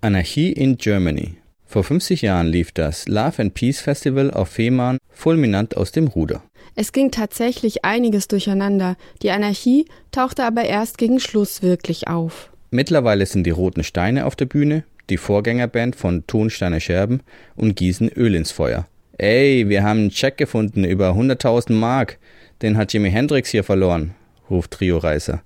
Anarchie 0.00 0.52
in 0.52 0.78
Germany. 0.78 1.34
Vor 1.66 1.84
50 1.84 2.22
Jahren 2.22 2.46
lief 2.46 2.72
das 2.72 3.06
Love 3.06 3.42
and 3.42 3.52
Peace 3.52 3.82
Festival 3.82 4.30
auf 4.30 4.48
Fehmarn 4.48 4.96
fulminant 5.10 5.76
aus 5.76 5.92
dem 5.92 6.06
Ruder. 6.06 6.42
Es 6.74 6.92
ging 6.92 7.10
tatsächlich 7.10 7.84
einiges 7.84 8.28
durcheinander, 8.28 8.96
die 9.20 9.30
Anarchie 9.30 9.84
tauchte 10.10 10.44
aber 10.44 10.64
erst 10.64 10.96
gegen 10.96 11.20
Schluss 11.20 11.60
wirklich 11.60 12.08
auf. 12.08 12.50
Mittlerweile 12.70 13.26
sind 13.26 13.44
die 13.44 13.50
Roten 13.50 13.84
Steine 13.84 14.24
auf 14.24 14.36
der 14.36 14.46
Bühne, 14.46 14.84
die 15.10 15.18
Vorgängerband 15.18 15.96
von 15.96 16.26
Tonsteine 16.26 16.80
Scherben 16.80 17.20
und 17.56 17.76
gießen 17.76 18.08
Öl 18.08 18.34
ins 18.34 18.52
Feuer. 18.52 18.86
Ey, 19.20 19.68
wir 19.68 19.82
haben 19.82 19.98
einen 19.98 20.10
Check 20.10 20.36
gefunden 20.36 20.84
über 20.84 21.10
100.000 21.10 21.72
Mark. 21.72 22.18
Den 22.62 22.76
hat 22.76 22.92
Jimi 22.92 23.10
Hendrix 23.10 23.50
hier 23.50 23.62
verloren, 23.62 24.14
ruft 24.50 24.72
Trio 24.72 24.98
Reiser. 24.98 25.42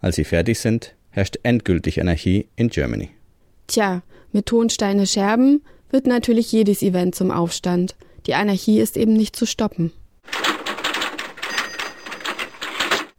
Als 0.00 0.16
sie 0.16 0.24
fertig 0.24 0.60
sind, 0.60 0.94
herrscht 1.10 1.38
endgültig 1.42 2.00
Anarchie 2.00 2.48
in 2.56 2.68
Germany. 2.68 3.10
Tja, 3.66 4.02
mit 4.32 4.46
Tonsteine 4.46 5.06
Scherben 5.06 5.62
wird 5.90 6.06
natürlich 6.06 6.52
jedes 6.52 6.82
Event 6.82 7.14
zum 7.14 7.30
Aufstand. 7.30 7.96
Die 8.26 8.34
Anarchie 8.34 8.80
ist 8.80 8.96
eben 8.96 9.14
nicht 9.14 9.34
zu 9.36 9.46
stoppen. 9.46 9.92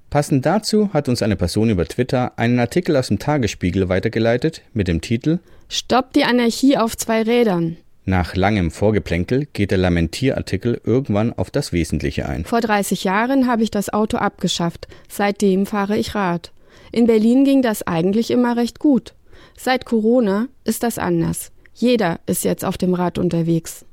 Passend 0.09 0.45
dazu 0.45 0.93
hat 0.93 1.09
uns 1.09 1.21
eine 1.21 1.35
Person 1.35 1.69
über 1.69 1.85
Twitter 1.85 2.37
einen 2.39 2.57
Artikel 2.59 2.95
aus 2.95 3.09
dem 3.09 3.19
Tagesspiegel 3.19 3.89
weitergeleitet 3.89 4.61
mit 4.73 4.87
dem 4.87 5.01
Titel 5.01 5.39
Stopp 5.67 6.13
die 6.13 6.23
Anarchie 6.23 6.77
auf 6.77 6.95
zwei 6.95 7.21
Rädern. 7.23 7.75
Nach 8.07 8.35
langem 8.35 8.69
Vorgeplänkel 8.69 9.47
geht 9.51 9.71
der 9.71 9.79
Lamentierartikel 9.79 10.79
irgendwann 10.83 11.33
auf 11.33 11.49
das 11.49 11.73
Wesentliche 11.73 12.29
ein. 12.29 12.45
Vor 12.45 12.61
30 12.61 13.03
Jahren 13.03 13.47
habe 13.47 13.63
ich 13.63 13.71
das 13.71 13.91
Auto 13.91 14.17
abgeschafft. 14.17 14.87
Seitdem 15.09 15.65
fahre 15.65 15.97
ich 15.97 16.13
Rad. 16.13 16.51
In 16.91 17.07
Berlin 17.07 17.45
ging 17.45 17.63
das 17.63 17.81
eigentlich 17.81 18.29
immer 18.29 18.57
recht 18.57 18.77
gut. 18.77 19.15
Seit 19.57 19.85
Corona 19.85 20.47
ist 20.63 20.83
das 20.83 20.99
anders. 20.99 21.51
Jeder 21.73 22.19
ist 22.27 22.43
jetzt 22.43 22.63
auf 22.63 22.77
dem 22.77 22.93
Rad 22.93 23.17
unterwegs. 23.17 23.85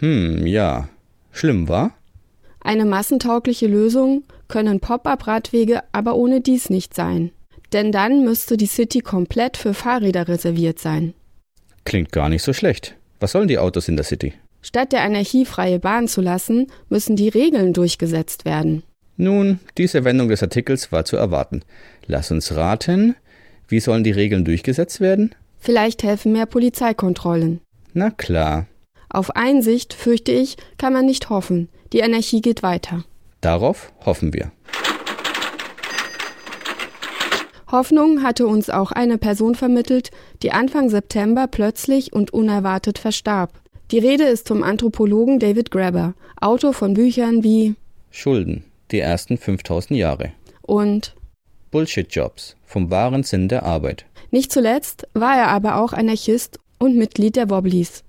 Hm, 0.00 0.46
ja. 0.46 0.88
Schlimm, 1.32 1.66
war? 1.66 1.94
Eine 2.60 2.84
massentaugliche 2.84 3.68
Lösung 3.68 4.24
können 4.48 4.80
Pop-up-Radwege 4.80 5.82
aber 5.92 6.14
ohne 6.16 6.42
dies 6.42 6.68
nicht 6.68 6.94
sein. 6.94 7.30
Denn 7.72 7.90
dann 7.90 8.22
müsste 8.22 8.58
die 8.58 8.66
City 8.66 9.00
komplett 9.00 9.56
für 9.56 9.72
Fahrräder 9.72 10.28
reserviert 10.28 10.78
sein. 10.78 11.14
Klingt 11.84 12.12
gar 12.12 12.28
nicht 12.28 12.42
so 12.42 12.52
schlecht. 12.52 12.96
Was 13.20 13.32
sollen 13.32 13.48
die 13.48 13.58
Autos 13.58 13.88
in 13.88 13.96
der 13.96 14.04
City? 14.04 14.34
Statt 14.62 14.92
der 14.92 15.02
anarchiefreie 15.02 15.78
Bahn 15.78 16.08
zu 16.08 16.20
lassen, 16.20 16.66
müssen 16.88 17.16
die 17.16 17.28
Regeln 17.28 17.72
durchgesetzt 17.72 18.44
werden. 18.44 18.82
Nun, 19.16 19.60
diese 19.78 20.04
Wendung 20.04 20.28
des 20.28 20.42
Artikels 20.42 20.92
war 20.92 21.04
zu 21.04 21.16
erwarten. 21.16 21.62
Lass 22.06 22.30
uns 22.30 22.54
raten. 22.54 23.16
Wie 23.68 23.80
sollen 23.80 24.04
die 24.04 24.10
Regeln 24.10 24.44
durchgesetzt 24.44 25.00
werden? 25.00 25.34
Vielleicht 25.58 26.02
helfen 26.02 26.32
mehr 26.32 26.46
Polizeikontrollen. 26.46 27.60
Na 27.94 28.10
klar. 28.10 28.66
Auf 29.08 29.34
Einsicht, 29.34 29.94
fürchte 29.94 30.32
ich, 30.32 30.56
kann 30.78 30.92
man 30.92 31.06
nicht 31.06 31.30
hoffen. 31.30 31.68
Die 31.92 32.02
Anarchie 32.02 32.42
geht 32.42 32.62
weiter. 32.62 33.04
Darauf 33.40 33.92
hoffen 34.04 34.34
wir. 34.34 34.52
Hoffnung 37.76 38.22
hatte 38.22 38.46
uns 38.46 38.70
auch 38.70 38.90
eine 38.90 39.18
Person 39.18 39.54
vermittelt, 39.54 40.10
die 40.42 40.50
Anfang 40.50 40.88
September 40.88 41.46
plötzlich 41.46 42.10
und 42.10 42.32
unerwartet 42.32 42.98
verstarb. 42.98 43.52
Die 43.90 43.98
Rede 43.98 44.24
ist 44.24 44.48
vom 44.48 44.62
Anthropologen 44.62 45.38
David 45.38 45.70
Graeber, 45.70 46.14
Autor 46.40 46.72
von 46.72 46.94
Büchern 46.94 47.44
wie 47.44 47.74
Schulden, 48.10 48.64
die 48.92 49.00
ersten 49.00 49.36
5000 49.36 49.98
Jahre. 49.98 50.32
und 50.62 51.14
Bullshit-Jobs, 51.70 52.56
vom 52.64 52.90
wahren 52.90 53.24
Sinn 53.24 53.48
der 53.48 53.64
Arbeit. 53.64 54.06
nicht 54.30 54.52
zuletzt 54.52 55.06
war 55.12 55.36
er 55.36 55.48
aber 55.48 55.76
auch 55.76 55.92
Anarchist 55.92 56.58
und 56.78 56.96
Mitglied 56.96 57.36
der 57.36 57.50
Wobblies. 57.50 58.04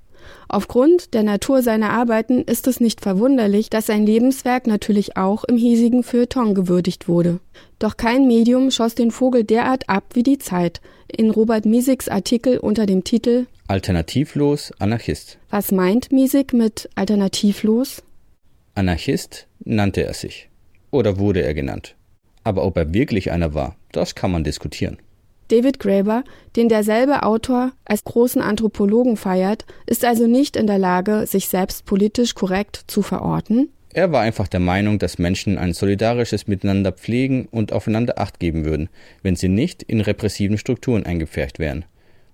Aufgrund 0.49 1.13
der 1.13 1.23
Natur 1.23 1.61
seiner 1.61 1.89
Arbeiten 1.89 2.41
ist 2.41 2.67
es 2.67 2.79
nicht 2.79 3.01
verwunderlich, 3.01 3.69
dass 3.69 3.87
sein 3.87 4.05
Lebenswerk 4.05 4.65
natürlich 4.65 5.17
auch 5.17 5.43
im 5.43 5.57
hiesigen 5.57 6.03
Feuilleton 6.03 6.55
gewürdigt 6.55 7.07
wurde. 7.07 7.39
Doch 7.79 7.97
kein 7.97 8.27
Medium 8.27 8.71
schoss 8.71 8.95
den 8.95 9.11
Vogel 9.11 9.43
derart 9.43 9.89
ab 9.89 10.05
wie 10.13 10.23
die 10.23 10.37
Zeit. 10.37 10.79
In 11.07 11.31
Robert 11.31 11.65
Miesigs 11.65 12.07
Artikel 12.07 12.57
unter 12.57 12.85
dem 12.85 13.03
Titel 13.03 13.47
Alternativlos 13.67 14.71
Anarchist. 14.79 15.37
Was 15.49 15.71
meint 15.73 16.11
Miesig 16.11 16.53
mit 16.53 16.89
alternativlos? 16.95 18.01
Anarchist 18.75 19.47
nannte 19.65 20.05
er 20.05 20.13
sich. 20.13 20.49
Oder 20.91 21.19
wurde 21.19 21.41
er 21.41 21.53
genannt. 21.53 21.95
Aber 22.43 22.63
ob 22.63 22.77
er 22.77 22.93
wirklich 22.93 23.31
einer 23.31 23.53
war, 23.53 23.75
das 23.91 24.15
kann 24.15 24.31
man 24.31 24.45
diskutieren. 24.45 24.97
David 25.49 25.79
Graeber, 25.79 26.23
den 26.55 26.69
derselbe 26.69 27.23
Autor 27.23 27.71
als 27.85 28.03
großen 28.03 28.41
Anthropologen 28.41 29.17
feiert, 29.17 29.65
ist 29.85 30.03
also 30.03 30.27
nicht 30.27 30.55
in 30.55 30.67
der 30.67 30.77
Lage, 30.77 31.25
sich 31.25 31.47
selbst 31.47 31.85
politisch 31.85 32.35
korrekt 32.35 32.83
zu 32.87 33.01
verorten. 33.01 33.69
Er 33.93 34.11
war 34.11 34.21
einfach 34.21 34.47
der 34.47 34.59
Meinung, 34.59 34.99
dass 34.99 35.17
Menschen 35.17 35.57
ein 35.57 35.73
solidarisches 35.73 36.47
Miteinander 36.47 36.91
pflegen 36.91 37.47
und 37.49 37.73
aufeinander 37.73 38.19
Acht 38.19 38.39
geben 38.39 38.65
würden, 38.65 38.89
wenn 39.23 39.35
sie 39.35 39.47
nicht 39.47 39.81
in 39.83 40.01
repressiven 40.01 40.57
Strukturen 40.57 41.05
eingepfercht 41.05 41.57
wären. 41.57 41.85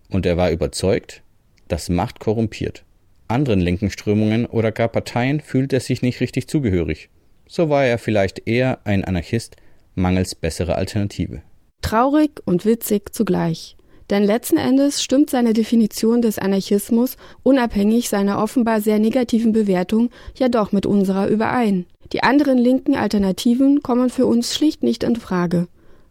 Und 0.09 0.25
er 0.25 0.35
war 0.35 0.51
überzeugt, 0.51 1.21
dass 1.67 1.89
Macht 1.89 2.19
korrumpiert. 2.19 2.83
Anderen 3.27 3.61
linken 3.61 3.89
Strömungen 3.89 4.45
oder 4.45 4.71
gar 4.71 4.89
Parteien 4.89 5.39
fühlte 5.39 5.77
er 5.77 5.79
sich 5.79 6.01
nicht 6.01 6.19
richtig 6.19 6.47
zugehörig. 6.47 7.09
So 7.47 7.69
war 7.69 7.85
er 7.85 7.97
vielleicht 7.97 8.47
eher 8.47 8.79
ein 8.83 9.05
Anarchist 9.05 9.55
mangels 9.95 10.35
besserer 10.35 10.75
Alternative. 10.75 11.41
Traurig 11.83 12.41
und 12.45 12.65
witzig 12.65 13.13
zugleich. 13.13 13.75
Denn 14.09 14.23
letzten 14.23 14.57
Endes 14.57 15.03
stimmt 15.03 15.29
seine 15.29 15.53
Definition 15.53 16.21
des 16.21 16.39
Anarchismus, 16.39 17.17
unabhängig 17.43 18.09
seiner 18.09 18.41
offenbar 18.41 18.81
sehr 18.81 18.97
negativen 18.97 19.53
Bewertung, 19.53 20.09
ja 20.35 20.49
doch 20.49 20.71
mit 20.71 20.85
unserer 20.85 21.27
überein. 21.27 21.85
Die 22.11 22.23
anderen 22.23 22.57
linken 22.57 22.95
Alternativen 22.95 23.83
kommen 23.83 24.09
für 24.09 24.25
uns 24.25 24.55
schlicht 24.55 24.81
nicht 24.81 25.03
in 25.03 25.15
Frage. 25.15 25.67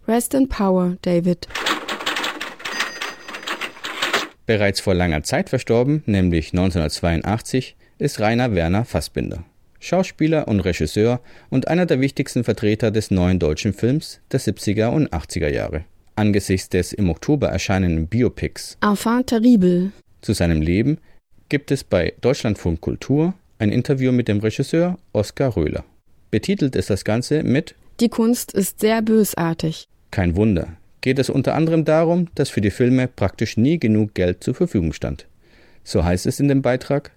Rest 0.07 0.35
in 0.35 0.49
Power, 0.49 0.97
David. 1.03 1.49
Bereits 4.47 4.81
vor 4.81 4.95
langer 4.95 5.23
Zeit 5.23 5.49
verstorben, 5.49 6.03
nämlich 6.07 6.53
1982, 6.53 7.77
ist 7.99 8.21
Rainer 8.21 8.55
Werner 8.55 8.85
Fassbinder. 8.85 9.45
Schauspieler 9.83 10.47
und 10.47 10.61
Regisseur 10.61 11.21
und 11.51 11.67
einer 11.67 11.87
der 11.87 12.01
wichtigsten 12.01 12.45
Vertreter 12.45 12.91
des 12.93 13.11
neuen 13.11 13.39
deutschen 13.39 13.73
Films 13.73 14.21
der 14.31 14.41
70er 14.41 14.89
und 14.89 15.13
80er 15.13 15.49
Jahre. 15.49 15.85
Angesichts 16.15 16.69
des 16.69 16.93
im 16.93 17.11
Oktober 17.11 17.49
erscheinenden 17.49 18.07
Biopics 18.07 18.79
Enfant 18.81 19.27
terrible 19.27 19.91
zu 20.21 20.35
seinem 20.35 20.63
Leben 20.63 20.99
gibt 21.49 21.71
es 21.73 21.83
bei 21.83 22.15
Deutschlandfunk 22.21 22.81
Kultur 22.81 23.35
ein 23.59 23.71
Interview 23.71 24.13
mit 24.13 24.29
dem 24.29 24.39
Regisseur 24.39 24.99
Oskar 25.13 25.57
Röhler. 25.57 25.85
Betitelt 26.31 26.77
ist 26.77 26.91
das 26.91 27.05
Ganze 27.05 27.43
mit 27.43 27.75
Die 27.99 28.09
Kunst 28.09 28.53
ist 28.53 28.81
sehr 28.81 29.03
bösartig. 29.03 29.89
Kein 30.13 30.37
Wunder. 30.37 30.69
Geht 31.01 31.19
es 31.19 31.29
unter 31.29 31.55
anderem 31.57 31.85
darum, 31.85 32.29
dass 32.37 32.51
für 32.51 32.61
die 32.61 32.71
Filme 32.71 33.09
praktisch 33.09 33.57
nie 33.57 33.81
genug 33.81 34.15
Geld 34.15 34.45
zur 34.45 34.55
Verfügung 34.55 34.93
stand. 34.93 35.27
So 35.83 36.05
heißt 36.05 36.27
es 36.27 36.39
in 36.39 36.47
dem 36.47 36.63
Beitrag, 36.63 37.11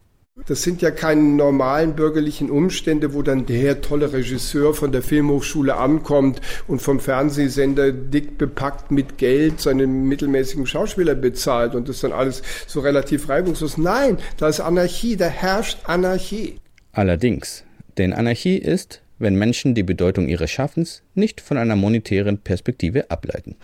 das 0.47 0.63
sind 0.63 0.81
ja 0.81 0.91
keine 0.91 1.21
normalen 1.21 1.95
bürgerlichen 1.95 2.51
Umstände, 2.51 3.13
wo 3.13 3.21
dann 3.21 3.45
der 3.45 3.81
tolle 3.81 4.11
Regisseur 4.11 4.73
von 4.73 4.91
der 4.91 5.01
Filmhochschule 5.01 5.75
ankommt 5.75 6.41
und 6.67 6.81
vom 6.81 6.99
Fernsehsender 6.99 7.93
dick 7.93 8.37
bepackt 8.37 8.91
mit 8.91 9.17
Geld 9.17 9.61
seine 9.61 9.87
mittelmäßigen 9.87 10.67
Schauspieler 10.67 11.15
bezahlt 11.15 11.73
und 11.73 11.87
das 11.87 12.01
dann 12.01 12.11
alles 12.11 12.43
so 12.67 12.81
relativ 12.81 13.29
reibungslos. 13.29 13.77
Nein, 13.77 14.17
da 14.37 14.49
ist 14.49 14.59
Anarchie, 14.59 15.15
da 15.15 15.27
herrscht 15.27 15.79
Anarchie. 15.85 16.59
Allerdings, 16.91 17.63
denn 17.97 18.13
Anarchie 18.13 18.57
ist, 18.57 19.01
wenn 19.17 19.35
Menschen 19.35 19.73
die 19.73 19.83
Bedeutung 19.83 20.27
ihres 20.27 20.51
Schaffens 20.51 21.01
nicht 21.13 21.39
von 21.39 21.57
einer 21.57 21.77
monetären 21.77 22.39
Perspektive 22.39 23.09
ableiten. 23.09 23.55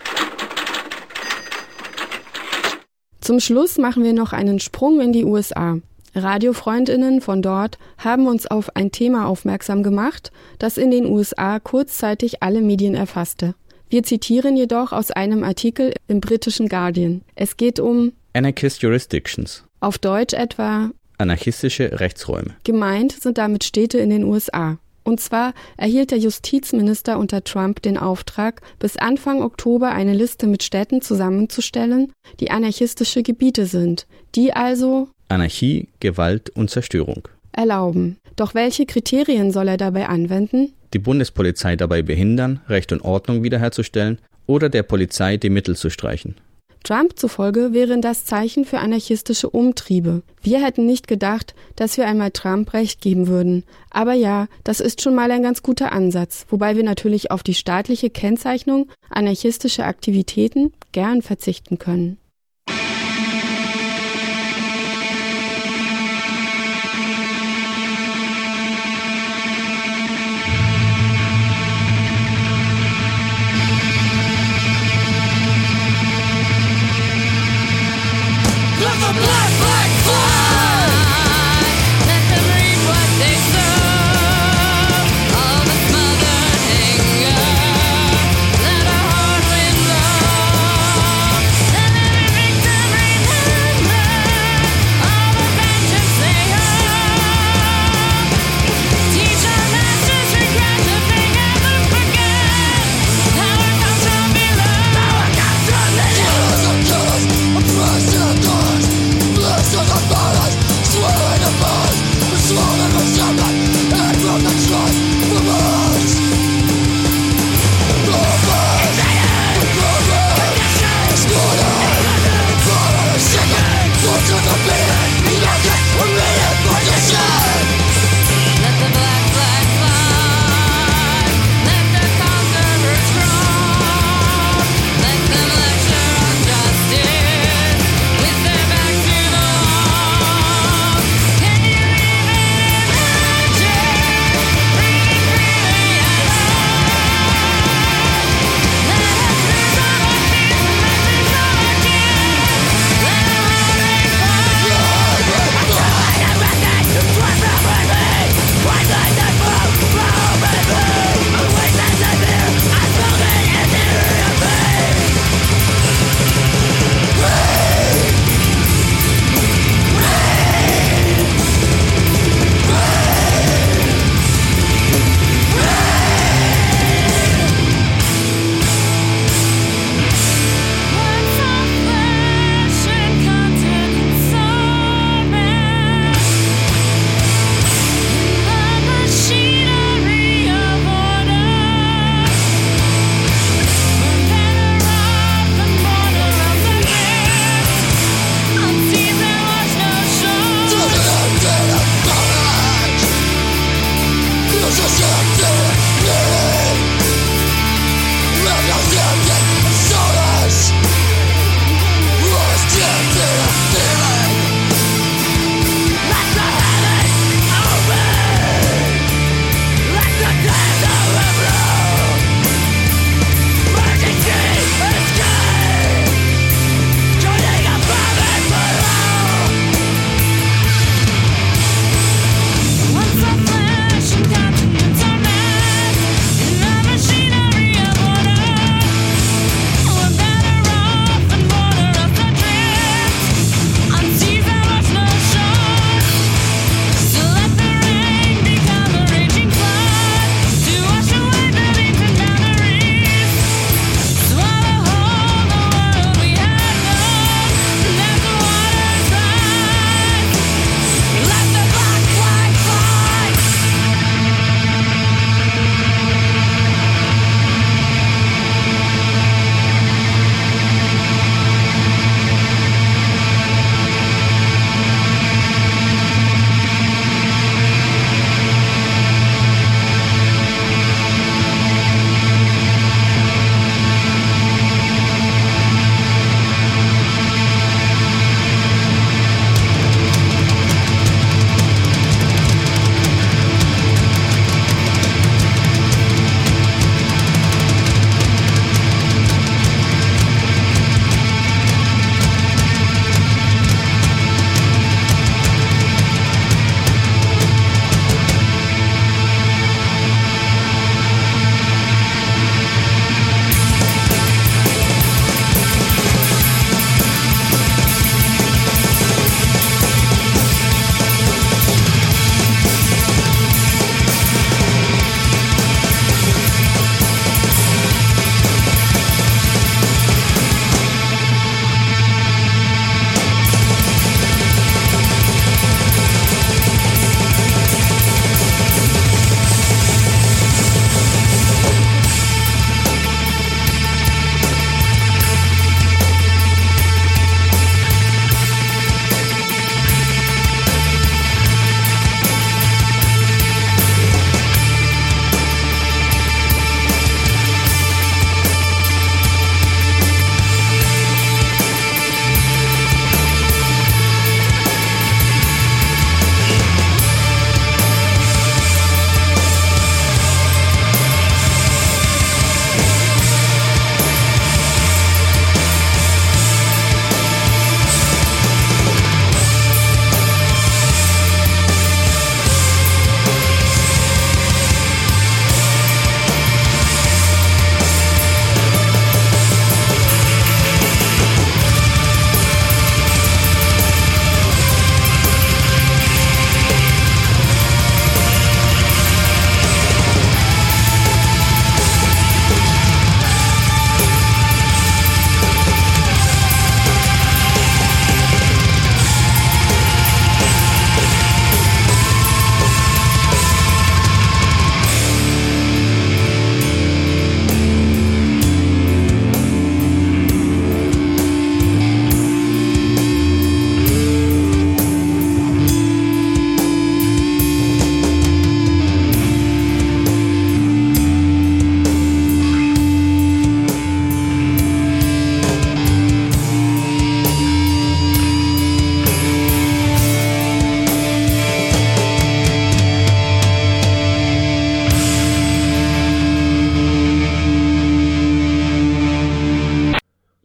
Zum 3.19 3.39
Schluss 3.39 3.77
machen 3.77 4.03
wir 4.03 4.13
noch 4.13 4.33
einen 4.33 4.59
Sprung 4.59 4.99
in 5.01 5.13
die 5.13 5.25
USA. 5.25 5.77
Radiofreundinnen 6.13 7.21
von 7.21 7.41
dort 7.41 7.77
haben 7.97 8.27
uns 8.27 8.47
auf 8.47 8.75
ein 8.75 8.91
Thema 8.91 9.27
aufmerksam 9.27 9.83
gemacht, 9.83 10.31
das 10.59 10.77
in 10.77 10.91
den 10.91 11.05
USA 11.05 11.59
kurzzeitig 11.59 12.43
alle 12.43 12.61
Medien 12.61 12.95
erfasste. 12.95 13.55
Wir 13.89 14.03
zitieren 14.03 14.55
jedoch 14.55 14.91
aus 14.93 15.11
einem 15.11 15.43
Artikel 15.43 15.93
im 16.07 16.21
britischen 16.21 16.69
Guardian. 16.69 17.21
Es 17.35 17.57
geht 17.57 17.79
um 17.79 18.13
Anarchist 18.33 18.81
Jurisdictions. 18.81 19.65
Auf 19.81 19.97
Deutsch 19.97 20.33
etwa 20.33 20.91
anarchistische 21.17 21.99
Rechtsräume. 21.99 22.55
Gemeint 22.63 23.11
sind 23.11 23.37
damit 23.37 23.63
Städte 23.63 23.99
in 23.99 24.09
den 24.09 24.23
USA. 24.23 24.77
Und 25.03 25.19
zwar 25.19 25.53
erhielt 25.77 26.11
der 26.11 26.19
Justizminister 26.19 27.17
unter 27.17 27.43
Trump 27.43 27.81
den 27.81 27.97
Auftrag, 27.97 28.61
bis 28.79 28.97
Anfang 28.97 29.41
Oktober 29.41 29.91
eine 29.91 30.13
Liste 30.13 30.47
mit 30.47 30.63
Städten 30.63 31.01
zusammenzustellen, 31.01 32.13
die 32.39 32.51
anarchistische 32.51 33.23
Gebiete 33.23 33.65
sind, 33.65 34.05
die 34.35 34.53
also 34.53 35.09
Anarchie, 35.31 35.87
Gewalt 35.99 36.49
und 36.51 36.69
Zerstörung 36.69 37.27
erlauben. 37.53 38.17
Doch 38.35 38.53
welche 38.53 38.85
Kriterien 38.85 39.51
soll 39.51 39.67
er 39.67 39.77
dabei 39.77 40.07
anwenden? 40.07 40.73
Die 40.93 40.99
Bundespolizei 40.99 41.75
dabei 41.75 42.01
behindern, 42.01 42.61
Recht 42.67 42.91
und 42.91 43.01
Ordnung 43.01 43.43
wiederherzustellen 43.43 44.19
oder 44.45 44.69
der 44.69 44.83
Polizei 44.83 45.37
die 45.37 45.49
Mittel 45.49 45.75
zu 45.75 45.89
streichen. 45.89 46.35
Trump 46.83 47.19
zufolge 47.19 47.73
wären 47.73 48.01
das 48.01 48.25
Zeichen 48.25 48.65
für 48.65 48.79
anarchistische 48.79 49.49
Umtriebe. 49.49 50.23
Wir 50.41 50.65
hätten 50.65 50.87
nicht 50.87 51.07
gedacht, 51.07 51.53
dass 51.75 51.97
wir 51.97 52.07
einmal 52.07 52.31
Trump 52.31 52.73
recht 52.73 53.01
geben 53.01 53.27
würden. 53.27 53.63
Aber 53.91 54.13
ja, 54.13 54.47
das 54.63 54.79
ist 54.79 55.01
schon 55.01 55.13
mal 55.13 55.29
ein 55.29 55.43
ganz 55.43 55.61
guter 55.61 55.91
Ansatz, 55.91 56.47
wobei 56.49 56.75
wir 56.75 56.83
natürlich 56.83 57.29
auf 57.29 57.43
die 57.43 57.53
staatliche 57.53 58.09
Kennzeichnung 58.09 58.87
anarchistischer 59.11 59.85
Aktivitäten 59.85 60.73
gern 60.91 61.21
verzichten 61.21 61.77
können. 61.77 62.17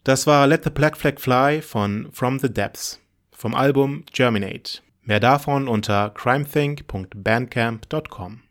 Das 0.06 0.26
war 0.28 0.46
Let 0.46 0.62
the 0.62 0.70
Black 0.70 0.96
Flag 0.96 1.18
Fly 1.18 1.60
von 1.60 2.12
From 2.12 2.38
the 2.38 2.48
Depths 2.48 3.00
vom 3.32 3.56
Album 3.56 4.04
Germinate. 4.12 4.80
Mehr 5.02 5.18
davon 5.18 5.66
unter 5.66 6.10
crimethink.bandcamp.com. 6.10 8.42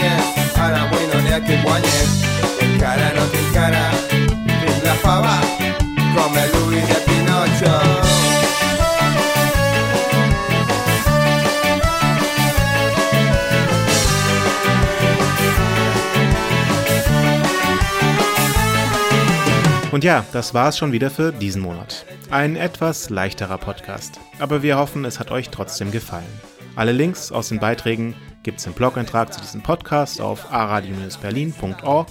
ara 0.00 0.82
avui 0.84 1.06
no 1.12 1.18
n'hi 1.20 1.32
ha 1.34 1.40
qui 1.46 1.56
guanyi 1.62 1.96
encara 2.66 3.08
no 3.16 3.24
tinc 3.32 3.48
cara 3.56 3.82
tinc 4.46 4.84
la 4.86 4.94
fava 5.02 5.36
com 6.14 6.38
el 6.42 6.50
Luis 6.54 6.86
de 6.88 6.98
Pinocho 7.06 7.76
Und 19.92 20.04
ja, 20.04 20.24
das 20.32 20.54
war's 20.54 20.78
schon 20.78 20.92
wieder 20.92 21.10
für 21.10 21.32
diesen 21.32 21.60
Monat. 21.60 22.06
Ein 22.30 22.56
etwas 22.56 23.10
leichterer 23.10 23.58
Podcast. 23.58 24.18
Aber 24.38 24.62
wir 24.62 24.78
hoffen, 24.78 25.04
es 25.04 25.20
hat 25.20 25.30
euch 25.30 25.50
trotzdem 25.50 25.90
gefallen. 25.90 26.40
Alle 26.76 26.92
Links 26.92 27.30
aus 27.30 27.50
den 27.50 27.60
Beiträgen 27.60 28.14
gibt 28.42 28.58
es 28.60 28.66
im 28.66 28.72
Blog-Eintrag 28.72 29.32
zu 29.32 29.40
diesem 29.40 29.62
Podcast 29.62 30.20
auf 30.20 30.52
aradio-berlin.org. 30.52 32.08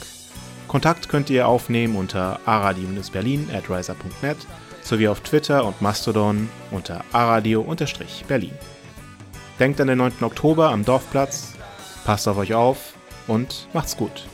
Kontakt 0.68 1.10
könnt 1.10 1.30
ihr 1.30 1.48
aufnehmen 1.48 1.96
unter 1.96 2.40
aradio-berlin 2.46 3.50
at 3.54 3.70
riser.net 3.70 4.38
sowie 4.82 5.08
auf 5.08 5.20
Twitter 5.22 5.66
und 5.66 5.82
Mastodon 5.82 6.50
unter 6.72 7.04
aradio-berlin. 7.12 8.54
Denkt 9.60 9.82
an 9.82 9.88
den 9.88 9.98
9. 9.98 10.14
Oktober 10.22 10.70
am 10.70 10.86
Dorfplatz, 10.86 11.54
passt 12.06 12.28
auf 12.28 12.38
euch 12.38 12.54
auf 12.54 12.94
und 13.28 13.68
macht's 13.74 13.96
gut. 13.96 14.26